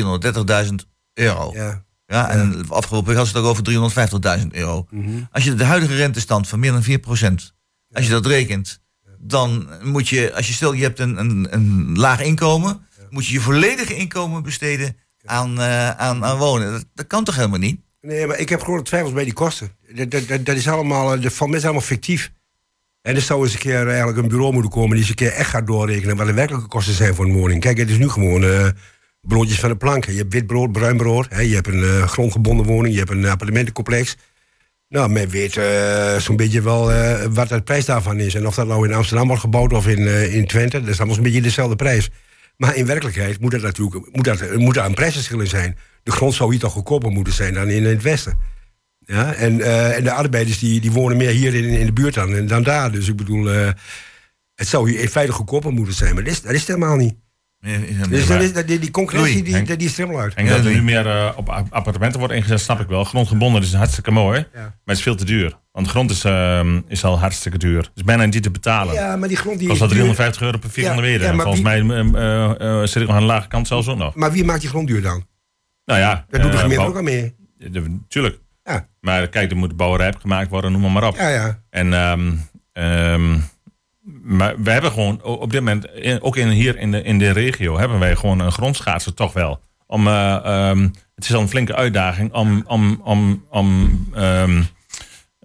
330.000 0.67 0.73
euro. 1.13 1.51
Ja. 1.53 1.83
Ja, 2.07 2.29
en 2.29 2.69
afgelopen 2.69 3.07
week 3.07 3.17
had 3.17 3.27
ze 3.27 3.37
het 3.37 3.43
ook 3.43 3.49
over 3.49 4.39
350.000 4.39 4.47
euro. 4.51 4.87
Mhm. 4.89 5.09
Als 5.31 5.43
je 5.43 5.53
de 5.53 5.63
huidige 5.63 5.95
rentestand 5.95 6.47
van 6.47 6.59
meer 6.59 6.71
dan 6.71 6.83
4%, 6.83 7.53
als 7.91 8.05
je 8.05 8.11
dat 8.11 8.25
rekent, 8.25 8.79
dan 9.19 9.69
moet 9.83 10.07
je, 10.07 10.33
als 10.35 10.47
je 10.47 10.53
stel 10.53 10.73
je 10.73 10.83
hebt 10.83 10.99
een, 10.99 11.17
een, 11.19 11.47
een 11.49 11.97
laag 11.97 12.21
inkomen, 12.21 12.87
moet 13.09 13.25
je 13.25 13.33
je 13.33 13.41
volledige 13.41 13.95
inkomen 13.95 14.43
besteden 14.43 14.97
aan, 15.23 15.59
uh, 15.59 15.89
aan, 15.89 16.25
aan 16.25 16.37
wonen. 16.37 16.71
Dat, 16.71 16.85
dat 16.93 17.07
kan 17.07 17.23
toch 17.23 17.35
helemaal 17.35 17.59
niet? 17.59 17.79
Nee, 18.05 18.27
maar 18.27 18.39
ik 18.39 18.49
heb 18.49 18.61
gewoon 18.61 18.83
twijfels 18.83 19.13
bij 19.13 19.23
die 19.23 19.33
kosten. 19.33 19.71
Dat, 19.93 20.11
dat, 20.11 20.45
dat 20.45 20.55
is 20.55 20.67
allemaal, 20.67 21.13
eh, 21.13 21.21
dat 21.21 21.33
van 21.33 21.49
mij 21.49 21.61
allemaal 21.61 21.81
fictief. 21.81 22.31
En 23.01 23.15
er 23.15 23.21
zou 23.21 23.43
eens 23.43 23.53
een 23.53 23.59
keer 23.59 23.87
eigenlijk 23.87 24.17
een 24.17 24.27
bureau 24.27 24.53
moeten 24.53 24.71
komen 24.71 24.89
die 24.89 24.99
eens 24.99 25.09
een 25.09 25.15
keer 25.15 25.31
echt 25.31 25.49
gaat 25.49 25.67
doorrekenen 25.67 26.15
wat 26.15 26.27
de 26.27 26.33
werkelijke 26.33 26.67
kosten 26.67 26.93
zijn 26.93 27.15
voor 27.15 27.25
een 27.25 27.33
woning. 27.33 27.61
Kijk, 27.61 27.77
het 27.77 27.89
is 27.89 27.97
nu 27.97 28.09
gewoon 28.09 28.43
uh, 28.43 28.67
broodjes 29.21 29.59
van 29.59 29.69
de 29.69 29.75
plank. 29.75 30.05
Je 30.05 30.17
hebt 30.17 30.33
wit 30.33 30.47
brood, 30.47 30.71
bruin 30.71 30.97
brood. 30.97 31.27
Hè, 31.29 31.41
je 31.41 31.55
hebt 31.55 31.67
een 31.67 31.79
uh, 31.79 32.07
grondgebonden 32.07 32.65
woning, 32.65 32.93
je 32.93 32.99
hebt 32.99 33.11
een 33.11 33.25
appartementencomplex. 33.25 34.15
Nou, 34.89 35.09
men 35.09 35.29
weet 35.29 35.59
zo'n 36.17 36.35
beetje 36.35 36.61
wel 36.61 36.91
wat 37.29 37.49
de 37.49 37.61
prijs 37.61 37.85
daarvan 37.85 38.19
is. 38.19 38.35
En 38.35 38.47
of 38.47 38.55
dat 38.55 38.67
nou 38.67 38.87
in 38.87 38.93
Amsterdam 38.93 39.27
wordt 39.27 39.41
gebouwd 39.41 39.73
of 39.73 39.87
in, 39.87 40.31
in 40.31 40.47
Twente, 40.47 40.79
dat 40.79 40.89
is 40.89 40.97
allemaal 40.97 41.17
een 41.17 41.23
beetje 41.23 41.41
dezelfde 41.41 41.75
prijs. 41.75 42.09
Maar 42.57 42.75
in 42.75 42.85
werkelijkheid 42.85 43.39
moet 43.39 43.51
dat 43.51 43.61
natuurlijk 43.61 44.15
moet 44.15 44.25
dat, 44.25 44.55
moet 44.55 44.73
daar 44.73 44.85
een 44.85 44.93
prijsverschil 44.93 45.39
in 45.39 45.47
zijn 45.47 45.77
de 46.05 46.11
grond 46.11 46.33
zou 46.33 46.51
hier 46.51 46.59
toch 46.59 46.71
goedkoper 46.71 47.11
moeten 47.11 47.33
zijn 47.33 47.53
dan 47.53 47.69
in 47.69 47.85
het 47.85 48.01
westen. 48.01 48.37
Ja, 48.99 49.33
en, 49.33 49.57
uh, 49.57 49.97
en 49.97 50.03
de 50.03 50.11
arbeiders 50.11 50.59
die, 50.59 50.81
die 50.81 50.91
wonen 50.91 51.17
meer 51.17 51.29
hier 51.29 51.53
in, 51.53 51.63
in 51.63 51.85
de 51.85 51.93
buurt 51.93 52.13
dan, 52.13 52.47
dan 52.47 52.63
daar. 52.63 52.91
Dus 52.91 53.07
ik 53.07 53.15
bedoel, 53.15 53.53
uh, 53.53 53.69
het 54.55 54.67
zou 54.67 54.89
hier 54.89 54.99
in 54.99 55.09
feite 55.09 55.31
goedkoper 55.31 55.71
moeten 55.71 55.93
zijn. 55.93 56.13
Maar 56.13 56.23
dat 56.23 56.33
is, 56.33 56.41
dat 56.41 56.51
is 56.51 56.59
het 56.59 56.67
helemaal 56.67 56.95
niet. 56.95 57.15
dus 58.09 58.27
dat 58.27 58.41
is, 58.41 58.53
dat, 58.53 58.67
die, 58.67 58.79
die 58.79 58.91
concurrentie 58.91 59.43
die, 59.43 59.63
die, 59.63 59.75
die 59.77 59.87
is 59.87 59.97
er 59.97 60.03
helemaal 60.03 60.21
uit. 60.21 60.33
En 60.33 60.45
dat 60.45 60.65
er 60.65 60.71
nu 60.71 60.83
meer 60.83 61.05
uh, 61.05 61.31
op 61.35 61.49
appartementen 61.49 62.19
wordt 62.19 62.33
ingezet, 62.33 62.59
snap 62.59 62.79
ik 62.79 62.87
wel. 62.87 63.03
Grondgebonden 63.03 63.61
is 63.61 63.73
hartstikke 63.73 64.11
mooi, 64.11 64.39
ja. 64.53 64.59
maar 64.59 64.71
het 64.85 64.97
is 64.97 65.03
veel 65.03 65.15
te 65.15 65.25
duur. 65.25 65.59
Want 65.71 65.85
de 65.85 65.91
grond 65.91 66.11
is, 66.11 66.25
uh, 66.25 66.77
is 66.87 67.03
al 67.03 67.19
hartstikke 67.19 67.57
duur. 67.57 67.77
Het 67.77 67.91
is 67.95 68.03
bijna 68.03 68.25
niet 68.25 68.43
te 68.43 68.51
betalen. 68.51 68.93
Ja, 68.93 69.15
maar 69.15 69.27
die 69.27 69.37
grond 69.37 69.59
die 69.59 69.67
Kost 69.67 69.79
wel 69.79 69.89
350 69.89 70.41
euro 70.41 70.57
per 70.57 70.69
vierkante 70.69 71.01
ja, 71.01 71.07
meter. 71.07 71.25
Ja, 71.25 71.33
volgens 71.33 71.61
wie... 71.61 71.83
mij 71.83 72.87
zit 72.87 73.01
ik 73.01 73.07
nog 73.07 73.15
aan 73.15 73.21
de 73.21 73.27
lage 73.27 73.47
kant 73.47 73.67
zelfs 73.67 73.87
ook 73.87 73.97
nog. 73.97 74.15
Maar 74.15 74.31
wie 74.31 74.43
maakt 74.43 74.61
die 74.61 74.69
grond 74.69 74.87
duur 74.87 75.01
dan? 75.01 75.25
Nou 75.85 75.99
ja. 75.99 76.25
Dat 76.29 76.41
doet 76.41 76.51
de 76.51 76.57
eh, 76.57 76.63
gemeente 76.63 76.85
ook 76.85 76.95
al 76.95 77.01
mee. 77.01 77.35
Tuurlijk. 78.07 78.39
Ja. 78.63 78.87
Maar 79.01 79.27
kijk, 79.27 79.51
er 79.51 79.57
moet 79.57 79.77
bouwrijp 79.77 80.17
gemaakt 80.19 80.49
worden, 80.49 80.71
noem 80.71 80.81
maar, 80.81 80.91
maar 80.91 81.07
op. 81.07 81.15
Ja, 81.15 81.29
ja. 81.29 81.59
En 81.69 81.93
um, 81.93 82.41
um, 82.73 83.43
maar 84.23 84.61
we 84.61 84.71
hebben 84.71 84.91
gewoon 84.91 85.23
op 85.23 85.51
dit 85.51 85.61
moment, 85.61 85.87
ook 86.21 86.35
in, 86.35 86.47
hier 86.47 86.77
in 86.77 86.91
de, 86.91 87.03
in 87.03 87.19
de 87.19 87.31
regio, 87.31 87.77
hebben 87.77 87.99
wij 87.99 88.15
gewoon 88.15 88.39
een 88.39 88.51
grondschaatser 88.51 89.13
toch 89.13 89.33
wel. 89.33 89.59
Om, 89.87 90.07
ehm, 90.07 90.81
het 91.15 91.23
is 91.23 91.33
al 91.33 91.41
een 91.41 91.49
flinke 91.49 91.75
uitdaging 91.75 92.33
om, 92.33 92.63
om, 92.67 93.01
om, 93.03 93.45
om 93.49 93.99
ehm, 94.13 94.63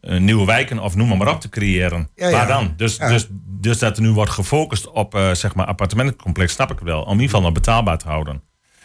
nieuwe 0.00 0.46
wijken 0.46 0.78
of 0.78 0.94
noem 0.94 1.18
maar, 1.18 1.28
op 1.28 1.40
te 1.40 1.48
creëren. 1.48 2.08
Ja, 2.14 2.30
Waar 2.30 2.46
dan? 2.46 2.74
Dus, 2.76 2.98
dus, 2.98 3.26
dus 3.46 3.78
dat 3.78 3.96
er 3.96 4.02
nu 4.02 4.10
wordt 4.10 4.30
gefocust 4.30 4.90
op 4.90 5.18
zeg 5.32 5.54
maar 5.54 5.66
appartementencomplex, 5.66 6.52
snap 6.52 6.70
ik 6.70 6.80
wel. 6.80 7.00
Om 7.00 7.06
in 7.06 7.12
ieder 7.12 7.26
geval 7.26 7.42
nog 7.42 7.52
betaalbaar 7.52 7.98
te 7.98 8.08
houden. 8.08 8.42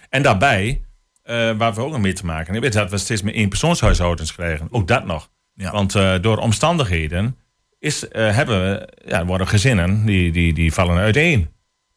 En 0.09 0.21
daarbij, 0.21 0.81
waar 1.57 1.73
we 1.73 1.81
ook 1.81 1.91
nog 1.91 2.01
mee 2.01 2.13
te 2.13 2.25
maken 2.25 2.51
hebben, 2.51 2.69
is 2.69 2.75
dat 2.75 2.91
we 2.91 2.97
steeds 2.97 3.21
meer 3.21 3.33
eenpersoonshuishoudens 3.33 4.33
krijgen. 4.33 4.67
Ook 4.71 4.87
dat 4.87 5.05
nog. 5.05 5.29
Want 5.53 5.91
door 6.21 6.37
omstandigheden 6.37 7.37
is, 7.79 8.03
uh, 8.03 8.35
hebben, 8.35 8.89
ja, 9.05 9.25
worden 9.25 9.47
gezinnen 9.47 10.05
die, 10.05 10.31
die, 10.31 10.53
die 10.53 10.73
vallen 10.73 10.97
uiteen. 10.97 11.49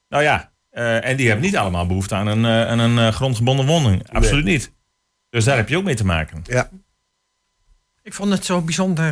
Nou 0.08 0.22
ja, 0.22 0.52
uh, 0.72 1.04
en 1.04 1.16
die 1.16 1.26
hebben 1.26 1.44
niet 1.44 1.56
allemaal 1.56 1.86
behoefte 1.86 2.14
aan 2.14 2.26
een, 2.26 2.44
uh, 2.44 2.66
aan 2.66 2.78
een 2.78 3.12
grondgebonden 3.12 3.66
woning. 3.66 4.10
Absoluut 4.12 4.44
niet. 4.44 4.72
Dus 5.30 5.44
daar 5.44 5.56
heb 5.56 5.68
je 5.68 5.76
ook 5.76 5.84
mee 5.84 5.94
te 5.94 6.04
maken. 6.04 6.40
Ja. 6.44 6.70
Ik 8.02 8.14
vond 8.14 8.30
het 8.30 8.44
zo 8.44 8.60
bijzonder, 8.60 9.08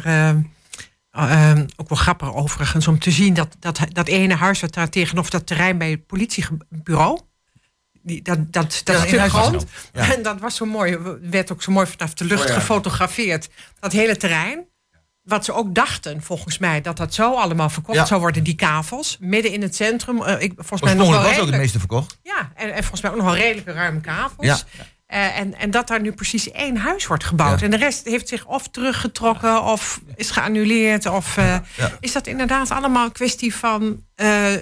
ook 1.76 1.88
wel 1.88 1.98
grappig 1.98 2.34
overigens, 2.34 2.88
om 2.88 2.98
te 2.98 3.10
zien 3.10 3.34
dat 3.34 3.56
dat, 3.58 3.80
dat 3.92 4.08
ene 4.08 4.34
huis 4.34 4.60
wat 4.60 4.74
daar 4.74 4.88
tegenover 4.88 5.30
dat 5.30 5.46
terrein 5.46 5.78
bij 5.78 5.90
het 5.90 6.06
politiebureau. 6.06 7.20
Die, 8.06 8.22
dat 8.22 8.52
dat, 8.52 8.80
dat 8.84 9.06
stuk 9.06 9.20
grond. 9.20 9.64
Ja. 9.92 10.14
En 10.14 10.22
dat 10.22 10.40
was 10.40 10.56
zo 10.56 10.64
mooi, 10.64 10.98
werd 11.20 11.52
ook 11.52 11.62
zo 11.62 11.72
mooi 11.72 11.86
vanaf 11.86 12.14
de 12.14 12.24
lucht 12.24 12.48
oh 12.48 12.54
gefotografeerd. 12.54 13.48
Dat 13.80 13.92
hele 13.92 14.16
terrein 14.16 14.66
wat 15.22 15.44
ze 15.44 15.52
ook 15.52 15.74
dachten, 15.74 16.22
volgens 16.22 16.58
mij, 16.58 16.80
dat 16.80 16.96
dat 16.96 17.14
zo 17.14 17.34
allemaal 17.34 17.70
verkocht 17.70 18.06
zou 18.06 18.20
worden, 18.20 18.44
die 18.44 18.54
kavels. 18.54 19.16
Midden 19.20 19.52
in 19.52 19.62
het 19.62 19.76
centrum. 19.76 20.22
Uh, 20.22 20.42
ik, 20.42 20.52
volgens 20.56 20.82
mij 20.82 20.94
nog 20.94 21.10
wel 21.10 21.22
was 21.22 21.38
ook 21.38 21.46
het 21.46 21.56
meeste 21.56 21.78
verkocht. 21.78 22.18
Ja, 22.22 22.52
en, 22.54 22.72
en 22.72 22.80
volgens 22.80 23.00
mij 23.00 23.10
ook 23.10 23.16
nog 23.16 23.26
wel 23.26 23.36
redelijke 23.36 23.72
ruime 23.72 24.00
kavels. 24.00 24.64
Uh, 25.12 25.38
en, 25.38 25.58
en 25.58 25.70
dat 25.70 25.88
daar 25.88 26.00
nu 26.00 26.12
precies 26.12 26.50
één 26.50 26.76
huis 26.76 27.06
wordt 27.06 27.24
gebouwd. 27.24 27.62
En 27.62 27.70
de 27.70 27.76
rest 27.76 28.04
heeft 28.04 28.28
zich 28.28 28.46
of 28.46 28.68
teruggetrokken 28.68 29.62
of 29.64 30.00
is 30.14 30.30
geannuleerd. 30.30 31.06
Of 31.06 31.36
uh, 31.36 31.56
is 32.00 32.12
dat 32.12 32.26
inderdaad 32.26 32.70
allemaal 32.70 33.04
een 33.04 33.12
kwestie 33.12 33.54
van 33.54 34.04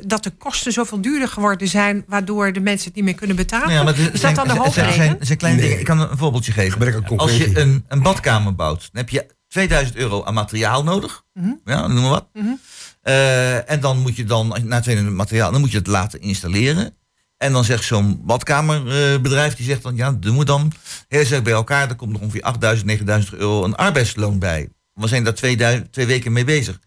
dat 0.06 0.22
de 0.22 0.30
kosten 0.30 0.72
zoveel 0.72 1.00
duurder 1.00 1.28
geworden 1.28 1.68
zijn, 1.68 2.04
waardoor 2.06 2.52
de 2.52 2.60
mensen 2.60 2.86
het 2.86 2.94
niet 2.94 3.04
meer 3.04 3.14
kunnen 3.14 3.36
betalen? 3.36 3.72
Ja, 3.72 3.82
maar 3.82 3.98
is 3.98 4.20
dat 4.20 4.34
dan 4.34 4.48
de 4.48 4.54
hoofdreden? 4.54 4.92
Zijn, 4.92 5.16
zijn 5.20 5.38
kleine 5.38 5.60
dingen. 5.60 5.78
Ik 5.78 5.84
kan 5.84 6.00
een 6.00 6.18
voorbeeldje 6.18 6.52
geven. 6.52 7.16
Als 7.16 7.36
je 7.36 7.58
een, 7.58 7.84
een 7.88 8.02
badkamer 8.02 8.54
bouwt, 8.54 8.80
dan 8.92 9.02
heb 9.02 9.08
je 9.08 9.26
2000 9.48 9.96
euro 9.96 10.24
aan 10.24 10.34
materiaal 10.34 10.84
nodig. 10.84 11.22
Mm 11.32 11.42
-hmm. 11.42 11.60
Ja, 11.64 11.86
noem 11.86 12.00
maar 12.00 12.10
wat. 12.10 12.28
Mm 12.32 12.42
-hmm. 12.42 12.60
uh, 13.04 13.70
en 13.70 13.80
dan 13.80 13.98
moet 13.98 14.16
je 14.16 14.24
dan, 14.24 14.48
na 14.48 14.80
2000 14.80 15.16
materiaal, 15.16 15.52
dan 15.52 15.60
moet 15.60 15.70
je 15.70 15.78
het 15.78 15.86
laten 15.86 16.20
installeren. 16.20 16.96
En 17.36 17.52
dan 17.52 17.64
zegt 17.64 17.84
zo'n 17.84 18.20
badkamerbedrijf, 18.24 19.54
die 19.54 19.66
zegt 19.66 19.82
dan, 19.82 19.96
ja, 19.96 20.12
doen 20.12 20.38
we 20.38 20.44
dan 20.44 20.72
heel 21.08 21.24
zeg 21.24 21.42
bij 21.42 21.52
elkaar, 21.52 21.88
er 21.88 21.96
komt 21.96 22.12
nog 22.12 22.20
ongeveer 22.20 22.42
8000, 22.42 22.86
9000 22.86 23.34
euro 23.34 23.64
een 23.64 23.74
arbeidsloon 23.74 24.38
bij. 24.38 24.68
We 24.92 25.08
zijn 25.08 25.24
daar 25.24 25.34
twee, 25.34 25.88
twee 25.90 26.06
weken 26.06 26.32
mee 26.32 26.44
bezig. 26.44 26.78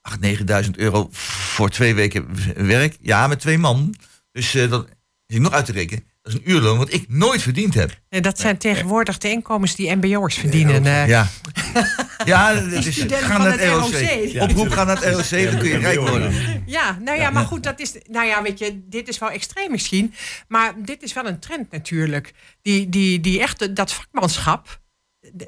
8, 0.00 0.20
9000 0.20 0.78
euro 0.78 1.08
voor 1.10 1.70
twee 1.70 1.94
weken 1.94 2.26
werk. 2.66 2.96
Ja, 3.00 3.26
met 3.26 3.40
twee 3.40 3.58
man. 3.58 3.94
Dus 4.32 4.54
uh, 4.54 4.70
dat 4.70 4.88
is 5.26 5.38
nog 5.38 5.52
uit 5.52 5.66
te 5.66 5.72
rekenen. 5.72 6.04
Dat 6.26 6.34
is 6.34 6.40
een 6.44 6.50
uurloon 6.50 6.78
wat 6.78 6.92
ik 6.92 7.04
nooit 7.08 7.42
verdiend 7.42 7.74
heb. 7.74 8.00
En 8.08 8.22
dat 8.22 8.38
zijn 8.38 8.58
tegenwoordig 8.58 9.18
de 9.18 9.30
inkomens 9.30 9.74
die 9.74 9.94
mbo'ers 9.96 10.34
verdienen. 10.34 10.84
Ja, 10.84 11.04
ja. 11.04 11.28
ja 12.24 12.54
het 12.54 12.86
is, 12.86 13.04
ga 13.08 13.38
naar 13.38 13.58
het 13.58 13.70
ROC. 13.70 14.42
Oproep, 14.42 14.70
ga 14.70 14.84
naar 14.84 15.02
het 15.02 15.14
ROC, 15.14 15.50
dan 15.50 15.58
kun 15.58 15.68
je 15.68 15.78
rijk 15.78 15.98
worden. 15.98 16.62
Ja, 16.66 16.98
nou 17.00 17.18
ja, 17.18 17.30
maar 17.30 17.44
goed, 17.44 17.62
dat 17.62 17.80
is, 17.80 17.94
nou 18.10 18.26
ja, 18.26 18.42
weet 18.42 18.58
je, 18.58 18.82
dit 18.88 19.08
is 19.08 19.18
wel 19.18 19.30
extreem 19.30 19.70
misschien. 19.70 20.14
Maar 20.48 20.72
dit 20.82 21.02
is 21.02 21.12
wel 21.12 21.26
een 21.26 21.38
trend 21.38 21.70
natuurlijk. 21.70 22.32
Die, 22.62 22.88
die, 22.88 23.20
die 23.20 23.40
echt, 23.40 23.76
dat 23.76 23.92
vakmanschap, 23.92 24.80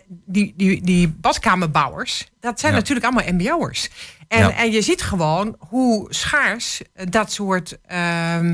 die, 0.08 0.54
die, 0.56 0.82
die 0.82 1.08
badkamerbouwers, 1.08 2.28
dat 2.40 2.60
zijn 2.60 2.72
natuurlijk 2.72 3.06
allemaal 3.06 3.32
mbo'ers. 3.32 3.88
En, 4.28 4.54
en 4.54 4.70
je 4.72 4.82
ziet 4.82 5.02
gewoon 5.02 5.56
hoe 5.58 6.06
schaars 6.14 6.80
dat 7.08 7.32
soort... 7.32 7.78
Uh, 7.92 8.52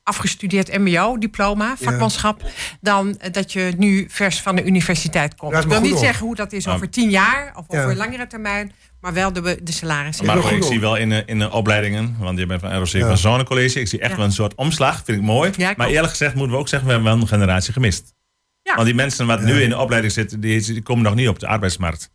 afgestudeerd 0.08 0.78
MBO-diploma, 0.78 1.76
vakmanschap, 1.78 2.42
dan 2.82 3.20
dat 3.32 3.54
je 3.54 3.74
nu 3.78 4.06
vers 4.10 4.42
van 4.42 4.56
de 4.56 4.64
universiteit 4.64 5.36
komt. 5.36 5.54
Ik 5.54 5.70
wil 5.70 5.82
niet 5.82 5.98
zeggen 5.98 6.26
hoe 6.26 6.36
dat 6.36 6.54
is 6.54 6.68
over 6.68 6.90
tien 6.90 7.10
jaar 7.10 7.54
of 7.56 7.66
over 7.68 7.96
langere 7.96 8.28
termijn, 8.28 8.72
maar 9.02 9.14
wel 9.14 9.34
de, 9.34 9.60
de 9.64 9.72
salarissen. 9.72 10.26
Maar 10.26 10.54
ik 10.54 10.64
zie 10.64 10.80
wel 10.80 10.96
in 10.96 11.10
de, 11.10 11.24
in 11.26 11.40
de 11.40 11.52
opleidingen, 11.52 12.16
want 12.20 12.40
je 12.40 12.46
bent 12.46 12.62
van 12.62 12.74
ROC 12.74 12.88
van 12.88 13.18
Zonnecollege, 13.18 13.80
ik 13.80 13.88
zie 13.88 14.00
echt 14.00 14.16
wel 14.16 14.26
een 14.26 14.32
soort 14.32 14.56
omslag, 14.56 15.02
vind 15.06 15.18
ik 15.18 15.24
mooi. 15.24 15.52
maar 15.78 15.88
eerlijk 15.88 16.10
gezegd 16.10 16.36
moeten 16.36 16.56
we 16.56 16.62
ook 16.62 16.68
zeggen, 16.68 16.88
we 16.88 16.94
hebben 16.94 17.12
wel 17.14 17.22
een 17.22 17.28
generatie 17.28 17.74
gemist. 17.74 18.16
Want 18.64 18.86
die 18.86 18.96
mensen 18.96 19.28
wat 19.28 19.42
nu 19.42 19.62
in 19.62 19.70
de 19.70 19.78
opleiding 19.78 20.14
zitten, 20.14 20.40
die, 20.40 20.62
die 20.62 20.82
komen 20.82 21.04
nog 21.04 21.16
niet 21.16 21.28
op 21.28 21.40
de 21.40 21.48
arbeidsmarkt. 21.48 22.12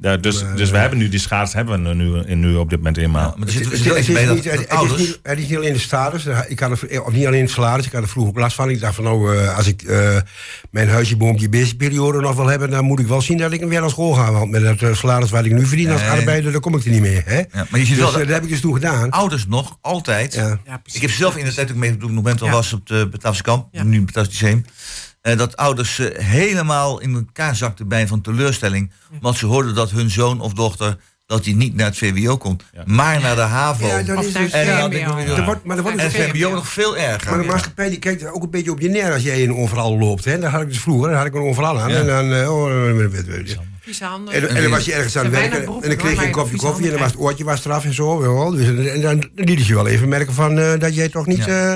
Ja, 0.00 0.16
dus, 0.16 0.44
dus 0.56 0.70
we 0.70 0.76
hebben 0.76 0.98
nu 0.98 1.08
die 1.08 1.20
schaars 1.20 1.52
hebben 1.52 1.82
we 1.82 1.94
nu, 1.94 2.34
nu 2.34 2.56
op 2.56 2.70
dit 2.70 2.78
moment 2.78 2.96
eenmaal. 2.96 3.30
Ja, 3.30 3.34
maar 3.36 3.46
het, 3.46 3.56
het, 3.56 3.72
is 5.38 5.48
niet 5.48 5.56
alleen 5.56 5.72
de 5.72 5.78
status. 5.78 6.26
Ik 6.48 6.60
had 6.60 6.82
er, 6.82 7.04
of 7.04 7.12
niet 7.12 7.26
alleen 7.26 7.40
het 7.40 7.50
salaris. 7.50 7.86
Ik 7.86 7.92
had 7.92 8.02
er 8.02 8.08
vroeger 8.08 8.32
ook 8.32 8.38
last 8.38 8.56
van. 8.56 8.70
Ik 8.70 8.80
dacht 8.80 8.94
van 8.94 9.04
nou, 9.04 9.34
uh, 9.34 9.56
als 9.56 9.66
ik 9.66 9.82
uh, 9.82 10.16
mijn 10.70 10.88
huisje 10.88 11.16
boompje 11.16 11.74
periode 11.76 12.20
nog 12.20 12.36
wil 12.36 12.46
hebben, 12.46 12.70
dan 12.70 12.84
moet 12.84 12.98
ik 12.98 13.06
wel 13.06 13.20
zien 13.20 13.38
dat 13.38 13.52
ik 13.52 13.60
weer 13.60 13.80
naar 13.80 13.90
school 13.90 14.12
ga. 14.12 14.32
Want 14.32 14.50
met 14.50 14.62
het 14.62 14.82
uh, 14.82 14.94
salaris 14.94 15.30
wat 15.30 15.44
ik 15.44 15.52
nu 15.52 15.66
verdien 15.66 15.90
als 15.90 16.02
arbeider, 16.02 16.52
dan 16.52 16.60
kom 16.60 16.76
ik 16.76 16.84
er 16.84 16.90
niet 16.90 17.00
meer. 17.00 17.22
Hè? 17.26 17.36
Ja, 17.38 17.66
maar 17.70 17.80
je 17.80 17.86
ziet 17.86 17.94
dus, 17.94 18.04
wel, 18.04 18.12
dat 18.12 18.28
heb 18.28 18.42
ik 18.42 18.48
dus 18.48 18.60
toen 18.60 18.74
gedaan. 18.74 19.10
Ouders 19.10 19.46
nog, 19.46 19.78
altijd. 19.80 20.42
ik 20.92 21.00
heb 21.00 21.10
zelf 21.10 21.36
in 21.36 21.44
de 21.44 21.54
tijd 21.54 21.70
ook 21.70 21.76
mee, 21.76 21.96
toen 21.96 22.08
ik 22.08 22.14
nog 22.14 22.24
mentor 22.24 22.50
was 22.50 22.72
op 22.72 22.86
de 22.86 23.08
Bataafse 23.10 23.42
kamp, 23.42 23.66
nu 23.82 24.02
Bataafse 24.02 24.30
Lyceum. 24.30 24.64
Uh, 25.22 25.36
dat 25.36 25.56
ouders 25.56 25.98
uh, 25.98 26.08
helemaal 26.18 27.00
in 27.00 27.14
elkaar 27.14 27.56
zakten 27.56 27.88
bij 27.88 28.06
van 28.06 28.20
teleurstelling. 28.20 28.92
Want 29.20 29.36
ze 29.36 29.46
hoorden 29.46 29.74
dat 29.74 29.90
hun 29.90 30.10
zoon 30.10 30.40
of 30.40 30.52
dochter 30.52 30.96
dat 31.26 31.44
hij 31.44 31.54
niet 31.54 31.74
naar 31.74 31.86
het 31.86 31.96
VWO 31.96 32.36
komt, 32.36 32.64
ja. 32.72 32.82
maar 32.86 33.20
naar 33.20 33.34
de 33.34 33.40
HAVO. 33.40 33.86
Ja, 33.86 34.02
dat 34.02 34.24
is 34.24 34.32
dus, 34.32 34.50
en 34.52 34.66
ja, 34.66 35.44
wordt, 35.44 35.64
maar 35.64 35.82
wordt 35.82 35.98
en 35.98 36.10
VWO 36.10 36.50
nog 36.50 36.68
veel 36.68 36.96
erger. 36.96 37.30
Maar 37.30 37.40
de 37.40 37.46
maatschappij 37.46 37.88
die 37.88 37.98
kijkt 37.98 38.26
ook 38.26 38.42
een 38.42 38.50
beetje 38.50 38.70
op 38.70 38.80
je 38.80 38.88
neer 38.88 39.12
als 39.12 39.22
jij 39.22 39.42
in 39.42 39.54
overal 39.54 39.98
loopt. 39.98 40.24
Hè. 40.24 40.38
Dat 40.38 40.50
had 40.50 40.60
ik 40.60 40.68
dus 40.68 40.80
vroeger, 40.80 41.08
dan 41.08 41.18
had 41.18 41.26
ik 41.26 41.34
een 41.34 41.40
overal 41.40 41.80
aan. 41.80 41.90
En 41.90 42.06
dan, 42.06 42.32
uh, 42.32 42.52
oh, 42.52 42.70
en, 44.30 44.48
en, 44.48 44.62
dan 44.62 44.70
was 44.70 44.84
je 44.84 44.92
ergens 44.92 45.16
aan 45.16 45.24
het 45.24 45.34
werken 45.34 45.62
en 45.62 45.88
dan 45.88 45.96
kreeg 45.96 46.20
je 46.20 46.26
een 46.26 46.32
kopje 46.32 46.56
koffie 46.56 46.84
en 46.84 46.90
dan 46.90 47.00
was 47.00 47.10
het 47.10 47.20
oortje 47.20 47.44
was 47.44 47.64
eraf 47.64 47.84
en 47.84 47.94
zo. 47.94 48.50
Dus, 48.50 48.86
en 48.88 49.00
dan 49.00 49.30
liet 49.34 49.66
je 49.66 49.74
wel 49.74 49.86
even 49.86 50.08
merken 50.08 50.34
van, 50.34 50.58
uh, 50.58 50.78
dat 50.78 50.94
jij 50.94 51.08
toch 51.08 51.26
niet... 51.26 51.48
Uh, 51.48 51.74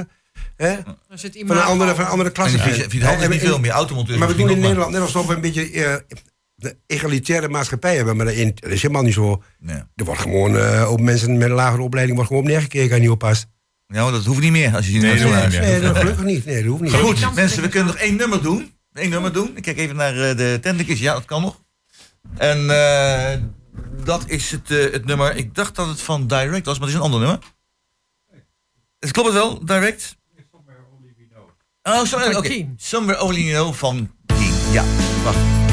Hè? 0.57 0.77
Van, 1.09 1.57
een 1.57 1.63
andere, 1.63 1.95
van 1.95 2.05
een 2.05 2.11
andere 2.11 2.31
klasse. 2.31 2.59
En 2.59 3.31
niet 3.31 3.41
veel 3.41 3.59
meer 3.59 3.71
automonteurs. 3.71 4.19
Maar 4.19 4.29
we 4.29 4.35
doen 4.35 4.51
in 4.51 4.59
Nederland 4.59 4.93
net 4.93 5.01
alsof 5.01 5.27
we 5.27 5.35
een 5.35 5.41
beetje 5.41 5.73
uh, 5.73 5.95
de 6.55 6.77
egalitaire 6.87 7.49
maatschappij 7.49 7.97
hebben. 7.97 8.17
Maar 8.17 8.27
dat 8.27 8.35
is 8.35 8.83
helemaal 8.83 9.03
niet 9.03 9.15
zo. 9.15 9.43
Nee. 9.59 9.83
Er 9.95 10.05
wordt 10.05 10.21
gewoon 10.21 10.55
uh, 10.55 10.89
op 10.91 11.01
mensen 11.01 11.39
met 11.39 11.49
een 11.49 11.55
lagere 11.55 11.83
opleiding 11.83 12.17
wordt 12.17 12.31
gewoon 12.33 12.47
neergekeken 12.47 12.95
en 12.95 13.01
niet 13.01 13.11
oppast. 13.11 13.47
Ja, 13.87 14.03
maar 14.03 14.13
dat 14.13 14.25
hoeft 14.25 14.41
niet 14.41 14.53
meer 14.53 14.75
als 14.75 14.87
je 14.87 14.93
nee, 14.93 15.15
nee, 15.15 15.33
nee, 15.33 15.61
nee, 15.61 15.81
dat 15.81 15.97
gelukkig 15.97 16.25
niet. 16.25 16.45
Nee, 16.45 16.63
dat 16.63 16.71
hoeft 16.71 16.83
niet. 16.83 16.93
Goed, 16.93 17.35
mensen, 17.35 17.63
we 17.63 17.69
kunnen 17.69 17.93
nog 17.93 18.03
één 18.03 18.17
nummer 18.17 18.43
doen. 18.43 18.73
Eén 18.93 19.11
nummer 19.11 19.33
doen. 19.33 19.57
Ik 19.57 19.63
kijk 19.63 19.79
even 19.79 19.97
naar 19.97 20.15
uh, 20.15 20.37
de 20.37 20.59
tendekjes. 20.61 20.99
Ja, 20.99 21.13
dat 21.13 21.25
kan 21.25 21.43
nog. 21.43 21.63
En 22.37 22.59
uh, 22.59 23.33
dat 24.05 24.25
is 24.27 24.51
het, 24.51 24.71
uh, 24.71 24.93
het 24.93 25.05
nummer. 25.05 25.37
Ik 25.37 25.55
dacht 25.55 25.75
dat 25.75 25.89
het 25.89 26.01
van 26.01 26.27
Direct 26.27 26.67
was, 26.67 26.79
maar 26.79 26.89
het 26.89 26.97
is 26.97 27.03
een 27.03 27.13
ander 27.13 27.21
nummer. 27.21 27.39
Het 28.99 29.11
klopt 29.11 29.29
het 29.29 29.37
wel, 29.37 29.65
Direct? 29.65 30.17
Oh, 31.87 32.05
sorry. 32.05 32.29
Oké. 32.29 32.37
Okay. 32.37 32.69
Somewhere 32.77 33.21
Only 33.21 33.43
You 33.43 33.53
Know 33.53 33.75
van 33.75 34.11
King. 34.27 34.73
Ja, 34.73 34.85
wacht. 35.25 35.64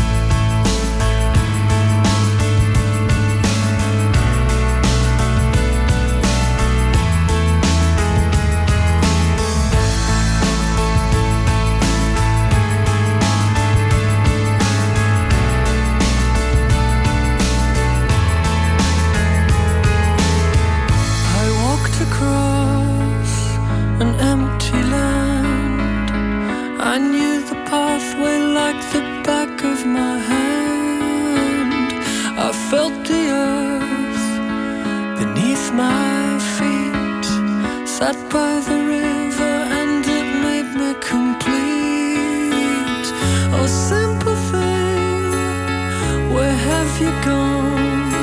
Sat 38.12 38.30
by 38.30 38.59
the 38.68 38.78
river, 38.95 39.53
and 39.80 40.05
it 40.05 40.28
made 40.45 40.72
me 40.80 40.93
complete. 40.99 42.57
Oh, 43.55 43.68
simple 43.68 44.36
thing, 44.51 45.24
where 46.34 46.57
have 46.70 46.93
you 47.03 47.12
gone? 47.30 48.14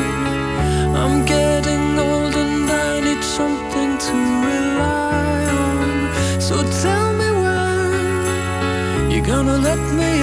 I'm 1.00 1.24
getting 1.24 1.98
old 1.98 2.34
and 2.34 2.70
I 2.70 3.00
need 3.00 3.22
something 3.22 3.90
to 4.06 4.14
rely 4.50 5.40
on. 5.66 5.88
So 6.40 6.56
tell 6.82 7.08
me 7.20 7.28
when 7.44 9.10
you're 9.10 9.28
gonna 9.34 9.58
let 9.68 9.82
me 10.00 10.17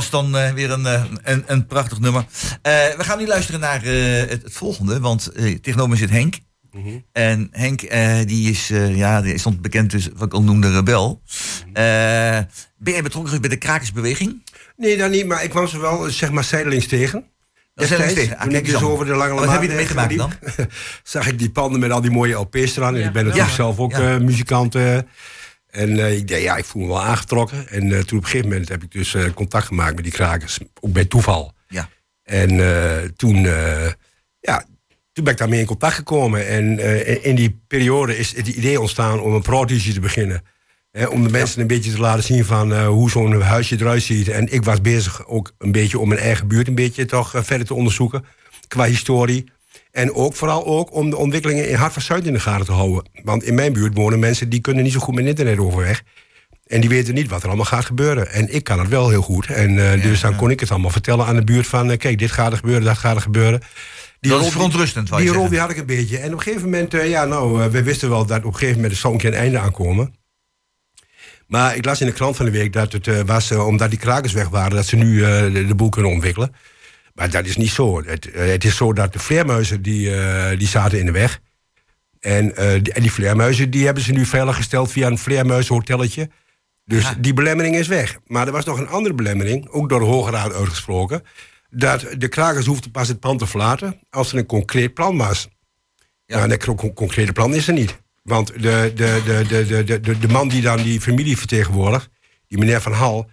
was 0.00 0.10
dan 0.10 0.36
eh, 0.36 0.52
weer 0.52 0.70
een, 0.70 0.86
eh, 0.86 1.02
een, 1.22 1.44
een 1.46 1.66
prachtig 1.66 1.98
nummer. 2.00 2.24
Eh, 2.62 2.72
we 2.96 3.04
gaan 3.04 3.18
nu 3.18 3.26
luisteren 3.26 3.60
naar 3.60 3.82
eh, 3.82 3.92
het, 4.28 4.42
het 4.42 4.52
volgende, 4.52 5.00
want 5.00 5.32
tegenover 5.62 5.88
me 5.88 5.96
zit 5.96 6.10
Henk. 6.10 6.34
En 7.12 7.48
Henk, 7.50 7.82
eh, 7.82 8.18
die 8.26 8.50
is, 8.50 8.70
eh, 8.70 8.96
ja, 8.96 9.20
die 9.22 9.38
stond 9.38 9.60
bekend 9.62 9.90
dus, 9.90 10.08
wat 10.14 10.26
ik 10.26 10.32
al 10.32 10.42
noemde, 10.42 10.70
rebel. 10.72 11.22
Eh, 11.72 11.82
ben 12.78 12.92
jij 12.92 13.02
betrokken 13.02 13.32
geweest 13.32 13.40
bij 13.40 13.48
de 13.50 13.56
krakersbeweging? 13.66 14.42
Nee, 14.76 14.96
dan 14.96 15.10
niet, 15.10 15.26
maar 15.26 15.44
ik 15.44 15.50
kwam 15.50 15.66
ze 15.66 15.80
wel, 15.80 16.10
zeg 16.10 16.30
maar, 16.30 16.44
zijdelings 16.44 16.86
tegen. 16.86 17.24
Zijn 17.74 17.88
Destijds, 17.88 18.14
tegen. 18.14 18.36
Ah, 18.36 18.42
toen 18.42 18.54
ik 18.54 18.64
dus 18.64 18.82
over 18.82 19.06
de 19.06 19.14
lange 19.14 19.34
Wat 19.34 19.50
heb 19.50 19.62
je 19.62 19.68
ermee 19.68 19.86
Lamar 19.94 20.10
gemaakt 20.10 20.36
dan? 20.56 20.66
zag 21.02 21.26
ik 21.28 21.38
die 21.38 21.50
panden 21.50 21.80
met 21.80 21.90
al 21.90 22.00
die 22.00 22.10
mooie 22.10 22.34
LP's 22.34 22.76
eraan. 22.76 22.96
En 22.96 23.04
ik 23.06 23.12
ben 23.12 23.24
natuurlijk 23.24 23.50
Ja. 23.50 23.56
zelf 23.56 23.78
ook 23.78 23.92
Ja. 23.92 24.14
eh, 24.14 24.20
muzikant. 24.20 24.74
eh. 24.74 24.98
En 25.70 25.98
eh, 25.98 26.16
ik 26.16 26.28
dacht, 26.28 26.40
ja, 26.42 26.56
ik 26.56 26.64
voel 26.64 26.82
me 26.82 26.88
wel 26.88 27.02
aangetrokken. 27.02 27.68
En 27.68 27.82
eh, 27.92 27.98
toen 27.98 28.18
op 28.18 28.24
een 28.24 28.30
gegeven 28.30 28.48
moment 28.48 28.68
heb 28.68 28.82
ik 28.82 28.90
dus 28.92 29.14
eh, 29.14 29.24
contact 29.34 29.66
gemaakt 29.66 29.94
met 29.94 30.04
die 30.04 30.12
krakers. 30.12 30.58
Ook 30.80 30.92
bij 30.92 31.04
toeval. 31.04 31.52
Ja. 31.68 31.88
En 32.22 32.50
toen, 33.16 33.42
ja, 34.40 34.64
toen 35.12 35.24
ben 35.24 35.32
ik 35.32 35.38
daarmee 35.38 35.60
in 35.60 35.66
contact 35.66 35.94
gekomen. 35.94 36.46
En 36.48 36.78
in- 37.06 37.24
in 37.24 37.34
die 37.34 37.60
periode 37.66 38.18
is 38.18 38.36
het 38.36 38.46
idee 38.48 38.80
ontstaan 38.80 39.20
om 39.20 39.34
een 39.34 39.42
prodigy 39.42 39.92
te 39.92 40.00
beginnen. 40.00 40.42
Hè, 40.90 41.06
om 41.06 41.22
de 41.22 41.28
mensen 41.30 41.60
een 41.60 41.66
beetje 41.66 41.90
te 41.92 42.00
laten 42.00 42.22
zien 42.24 42.44
van 42.44 42.84
hoe 42.84 43.10
zo'n 43.10 43.40
huisje 43.40 43.76
eruit 43.80 44.02
ziet. 44.02 44.28
En 44.28 44.52
ik 44.52 44.64
was 44.64 44.80
bezig 44.80 45.26
ook 45.26 45.52
een 45.58 45.72
beetje 45.72 45.98
om 45.98 46.08
mijn 46.08 46.20
eigen 46.20 46.48
buurt 46.48 46.68
een 46.68 46.74
beetje 46.74 47.04
toch 47.04 47.30
verder 47.36 47.66
te 47.66 47.74
onderzoeken. 47.74 48.24
Qua 48.68 48.84
historie. 48.84 49.44
En 49.90 50.14
ook 50.14 50.34
vooral 50.34 50.66
ook 50.66 50.94
om 50.94 51.10
de 51.10 51.16
ontwikkelingen 51.16 51.68
in 51.68 51.74
Hart 51.74 51.92
van 51.92 52.02
Zuid 52.02 52.26
in 52.26 52.32
de 52.32 52.40
gaten 52.40 52.66
te 52.66 52.72
houden. 52.72 53.10
Want 53.22 53.42
in 53.42 53.54
mijn 53.54 53.72
buurt 53.72 53.94
wonen 53.94 54.18
mensen 54.18 54.48
die 54.48 54.60
kunnen 54.60 54.82
niet 54.82 54.92
zo 54.92 55.00
goed 55.00 55.14
met 55.14 55.26
internet 55.26 55.58
overweg. 55.58 56.02
En 56.66 56.80
die 56.80 56.90
weten 56.90 57.14
niet 57.14 57.28
wat 57.28 57.40
er 57.42 57.46
allemaal 57.48 57.64
gaat 57.64 57.84
gebeuren. 57.84 58.32
En 58.32 58.54
ik 58.54 58.64
kan 58.64 58.78
het 58.78 58.88
wel 58.88 59.08
heel 59.08 59.22
goed. 59.22 59.46
En 59.46 59.92
eh, 59.92 60.02
dus 60.02 60.20
dan 60.20 60.36
kon 60.36 60.50
ik 60.50 60.60
het 60.60 60.70
allemaal 60.70 60.90
vertellen 60.90 61.26
aan 61.26 61.36
de 61.36 61.44
buurt 61.44 61.66
van... 61.66 61.90
eh, 61.90 61.98
kijk, 61.98 62.18
dit 62.18 62.30
gaat 62.30 62.52
er 62.52 62.58
gebeuren, 62.58 62.84
dat 62.84 62.98
gaat 62.98 63.16
er 63.16 63.22
gebeuren. 63.22 63.60
Die 64.20 64.30
Dat 64.30 64.40
is 64.40 64.44
rol- 64.46 64.52
verontrustend, 64.54 65.08
wou 65.08 65.22
je 65.22 65.28
Die 65.28 65.36
rol 65.36 65.48
die 65.48 65.58
had 65.58 65.70
ik 65.70 65.76
een 65.76 65.86
beetje. 65.86 66.18
En 66.18 66.26
op 66.32 66.38
een 66.38 66.40
gegeven 66.42 66.64
moment, 66.64 66.94
eh, 66.94 67.08
ja, 67.08 67.24
nou, 67.24 67.70
we 67.70 67.82
wisten 67.82 68.08
wel 68.10 68.26
dat 68.26 68.38
op 68.38 68.44
een 68.44 68.52
gegeven 68.52 68.74
moment 68.74 68.92
er 68.92 68.98
zou 68.98 69.12
een 69.12 69.18
keer 69.20 69.30
een 69.32 69.38
einde 69.38 69.58
aankomen. 69.58 70.14
Maar 71.46 71.76
ik 71.76 71.84
las 71.84 72.00
in 72.00 72.06
de 72.06 72.12
krant 72.12 72.36
van 72.36 72.44
de 72.44 72.50
week 72.50 72.72
dat 72.72 72.92
het 72.92 73.26
was, 73.26 73.50
omdat 73.52 73.90
die 73.90 73.98
krakers 73.98 74.32
weg 74.32 74.48
waren, 74.48 74.76
dat 74.76 74.86
ze 74.86 74.96
nu 74.96 75.18
de, 75.52 75.64
de 75.66 75.74
boel 75.74 75.88
kunnen 75.88 76.10
ontwikkelen. 76.12 76.54
Maar 77.20 77.30
dat 77.30 77.46
is 77.46 77.56
niet 77.56 77.70
zo. 77.70 78.02
Het, 78.04 78.30
eh, 78.30 78.46
het 78.46 78.64
is 78.64 78.76
zo 78.76 78.92
dat 78.92 79.12
de 79.12 79.18
vleermuizen 79.18 79.82
die, 79.82 80.14
eh, 80.14 80.58
die 80.58 80.68
zaten 80.68 80.98
in 80.98 81.06
de 81.06 81.12
weg. 81.12 81.40
En, 82.20 82.56
eh, 82.56 82.82
die, 82.82 82.92
en 82.92 83.02
die 83.02 83.12
vleermuizen 83.12 83.70
die 83.70 83.84
hebben 83.84 84.02
ze 84.02 84.12
nu 84.12 84.26
veilig 84.26 84.56
gesteld 84.56 84.92
via 84.92 85.06
een 85.06 85.18
vleermuizenhotelletje. 85.18 86.30
Dus 86.84 87.12
die 87.18 87.34
belemmering 87.34 87.76
is 87.76 87.88
weg. 87.88 88.18
Maar 88.26 88.46
er 88.46 88.52
was 88.52 88.64
nog 88.64 88.78
een 88.78 88.88
andere 88.88 89.14
belemmering, 89.14 89.68
ook 89.68 89.88
door 89.88 89.98
de 89.98 90.04
Hoge 90.04 90.30
Raad 90.30 90.52
uitgesproken. 90.52 91.22
Dat 91.70 92.06
de 92.18 92.28
krakers 92.28 92.66
hoefden 92.66 92.90
pas 92.90 93.08
het 93.08 93.20
pand 93.20 93.38
te 93.38 93.46
verlaten 93.46 94.00
als 94.10 94.32
er 94.32 94.38
een 94.38 94.46
concreet 94.46 94.94
plan 94.94 95.16
was. 95.16 95.48
Ja. 96.26 96.36
Nou, 96.36 96.42
en 96.42 96.58
dat 96.58 96.94
concrete 96.94 97.32
plan 97.32 97.54
is 97.54 97.68
er 97.68 97.74
niet. 97.74 98.00
Want 98.22 98.46
de, 98.46 98.92
de, 98.94 99.22
de, 99.24 99.44
de, 99.48 99.66
de, 99.66 99.84
de, 99.84 100.00
de, 100.00 100.18
de 100.18 100.28
man 100.28 100.48
die 100.48 100.62
dan 100.62 100.82
die 100.82 101.00
familie 101.00 101.38
vertegenwoordigt, 101.38 102.08
die 102.48 102.58
meneer 102.58 102.80
Van 102.80 102.92
Hal, 102.92 103.30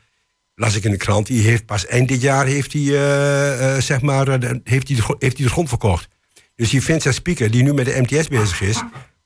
las 0.60 0.76
ik 0.76 0.84
in 0.84 0.92
de 0.92 0.98
krant, 0.98 1.28
die 1.28 1.42
heeft 1.42 1.66
pas 1.66 1.86
eind 1.86 2.08
dit 2.08 2.22
jaar 2.22 2.46
heeft 2.46 2.74
hij, 2.74 2.82
eh, 2.82 3.76
eh, 3.76 3.82
zeg 3.82 4.02
maar, 4.02 4.28
eh, 4.28 4.50
heeft 4.64 4.88
hij 4.88 4.98
de, 4.98 5.16
heeft 5.20 5.38
hij 5.38 5.46
de 5.46 5.52
grond 5.52 5.70
verkocht. 5.70 6.08
Dus 6.56 6.70
die 6.70 6.82
Vincent 6.84 7.16
Speaker, 7.16 7.52
die 7.52 7.64
nu 7.64 7.74
met 7.74 7.86
de 7.86 8.00
MTS 8.02 8.28
bezig 8.28 8.62
is, 8.62 8.82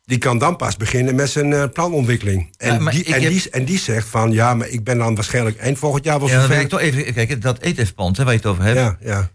die 0.06 0.18
kan 0.18 0.38
dan 0.38 0.56
pas 0.56 0.78
beginnen 0.78 1.16
met 1.16 1.30
zijn 1.30 1.72
planontwikkeling. 1.72 2.50
En, 2.58 2.84
Ja, 2.84 2.90
die, 2.92 3.04
en, 3.06 3.22
heb- 3.22 3.32
die, 3.32 3.50
en 3.50 3.66
die 3.66 3.80
zegt 3.80 4.08
van, 4.08 4.32
ja, 4.32 4.54
maar 4.54 4.68
ik 4.68 4.84
ben 4.84 4.98
dan 4.98 5.16
waarschijnlijk 5.16 5.58
eind 5.58 5.78
volgend 5.78 6.04
jaar 6.04 6.20
wel 6.20 6.30
Ja, 6.30 6.42
zover. 6.42 6.60
ik 6.60 6.70
toch 6.70 6.80
even 6.80 7.14
kijken. 7.14 7.40
Dat 7.40 7.58
ETF-pand 7.58 8.18
waar 8.18 8.28
je 8.28 8.34
het 8.36 8.46
over 8.46 8.64
hebt. 8.64 8.78
ja, 8.78 8.98
ja. 9.02 9.30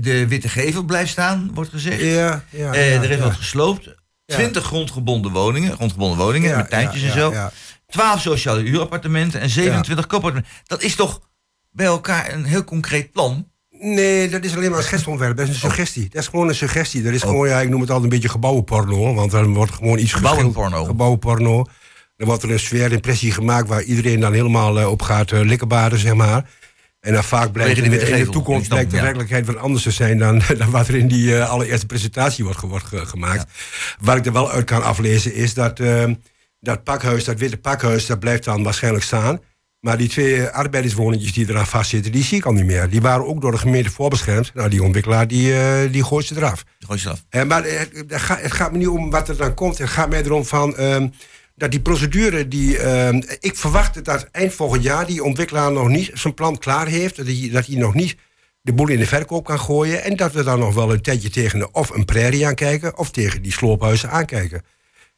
De 0.00 0.24
witte 0.28 0.48
gevel 0.48 0.82
blijft 0.82 1.10
staan, 1.10 1.50
wordt 1.54 1.70
gezegd. 1.70 2.00
Ja, 2.00 2.44
ja, 2.50 2.74
er 2.74 3.10
is 3.10 3.18
wat 3.18 3.32
gesloopt. 3.32 3.98
20 4.26 4.64
grondgebonden 4.64 5.32
woningen, 5.32 5.72
grondgebonden 5.72 6.18
woningen 6.18 6.56
met 6.56 6.70
tuintjes 6.70 7.02
en 7.02 7.08
ja, 7.08 7.14
zo. 7.14 7.50
Ja. 7.90 7.98
12 7.98 8.20
sociale 8.20 8.62
huurappartementen 8.62 9.40
en 9.40 9.50
27 9.50 10.06
koopappartementen. 10.06 10.62
Dat 10.66 10.82
is 10.82 10.94
toch 10.94 11.20
bij 11.70 11.86
elkaar 11.86 12.32
een 12.32 12.44
heel 12.44 12.64
concreet 12.64 13.12
plan? 13.12 13.48
Nee, 13.70 14.28
dat 14.28 14.44
is 14.44 14.56
alleen 14.56 14.70
maar 14.70 14.78
een 14.78 14.84
schetsontwerp. 14.84 15.36
Dat 15.36 15.48
is 15.48 15.54
een 15.56 15.62
Oh. 15.62 15.68
suggestie. 15.70 16.08
Dat 16.10 16.22
is 16.22 16.28
gewoon 16.28 16.48
een 16.48 16.54
suggestie. 16.54 17.02
Dat 17.02 17.12
is 17.12 17.22
gewoon, 17.22 17.48
ja, 17.48 17.60
ik 17.60 17.68
noem 17.68 17.80
het 17.80 17.90
altijd 17.90 18.04
een 18.12 18.14
beetje 18.18 18.32
gebouwenporno. 18.32 19.14
Want 19.14 19.30
dan 19.30 19.54
wordt 19.54 19.72
gewoon 19.72 19.98
iets. 19.98 20.12
Gebouwenporno. 20.12 20.84
Gebouwenporno. 20.84 21.64
Dan 22.16 22.26
wordt 22.28 22.42
er 22.42 22.50
een 22.50 22.58
sfeerimpressie 22.60 23.32
gemaakt 23.32 23.68
waar 23.68 23.82
iedereen 23.82 24.20
dan 24.20 24.32
helemaal 24.32 24.78
eh, 24.80 24.90
op 24.90 25.02
gaat 25.02 25.30
uh, 25.32 25.40
likkenbaden, 25.40 25.98
zeg 25.98 26.14
maar. 26.14 26.50
En 27.00 27.12
dan 27.12 27.24
vaak 27.24 27.52
blijkt 27.52 27.78
in 27.78 27.90
de, 27.90 28.08
in 28.10 28.24
de 28.24 28.30
toekomst 28.30 28.68
blijkt 28.68 28.90
de 28.90 28.96
ja. 28.96 29.02
werkelijkheid 29.02 29.46
wat 29.46 29.56
anders 29.56 29.82
te 29.82 29.90
zijn 29.90 30.18
dan, 30.18 30.42
dan 30.58 30.70
wat 30.70 30.88
er 30.88 30.94
in 30.96 31.08
die 31.08 31.36
eh, 31.36 31.50
allereerste 31.50 31.86
presentatie 31.86 32.44
wordt, 32.44 32.58
ge- 32.58 32.66
wordt 32.66 32.84
ge- 32.84 33.06
gemaakt. 33.06 33.50
Wat 34.00 34.16
ik 34.16 34.26
er 34.26 34.32
wel 34.32 34.50
uit 34.50 34.64
kan 34.64 34.82
aflezen 34.82 35.34
is 35.34 35.54
dat 35.54 35.80
eh, 35.80 36.04
dat 36.60 36.84
pakhuis, 36.84 37.24
dat 37.24 37.38
witte 37.38 37.56
pakhuis, 37.56 38.06
dat 38.06 38.18
blijft 38.20 38.44
dan 38.44 38.62
waarschijnlijk 38.62 39.04
staan. 39.04 39.40
Maar 39.80 39.98
die 39.98 40.08
twee 40.08 40.46
arbeiderswoningjes 40.46 41.32
die 41.32 41.48
eraan 41.48 41.66
vastzitten, 41.66 42.12
die 42.12 42.24
zie 42.24 42.38
ik 42.38 42.44
al 42.44 42.52
niet 42.52 42.64
meer. 42.64 42.88
Die 42.90 43.00
waren 43.00 43.26
ook 43.26 43.40
door 43.40 43.50
de 43.50 43.58
gemeente 43.58 43.90
voorbeschermd. 43.90 44.54
Nou, 44.54 44.68
die 44.68 44.82
ontwikkelaar 44.82 45.28
die, 45.28 45.54
eh, 45.54 45.92
die 45.92 46.04
gooit 46.04 46.26
ze 46.26 46.36
eraf. 46.36 46.64
Gooi 46.78 47.00
je 47.02 47.08
af. 47.08 47.24
Eh, 47.28 47.42
maar 47.42 47.64
het 47.64 47.90
gaat, 48.08 48.40
het 48.40 48.52
gaat 48.52 48.72
me 48.72 48.78
niet 48.78 48.88
om 48.88 49.10
wat 49.10 49.28
er 49.28 49.36
dan 49.36 49.54
komt. 49.54 49.78
Het 49.78 49.88
gaat 49.88 50.08
mij 50.08 50.22
erom 50.22 50.44
van 50.44 50.76
ehm, 50.76 51.08
dat 51.54 51.70
die 51.70 51.80
procedure 51.80 52.48
die. 52.48 52.78
ehm, 52.78 53.22
ik 53.40 53.56
verwacht 53.56 54.04
dat 54.04 54.28
eind 54.32 54.54
volgend 54.54 54.82
jaar 54.82 55.06
die 55.06 55.24
ontwikkelaar 55.24 55.72
nog 55.72 55.88
niet 55.88 56.10
zijn 56.14 56.34
plan 56.34 56.58
klaar 56.58 56.86
heeft. 56.86 57.16
Dat 57.16 57.26
hij, 57.26 57.48
dat 57.52 57.66
hij 57.66 57.76
nog 57.76 57.94
niet 57.94 58.16
de 58.62 58.72
boel 58.72 58.88
in 58.88 58.98
de 58.98 59.06
verkoop 59.06 59.44
kan 59.44 59.60
gooien. 59.60 60.02
En 60.02 60.16
dat 60.16 60.32
we 60.32 60.42
dan 60.42 60.58
nog 60.58 60.74
wel 60.74 60.92
een 60.92 61.02
tijdje 61.02 61.30
tegen 61.30 61.58
de, 61.58 61.72
of 61.72 61.90
een 61.90 62.04
prairie 62.04 62.46
aankijken. 62.46 62.98
of 62.98 63.10
tegen 63.10 63.42
die 63.42 63.52
sloophuizen 63.52 64.10
aankijken. 64.10 64.62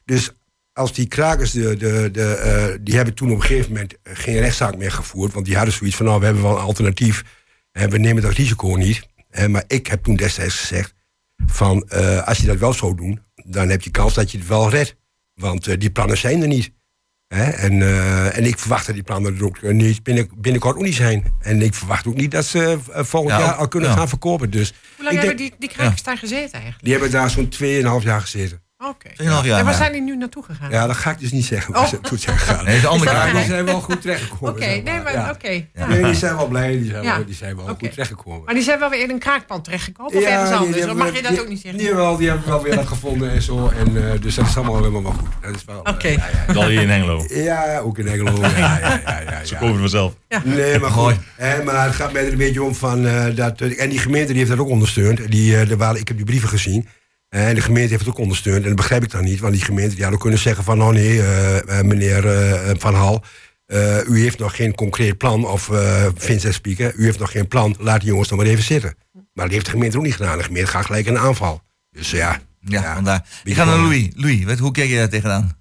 Dus 0.05 0.31
als 0.73 0.93
die 0.93 1.07
krakers, 1.07 1.51
de, 1.51 1.75
de, 1.77 2.09
de, 2.11 2.33
eh, 2.33 2.77
die 2.81 2.95
hebben 2.95 3.13
toen 3.13 3.29
op 3.31 3.35
een 3.35 3.41
gegeven 3.41 3.71
moment 3.71 3.93
geen 4.03 4.39
rechtszaak 4.39 4.77
meer 4.77 4.91
gevoerd. 4.91 5.33
Want 5.33 5.45
die 5.45 5.55
hadden 5.55 5.73
zoiets 5.73 5.95
van, 5.95 6.05
nou, 6.05 6.19
we 6.19 6.25
hebben 6.25 6.43
wel 6.43 6.55
een 6.57 6.63
alternatief. 6.63 7.23
En 7.71 7.89
we 7.89 7.97
nemen 7.97 8.23
dat 8.23 8.31
risico 8.33 8.67
niet. 8.67 9.07
Maar 9.47 9.63
ik 9.67 9.87
heb 9.87 10.03
toen 10.03 10.15
destijds 10.15 10.59
gezegd, 10.59 10.93
van 11.45 11.83
eh, 11.89 12.27
als 12.27 12.37
je 12.37 12.47
dat 12.47 12.57
wel 12.57 12.73
zou 12.73 12.95
doen, 12.95 13.19
dan 13.45 13.69
heb 13.69 13.81
je 13.81 13.89
kans 13.91 14.13
dat 14.13 14.31
je 14.31 14.37
het 14.37 14.47
wel 14.47 14.69
redt. 14.69 14.95
Want 15.33 15.67
eh, 15.67 15.75
die 15.79 15.89
plannen 15.91 16.17
zijn 16.17 16.41
er 16.41 16.47
niet. 16.47 16.71
Hè? 17.27 17.43
En, 17.43 17.81
eh, 17.81 18.37
en 18.37 18.43
ik 18.45 18.59
verwacht 18.59 18.85
dat 18.85 18.95
die 18.95 19.03
plannen 19.03 19.35
er 19.37 19.45
ook 19.45 19.61
niet 19.61 20.03
binnen, 20.03 20.29
binnenkort 20.37 20.75
ook 20.75 20.83
niet 20.83 20.95
zijn. 20.95 21.33
En 21.39 21.61
ik 21.61 21.73
verwacht 21.73 22.07
ook 22.07 22.15
niet 22.15 22.31
dat 22.31 22.45
ze 22.45 22.77
volgend 22.85 23.31
Ja, 23.33 23.39
jaar 23.39 23.53
al 23.53 23.67
kunnen 23.67 23.89
ja. 23.89 23.95
gaan 23.95 24.09
verkopen. 24.09 24.49
Dus 24.49 24.73
Hoe 24.95 25.03
lang 25.05 25.15
ik 25.15 25.21
hebben 25.21 25.37
denk- 25.37 25.49
die, 25.59 25.69
die 25.69 25.77
krakers 25.77 26.03
daar 26.03 26.17
gezeten 26.17 26.51
eigenlijk? 26.53 26.83
die 26.83 26.91
hebben 26.91 27.11
daar 27.11 27.29
zo'n 27.29 27.49
2,5 27.99 28.03
jaar 28.03 28.21
gezeten. 28.21 28.61
Oké. 28.87 29.09
2,5 29.09 29.45
jaar. 29.45 29.59
En 29.59 29.65
waar 29.65 29.73
zijn 29.73 29.91
die 29.91 30.01
nu 30.01 30.17
naartoe 30.17 30.43
gegaan? 30.43 30.69
Ja, 30.71 30.87
dat 30.87 30.95
ga 30.95 31.11
ik 31.11 31.19
dus 31.19 31.31
niet 31.31 31.45
zeggen. 31.45 31.73
Waar 31.73 31.81
Oh. 31.83 31.87
ze 31.89 31.99
toe 32.01 32.17
zijn 32.17 32.37
gegaan. 32.37 32.65
Nee, 32.65 32.81
de 32.81 32.87
andere 32.87 33.11
kant. 33.19 33.31
Die 33.35 33.43
zijn 33.43 33.65
wel 33.65 33.81
goed 33.81 34.01
terechtgekomen. 34.01 34.49
Oké, 34.53 34.63
zeg 34.63 34.83
nee, 34.83 35.01
maar 35.01 35.29
oké. 35.35 35.63
ja. 35.73 35.87
Nee, 35.87 36.03
die 36.03 36.13
zijn 36.13 36.35
wel 36.35 36.47
blij. 36.47 36.71
Die 36.71 36.89
zijn, 36.89 37.03
Ja. 37.03 37.15
wel, 37.15 37.25
die 37.25 37.35
zijn 37.35 37.55
wel 37.55 37.65
goed 37.65 37.79
terechtgekomen. 37.91 38.41
Maar 38.45 38.53
die 38.53 38.63
zijn 38.63 38.79
wel 38.79 38.89
weer 38.89 39.01
in 39.03 39.09
een 39.09 39.19
kraakpand 39.19 39.63
terechtgekomen 39.63 40.13
of 40.15 40.21
Ja, 40.21 40.29
ergens 40.29 40.51
anders? 40.51 40.69
Of 40.71 40.77
hebben 40.85 40.97
mag 40.97 41.15
je 41.15 41.21
dat 41.21 41.31
die- 41.31 41.41
ook 41.41 41.47
niet 41.47 41.61
zeggen? 41.61 41.79
Die, 41.79 41.93
wel, 41.95 42.17
die 42.17 42.27
hebben 42.29 42.47
wel 42.47 42.61
weer 42.63 42.75
dat 42.75 42.87
gevonden 42.87 43.31
en 43.31 43.41
zo. 43.41 43.69
En, 43.77 44.11
eh, 44.13 44.21
dus 44.21 44.35
dat 44.35 44.45
is 44.47 44.55
allemaal 44.57 44.75
helemaal 44.77 45.03
wel 45.03 45.11
goed. 45.11 45.29
Dat 45.41 45.55
is 45.55 45.65
wel, 45.65 45.83
eh, 45.83 45.93
Oké. 45.93 46.07
ja, 46.07 46.27
ja, 46.47 46.53
Wel 46.53 46.67
hier 46.67 46.81
in 46.81 46.89
Hengelo. 46.89 47.25
ja, 47.29 47.79
ook 47.79 47.97
in 47.97 48.07
Engelo. 48.07 48.41
Ja, 48.41 48.57
ja, 48.57 48.77
ja, 49.05 49.19
ja, 49.29 49.45
Ze 49.45 49.53
ja. 49.53 49.59
komen 49.59 49.79
vanzelf. 49.79 50.13
Nee, 50.43 50.79
maar 50.79 50.91
goed. 50.91 51.15
Hè, 51.35 51.63
maar 51.63 51.85
het 51.85 51.95
gaat 51.95 52.11
mij 52.13 52.25
er 52.25 52.31
een 52.31 52.37
beetje 52.37 52.63
om 52.63 52.75
van 52.75 53.07
eh, 53.07 53.35
dat. 53.35 53.61
En 53.61 53.89
die 53.89 53.99
gemeente 53.99 54.27
die 54.27 54.37
heeft 54.37 54.49
dat 54.49 54.59
ook 54.59 54.69
ondersteund. 54.69 55.31
Die, 55.31 55.61
ik 55.61 56.07
heb 56.07 56.17
die 56.17 56.25
brieven 56.25 56.49
gezien. 56.49 56.87
En 57.33 57.55
de 57.55 57.61
gemeente 57.61 57.89
heeft 57.89 58.05
het 58.05 58.13
ook 58.13 58.19
ondersteund. 58.19 58.61
En 58.61 58.67
dat 58.67 58.75
begrijp 58.75 59.03
ik 59.03 59.11
dan 59.11 59.23
niet. 59.23 59.39
Want 59.39 59.53
die 59.53 59.63
gemeente 59.63 59.95
die 59.95 60.03
had 60.03 60.13
ook 60.13 60.19
kunnen 60.19 60.39
zeggen 60.39 60.63
van... 60.63 60.81
oh 60.81 60.89
nee, 60.89 61.21
eh, 61.21 61.79
eh, 61.79 61.85
meneer 61.85 62.27
eh, 62.27 62.75
Van 62.77 62.93
Hal... 62.95 63.23
eh, 63.65 64.07
u 64.07 64.19
heeft 64.19 64.39
nog 64.39 64.55
geen 64.55 64.75
concreet 64.75 65.17
plan. 65.17 65.45
Of 65.45 65.69
eh 65.69 66.05
Vincent 66.15 66.53
Spieken, 66.53 66.93
u 66.95 67.03
heeft 67.03 67.19
nog 67.19 67.31
geen 67.31 67.47
plan. 67.47 67.75
Laat 67.79 67.99
die 67.99 68.09
jongens 68.09 68.29
dan 68.29 68.37
maar 68.37 68.47
even 68.47 68.63
zitten. 68.63 68.95
Maar 69.11 69.45
dat 69.45 69.53
heeft 69.53 69.65
de 69.65 69.71
gemeente 69.71 69.97
ook 69.97 70.03
niet 70.03 70.15
gedaan. 70.15 70.37
De 70.37 70.43
gemeente 70.43 70.69
gaat 70.69 70.85
gelijk 70.85 71.05
in 71.05 71.13
de 71.13 71.19
aanval. 71.19 71.61
Dus 71.91 72.11
ja. 72.11 72.41
Ja, 72.59 72.93
vandaar. 72.93 73.25
Ik 73.43 73.55
ga 73.55 73.63
naar 73.63 73.77
Louis. 73.77 74.09
Louis, 74.15 74.43
wat, 74.43 74.59
hoe 74.59 74.71
kijk 74.71 74.89
je 74.89 74.95
daar 74.95 75.09
tegenaan? 75.09 75.57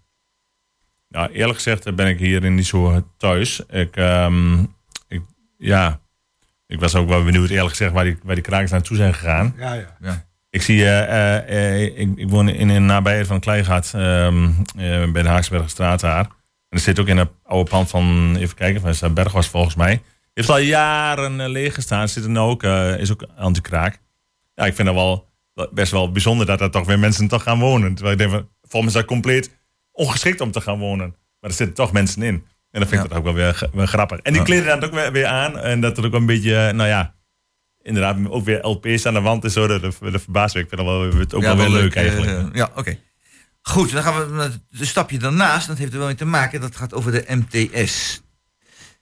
Nou, 1.08 1.32
eerlijk 1.32 1.54
gezegd 1.54 1.94
ben 1.94 2.06
ik 2.06 2.18
hierin 2.18 2.54
niet 2.54 2.66
zo 2.66 3.08
thuis. 3.16 3.62
Ik, 3.70 3.96
ehm, 3.96 4.60
ik, 5.08 5.22
ja, 5.58 6.00
ik 6.66 6.80
was 6.80 6.94
ook 6.94 7.08
wel 7.08 7.24
benieuwd, 7.24 7.50
eerlijk 7.50 7.70
gezegd, 7.70 7.92
waar 7.92 8.04
die, 8.04 8.18
waar 8.22 8.34
die 8.34 8.44
krakers 8.44 8.70
naartoe 8.70 8.96
zijn 8.96 9.14
gegaan. 9.14 9.54
Ja, 9.58 9.72
ja. 9.72 9.96
Ja. 10.00 10.30
Ik 10.52 10.62
zie, 10.62 10.84
eh, 10.84 11.02
eh, 11.02 11.76
eh, 11.76 11.98
ik, 11.98 12.08
ik 12.16 12.28
woon 12.28 12.48
in 12.48 12.68
een 12.68 12.86
nabijheid 12.86 13.26
van 13.26 13.40
Kleigat, 13.40 13.92
ehm 13.94 14.48
eh, 14.76 15.10
bij 15.12 15.22
de 15.22 15.28
Haaksbergstraat 15.28 16.00
daar. 16.00 16.24
En 16.24 16.78
er 16.78 16.78
zit 16.78 16.98
ook 17.00 17.06
in 17.06 17.16
een 17.18 17.28
oude 17.42 17.70
pand 17.70 17.90
van, 17.90 18.36
even 18.36 18.56
kijken, 18.56 18.80
van 18.80 19.08
de 19.08 19.14
Berg 19.14 19.32
was 19.32 19.48
volgens 19.48 19.74
mij. 19.74 20.02
Heeft 20.34 20.48
al 20.48 20.58
jaren 20.58 21.48
leeg 21.48 21.74
gestaan. 21.74 22.08
Zit 22.08 22.24
er 22.24 22.30
nou 22.30 22.50
ook, 22.50 22.62
is 22.98 23.12
ook 23.12 23.26
anti-kraak. 23.36 23.98
Ja, 24.54 24.64
ik 24.66 24.74
vind 24.74 24.86
dat 24.88 24.96
wel 24.96 25.28
best 25.72 25.92
wel 25.92 26.12
bijzonder 26.12 26.46
dat 26.46 26.60
er 26.60 26.70
toch 26.70 26.86
weer 26.86 26.98
mensen 26.98 27.28
toch 27.28 27.42
gaan 27.42 27.58
wonen. 27.58 27.94
Terwijl 27.94 28.12
ik 28.12 28.18
denk 28.20 28.30
van, 28.30 28.48
volgens 28.60 28.72
mij 28.72 28.86
is 28.86 28.92
dat 28.92 29.04
compleet 29.04 29.58
ongeschikt 29.92 30.40
om 30.40 30.50
te 30.50 30.60
gaan 30.60 30.78
wonen. 30.78 31.08
Maar 31.40 31.50
er 31.50 31.56
zitten 31.56 31.76
toch 31.76 31.92
mensen 31.92 32.22
in. 32.22 32.34
En 32.70 32.80
dan 32.80 32.88
vind 32.88 32.92
ik 32.92 33.08
Ja. 33.08 33.08
dat 33.08 33.18
ook 33.18 33.24
wel 33.24 33.34
weer, 33.34 33.68
wel 33.72 33.86
grappig. 33.86 34.18
En 34.18 34.32
die 34.32 34.42
kleden 34.42 34.66
dat 34.80 34.84
ook 34.84 34.94
weer, 34.94 35.12
weer 35.12 35.26
aan. 35.26 35.58
En 35.58 35.80
dat 35.80 35.98
er 35.98 36.04
ook 36.04 36.12
een 36.12 36.26
beetje, 36.26 36.72
nou 36.72 36.88
ja, 36.88 37.14
inderdaad 37.82 38.28
ook 38.28 38.44
weer 38.44 38.66
LP's 38.66 39.06
aan 39.06 39.14
de 39.14 39.20
wand 39.20 39.44
is. 39.44 39.52
Zo, 39.52 39.66
dat, 39.66 39.82
dat, 39.82 39.96
dat 40.00 40.22
verbaast 40.22 40.54
me. 40.54 40.60
Ik 40.60 40.68
vind 40.68 40.80
dat 40.80 40.90
wel, 40.90 41.18
het 41.18 41.34
ook 41.34 41.42
wel 41.42 41.56
weer 41.56 41.68
leuk 41.68 41.94
eh, 41.94 42.02
eigenlijk. 42.02 42.30
eh, 42.30 42.46
ja, 42.52 42.70
oké. 42.74 42.98
Goed, 43.62 43.92
dan 43.92 44.02
gaan 44.02 44.28
we 44.28 44.34
naar 44.34 44.50
een 44.70 44.86
stapje 44.86 45.18
daarnaast. 45.18 45.66
Dat 45.66 45.78
heeft 45.78 45.92
er 45.92 45.98
wel 45.98 46.06
mee 46.06 46.16
te 46.16 46.24
maken. 46.24 46.60
Dat 46.60 46.76
gaat 46.76 46.94
over 46.94 47.12
de 47.12 47.24
MTS. 47.28 48.22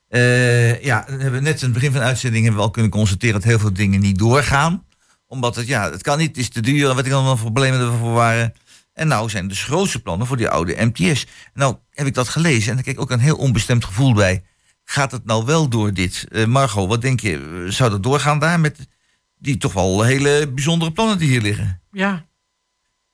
Eh, 0.08 0.82
ja, 0.82 1.04
we 1.08 1.22
hebben 1.22 1.42
net 1.42 1.58
in 1.58 1.64
het 1.64 1.72
begin 1.72 1.90
van 1.90 2.00
de 2.00 2.06
uitzending 2.06 2.42
hebben 2.42 2.60
we 2.60 2.66
al 2.66 2.72
kunnen 2.72 2.90
constateren 2.90 3.34
dat 3.34 3.44
heel 3.44 3.58
veel 3.58 3.72
dingen 3.72 4.00
niet 4.00 4.18
doorgaan. 4.18 4.86
Omdat 5.26 5.56
het, 5.56 5.66
ja, 5.66 5.90
het 5.90 6.02
kan 6.02 6.18
niet, 6.18 6.28
het 6.28 6.36
is 6.36 6.48
te 6.48 6.60
duur 6.60 6.88
en 6.90 6.96
wat 6.96 7.06
ik 7.06 7.12
allemaal 7.12 7.36
problemen 7.36 7.80
ervoor 7.80 8.12
waren. 8.12 8.52
En 8.92 9.08
nou 9.08 9.30
zijn 9.30 9.48
dus 9.48 9.64
grootste 9.64 10.02
plannen 10.02 10.26
voor 10.26 10.36
die 10.36 10.48
oude 10.48 10.84
MTS. 10.84 11.26
Nou 11.54 11.76
heb 11.90 12.06
ik 12.06 12.14
dat 12.14 12.28
gelezen 12.28 12.68
en 12.68 12.74
daar 12.74 12.84
kijk 12.84 12.96
ik 12.96 13.02
ook 13.02 13.10
een 13.10 13.20
heel 13.20 13.36
onbestemd 13.36 13.84
gevoel 13.84 14.14
bij. 14.14 14.42
Gaat 14.90 15.12
het 15.12 15.24
nou 15.24 15.44
wel 15.44 15.68
door 15.68 15.92
dit? 15.92 16.26
Eh, 16.30 16.44
Margot, 16.46 16.88
wat 16.88 17.02
denk 17.02 17.20
je? 17.20 17.62
eh, 17.66 17.72
Zou 17.72 17.90
dat 17.90 18.02
doorgaan 18.02 18.38
daar 18.38 18.60
met 18.60 18.88
die 19.36 19.56
toch 19.56 19.72
wel 19.72 20.02
hele 20.02 20.50
bijzondere 20.54 20.92
plannen 20.92 21.18
die 21.18 21.28
hier 21.28 21.40
liggen? 21.40 21.82
Ja. 21.92 22.26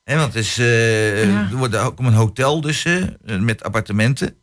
Hè, 0.04 0.16
want 0.16 0.34
het 0.34 0.44
is, 0.44 0.54
Ja. 0.54 0.64
er 0.64 1.56
wordt 1.56 1.76
ook 1.76 1.98
een 1.98 2.12
hotel 2.12 2.60
dus, 2.60 2.86
met 3.24 3.62
appartementen. 3.62 4.36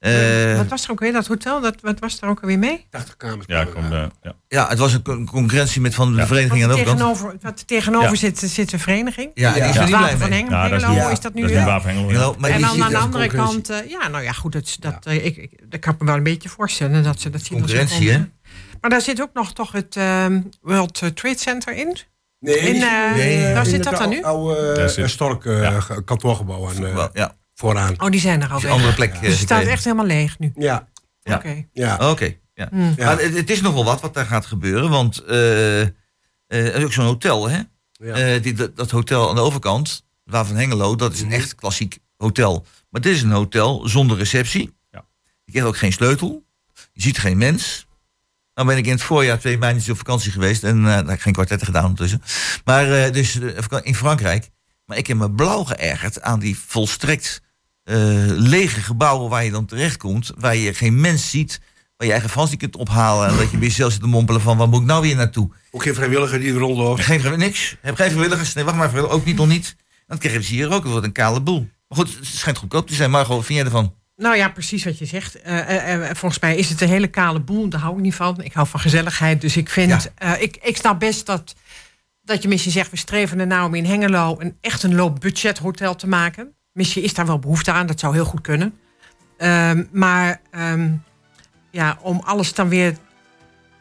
Eh, 0.00 0.56
wat 0.56 0.66
was 0.68 0.84
er 0.84 0.90
ook 0.90 1.00
weer, 1.00 1.12
dat 1.12 1.26
hotel? 1.26 1.60
Dat, 1.60 1.74
wat 1.80 1.98
was 1.98 2.20
er 2.20 2.28
ook 2.28 2.40
alweer 2.40 2.58
mee? 2.58 2.86
80 2.90 3.16
kamers. 3.16 3.44
Ja, 3.46 3.64
kom, 3.64 3.92
eh, 3.92 4.04
ja. 4.22 4.34
ja, 4.48 4.68
het 4.68 4.78
was 4.78 4.92
een 4.92 5.02
con- 5.02 5.26
concurrentie 5.26 5.80
met 5.80 5.94
van 5.94 6.12
de 6.12 6.18
Ja. 6.18 6.26
vereniging 6.26 6.62
aan 6.62 6.68
de 6.68 6.74
er 6.74 6.80
overkant. 6.80 6.98
tegenover, 7.14 7.38
wat 7.42 7.58
er 7.58 7.64
tegenover 7.66 8.10
Ja. 8.10 8.16
zit, 8.16 8.38
zit 8.38 8.72
een 8.72 8.78
vereniging. 8.78 9.30
Ja, 9.34 9.48
en 9.48 9.54
die 9.54 9.62
is 9.62 9.74
Ja. 9.74 9.80
er 9.80 9.86
niet 9.86 9.96
blij 9.96 10.16
van. 10.16 10.30
Hengelo, 10.32 10.56
Ja, 10.56 10.68
dat 10.68 11.12
is 11.12 11.20
dat 11.20 11.34
nu? 11.34 11.40
Dat 11.42 11.50
is 11.50 11.56
Hengelo. 11.56 12.34
Maar 12.38 12.50
en 12.50 12.56
die 12.56 12.82
aan, 12.82 12.90
de 12.90 12.96
andere 12.98 13.26
kant, 13.26 13.66
ja, 13.88 14.08
nou 14.08 14.22
ja, 14.24 14.32
goed, 14.32 14.52
dat, 14.52 14.76
dat, 14.80 15.06
ik, 15.06 15.36
ik, 15.36 15.70
dat 15.70 15.80
kan 15.80 15.92
ik 15.94 16.00
me 16.00 16.06
wel 16.06 16.16
een 16.16 16.22
beetje 16.22 16.48
voorstellen. 16.48 17.02
Dat 17.02 17.20
ze 17.20 17.30
dat 17.30 17.40
zien 17.42 17.58
Concurrentie, 17.58 18.10
hè? 18.10 18.18
Maar 18.80 18.90
daar 18.90 19.00
zit 19.00 19.20
ook 19.22 19.32
nog 19.32 19.52
toch 19.52 19.72
het 19.72 19.96
ehm, 19.96 20.40
World 20.60 20.94
Trade 21.14 21.38
Center 21.38 21.74
in. 21.74 21.96
Nee, 22.38 22.56
In, 22.58 22.78
nee, 23.16 23.54
waar 23.54 23.66
zit 23.66 23.84
dat 23.84 23.96
dan 23.96 24.08
nu? 24.08 24.22
Oude 24.22 24.92
uh, 24.98 25.06
Stork 25.06 25.42
kantoorgebouw 26.04 26.70
eh, 26.70 27.06
ja, 27.12 27.36
vooraan. 27.60 28.00
Oh, 28.00 28.10
die 28.10 28.20
zijn 28.20 28.42
er 28.42 28.50
alweer. 28.50 28.66
een 28.70 28.74
andere 28.76 28.94
plek. 28.94 29.12
eh, 29.14 29.20
Dus 29.20 29.30
het 29.30 29.38
staat 29.40 29.62
echt 29.64 29.84
helemaal 29.84 30.06
leeg 30.06 30.38
nu. 30.38 30.52
Ja, 30.56 30.88
Ja. 31.22 31.36
Oké. 31.36 31.64
ja. 31.72 32.10
Oké, 32.10 32.34
ja. 32.54 32.68
Hmm. 32.70 32.94
ja. 32.96 33.04
Maar 33.04 33.20
het, 33.20 33.34
het 33.36 33.50
is 33.50 33.60
nog 33.60 33.74
wel 33.74 33.84
wat 33.84 34.00
wat 34.00 34.14
daar 34.14 34.26
gaat 34.26 34.46
gebeuren, 34.46 34.90
want 34.90 35.18
eh, 35.18 35.80
eh, 35.80 35.88
er 36.46 36.74
is 36.74 36.84
ook 36.84 36.92
zo'n 36.92 37.04
hotel, 37.04 37.48
hè? 37.48 37.60
ja. 37.92 38.14
Eh, 38.14 38.42
die, 38.42 38.52
dat, 38.52 38.76
dat 38.76 38.90
hotel 38.90 39.28
aan 39.28 39.34
de 39.34 39.40
overkant, 39.40 40.04
waar 40.24 40.46
van 40.46 40.56
Hengelo, 40.56 40.96
dat 40.96 41.12
is 41.12 41.20
een 41.20 41.32
echt 41.32 41.54
klassiek 41.54 41.98
hotel. 42.16 42.66
Maar 42.90 43.00
dit 43.00 43.14
is 43.14 43.22
een 43.22 43.30
hotel 43.30 43.88
zonder 43.88 44.16
receptie. 44.16 44.74
Ja. 44.90 45.04
Je 45.44 45.50
krijgt 45.52 45.68
ook 45.68 45.76
geen 45.78 45.92
sleutel. 45.92 46.44
Je 46.92 47.02
ziet 47.02 47.18
geen 47.18 47.38
mens. 47.38 47.86
Nou 48.54 48.68
ben 48.68 48.76
ik 48.76 48.86
in 48.86 48.92
het 48.92 49.02
voorjaar 49.02 49.38
twee 49.38 49.58
maanden 49.58 49.90
op 49.90 49.96
vakantie 49.96 50.32
geweest. 50.32 50.64
En 50.64 50.78
eh 50.78 50.84
daar 50.84 50.96
heb 50.96 51.08
ik 51.10 51.20
geen 51.20 51.32
kwartetten 51.32 51.66
gedaan 51.66 51.82
ondertussen. 51.84 52.22
Maar 52.64 52.92
eh, 53.04 53.12
dus 53.12 53.38
in 53.82 53.94
Frankrijk. 53.94 54.48
Maar 54.86 54.96
ik 54.98 55.06
heb 55.06 55.16
me 55.16 55.30
blauw 55.30 55.64
geërgerd 55.64 56.22
aan 56.22 56.38
die 56.40 56.58
volstrekt 56.58 57.40
lege 58.36 58.80
gebouwen 58.80 59.30
waar 59.30 59.44
je 59.44 59.50
dan 59.50 59.66
terechtkomt. 59.66 60.32
Waar 60.38 60.56
je 60.56 60.74
geen 60.74 61.00
mens 61.00 61.30
ziet. 61.30 61.60
Waar 61.96 62.06
je 62.06 62.12
eigen 62.14 62.30
vast 62.30 62.50
niet 62.50 62.60
kunt 62.60 62.76
ophalen. 62.76 63.28
En 63.28 63.36
dat 63.36 63.50
je 63.50 63.56
bij 63.58 63.66
jezelf 63.68 63.92
zit 63.92 64.00
te 64.00 64.06
mompelen 64.06 64.40
van, 64.40 64.56
waar 64.56 64.68
moet 64.68 64.80
ik 64.80 64.86
nou 64.86 65.02
weer 65.02 65.16
naartoe? 65.16 65.50
Ook 65.70 65.82
geen 65.82 65.94
vrijwilliger 65.94 66.38
die 66.40 66.52
er 66.52 66.58
rondloopt. 66.58 67.00
Geen 67.04 67.20
vrijwilligers, 67.20 67.58
niks. 67.60 67.76
Heb 67.80 67.94
geen 67.94 68.10
vrijwilligers. 68.10 68.54
Nee, 68.54 68.64
wacht 68.64 68.76
maar, 68.76 68.88
vrijwilligers, 68.88 69.20
ook 69.22 69.26
niet 69.28 69.36
nog 69.36 69.48
niet. 69.48 69.76
Dan 70.06 70.18
krijgen 70.18 70.44
ze 70.44 70.52
hier 70.52 70.72
ook 70.72 70.84
weer 70.84 71.04
een 71.04 71.12
kale 71.12 71.40
boel. 71.40 71.68
Maar 71.88 71.98
goed, 71.98 72.16
het 72.16 72.26
schijnt 72.26 72.58
goedkoop 72.58 72.86
te 72.86 72.94
zijn. 72.94 73.10
Margot, 73.10 73.36
wat 73.36 73.44
vind 73.44 73.58
jij 73.58 73.66
ervan? 73.66 73.94
Nou 74.16 74.36
ja, 74.36 74.48
precies 74.48 74.84
wat 74.84 74.98
je 74.98 75.04
zegt. 75.06 75.40
Eh, 75.42 75.58
eh, 75.58 75.94
eh, 76.10 76.16
volgens 76.16 76.40
mij 76.40 76.56
is 76.56 76.68
het 76.68 76.80
een 76.80 76.88
hele 76.88 77.06
kale 77.08 77.40
boel. 77.40 77.68
Daar 77.68 77.80
hou 77.80 77.96
ik 77.96 78.02
niet 78.02 78.14
van. 78.14 78.42
Ik 78.42 78.52
hou 78.52 78.66
van 78.66 78.80
gezelligheid. 78.80 79.40
Dus 79.40 79.56
ik 79.56 79.68
vind. 79.70 80.10
eh, 80.14 80.42
ik, 80.42 80.58
ik 80.62 80.76
snap 80.76 80.98
best 81.00 81.26
dat, 81.26 81.54
dat 82.22 82.42
je 82.42 82.48
misschien 82.48 82.72
zegt. 82.72 82.90
We 82.90 82.96
streven 82.96 83.40
er 83.40 83.46
nou 83.46 83.66
om 83.66 83.74
in 83.74 83.84
Hengelo 83.84 84.36
een 84.38 84.56
echt 84.60 84.82
een 84.82 84.94
low 84.94 85.18
budget 85.18 85.58
hotel 85.58 85.96
te 85.96 86.06
maken. 86.08 86.54
Misschien 86.72 87.02
is 87.02 87.14
daar 87.14 87.26
wel 87.26 87.38
behoefte 87.38 87.72
aan. 87.72 87.86
Dat 87.86 88.00
zou 88.00 88.14
heel 88.14 88.24
goed 88.24 88.40
kunnen. 88.40 88.74
Ehm, 89.38 89.84
maar 89.92 90.40
ehm, 90.50 90.90
ja, 91.70 91.98
om 92.02 92.20
alles 92.24 92.54
dan 92.54 92.68
weer. 92.68 92.94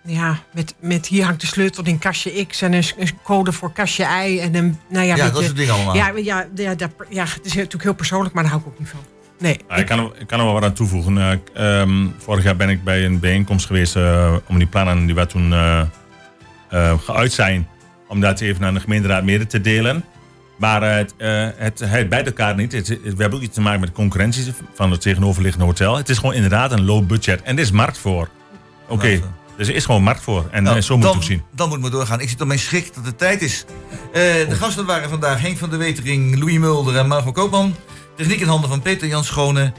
Ja, 0.04 0.38
met, 0.54 0.76
met 0.80 1.08
hier 1.08 1.24
hangt 1.26 1.42
de 1.42 1.48
sleutel 1.48 1.84
in 1.86 2.00
kastje 2.00 2.46
X 2.46 2.62
en 2.62 2.74
een, 2.74 2.84
een 2.98 3.10
code 3.24 3.52
voor 3.52 3.72
kastje 3.72 4.04
Y. 4.04 4.40
En 4.40 4.56
een, 4.56 4.80
nou 4.90 5.06
ja, 5.06 5.16
Ja, 5.16 5.24
weet 5.24 5.34
dat 5.34 5.44
soort 5.44 5.56
dingen 5.56 5.74
allemaal. 5.74 5.96
Ja, 5.96 6.12
ja, 6.16 6.48
ja, 6.56 6.76
dat- 6.76 6.90
ja, 7.10 7.24
het 7.24 7.46
is 7.46 7.54
natuurlijk 7.54 7.84
heel 7.84 7.94
persoonlijk, 7.94 8.34
maar 8.34 8.44
daar 8.44 8.52
hou 8.52 8.64
ik 8.66 8.72
ook 8.72 8.80
niet 8.80 8.90
van. 8.90 9.00
Nee. 9.40 9.60
Ja, 9.70 9.76
ik, 9.76 9.86
kan, 9.86 10.00
er- 10.00 10.20
ik 10.20 10.28
kan 10.28 10.40
er 10.40 10.46
wel 10.46 10.54
wat 10.54 10.64
aan 10.64 10.74
toevoegen. 10.74 11.18
Eh, 11.18 11.82
ehm, 11.82 12.08
vorig 12.18 12.44
jaar 12.44 12.56
ben 12.56 12.70
ik 12.70 12.84
bij 12.84 13.06
een 13.06 13.20
bijeenkomst 13.20 13.66
geweest 13.66 13.96
eh, 13.96 14.36
om 14.48 14.58
die 14.58 14.68
plannen 14.68 15.06
die 15.06 15.16
we 15.16 15.26
toen 15.26 15.54
eh, 15.54 15.82
eh, 16.70 17.00
geuit 17.00 17.32
zijn, 17.32 17.68
om 18.08 18.20
dat 18.20 18.40
even 18.40 18.66
aan 18.66 18.74
de 18.74 18.80
gemeenteraad 18.80 19.24
mede 19.24 19.48
te 19.48 19.62
delen. 19.62 20.04
Maar 20.60 20.84
eh, 20.84 20.96
het, 20.96 21.14
eh, 21.18 21.48
het, 21.56 21.80
het 21.80 22.10
bijt 22.10 22.26
elkaar 22.26 22.56
niet. 22.56 22.72
Het, 22.72 22.88
we 22.88 23.16
hebben 23.18 23.34
ook 23.34 23.42
iets 23.42 23.54
te 23.54 23.62
maken 23.62 23.80
met 23.80 23.90
de 23.90 23.96
concurrentie 23.96 24.54
van 24.74 24.92
het 24.92 25.02
tegenoverliggende 25.02 25.66
hotel. 25.66 25.98
Het 25.98 26.10
is 26.10 26.18
gewoon 26.18 26.34
inderdaad 26.34 26.72
een 26.72 26.86
low 26.86 27.06
budget. 27.06 27.42
En 27.42 27.56
er 27.56 27.62
is 27.62 27.72
markt 27.72 27.98
voor. 27.98 28.30
Oké, 28.88 29.22
dus 29.58 29.68
er 29.68 29.76
is 29.76 29.86
gewoon 29.86 30.04
markt 30.04 30.22
voor. 30.22 30.48
En 30.52 30.64
Nou, 30.64 30.78
eh, 30.78 30.82
zo 30.84 30.94
moet 30.94 31.04
dan, 31.04 31.14
het 31.14 31.22
ook 31.22 31.28
zien. 31.28 31.44
Dan 31.56 31.70
moet 31.70 31.84
het 31.84 31.92
doorgaan. 31.92 32.20
Ik 32.20 32.30
zit 32.30 32.42
op 32.42 32.48
mijn 32.48 32.60
schrik 32.60 32.94
dat 32.96 33.06
het 33.06 33.18
tijd 33.18 33.42
is. 33.42 33.66
De 34.14 34.56
gasten 34.56 34.86
waren 34.86 35.10
vandaag 35.10 35.42
Henk 35.42 35.58
van 35.58 35.70
der 35.70 35.80
Wetering, 35.80 36.40
Louis 36.40 36.58
Mulder 36.58 36.98
en 36.98 37.08
Margot 37.08 37.34
Koopman. 37.34 37.76
Techniek 38.16 38.40
in 38.40 38.48
handen 38.48 38.70
van 38.70 38.82
Peter 38.82 39.08
Jan 39.08 39.24
Schone. 39.24 39.74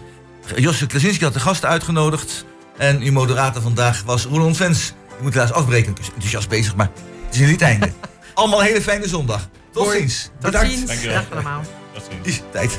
Josse 0.57 0.87
Klasinski 0.87 1.25
had 1.25 1.33
de 1.33 1.41
gasten 1.41 1.69
uitgenodigd. 1.69 2.45
En 2.77 3.01
uw 3.01 3.13
moderator 3.13 3.63
vandaag 3.63 4.03
was 4.03 4.25
Roland 4.25 4.57
Vens. 4.57 4.93
Ik 5.17 5.23
moet 5.23 5.35
helaas 5.35 5.53
afbreken, 5.53 5.89
ik 5.89 5.95
ben 5.95 6.05
enthousiast 6.05 6.49
bezig, 6.49 6.77
maar 6.77 6.91
het 7.25 7.35
is 7.35 7.41
niet 7.41 7.51
het 7.51 7.63
einde. 7.63 7.93
Allemaal 8.35 8.61
een 8.61 8.67
hele 8.67 8.83
fijne 8.83 9.09
zondag. 9.09 9.49
Tot 9.73 9.91
ziens. 9.91 10.23
Tot 10.25 10.41
Bedankt. 10.41 10.71
ziens. 10.71 10.87
Dankjewel. 10.87 11.15
Dag 11.17 11.33
allemaal. 11.33 11.63
Tot 11.93 12.03
ziens. 12.25 12.41
Tijd. 12.51 12.79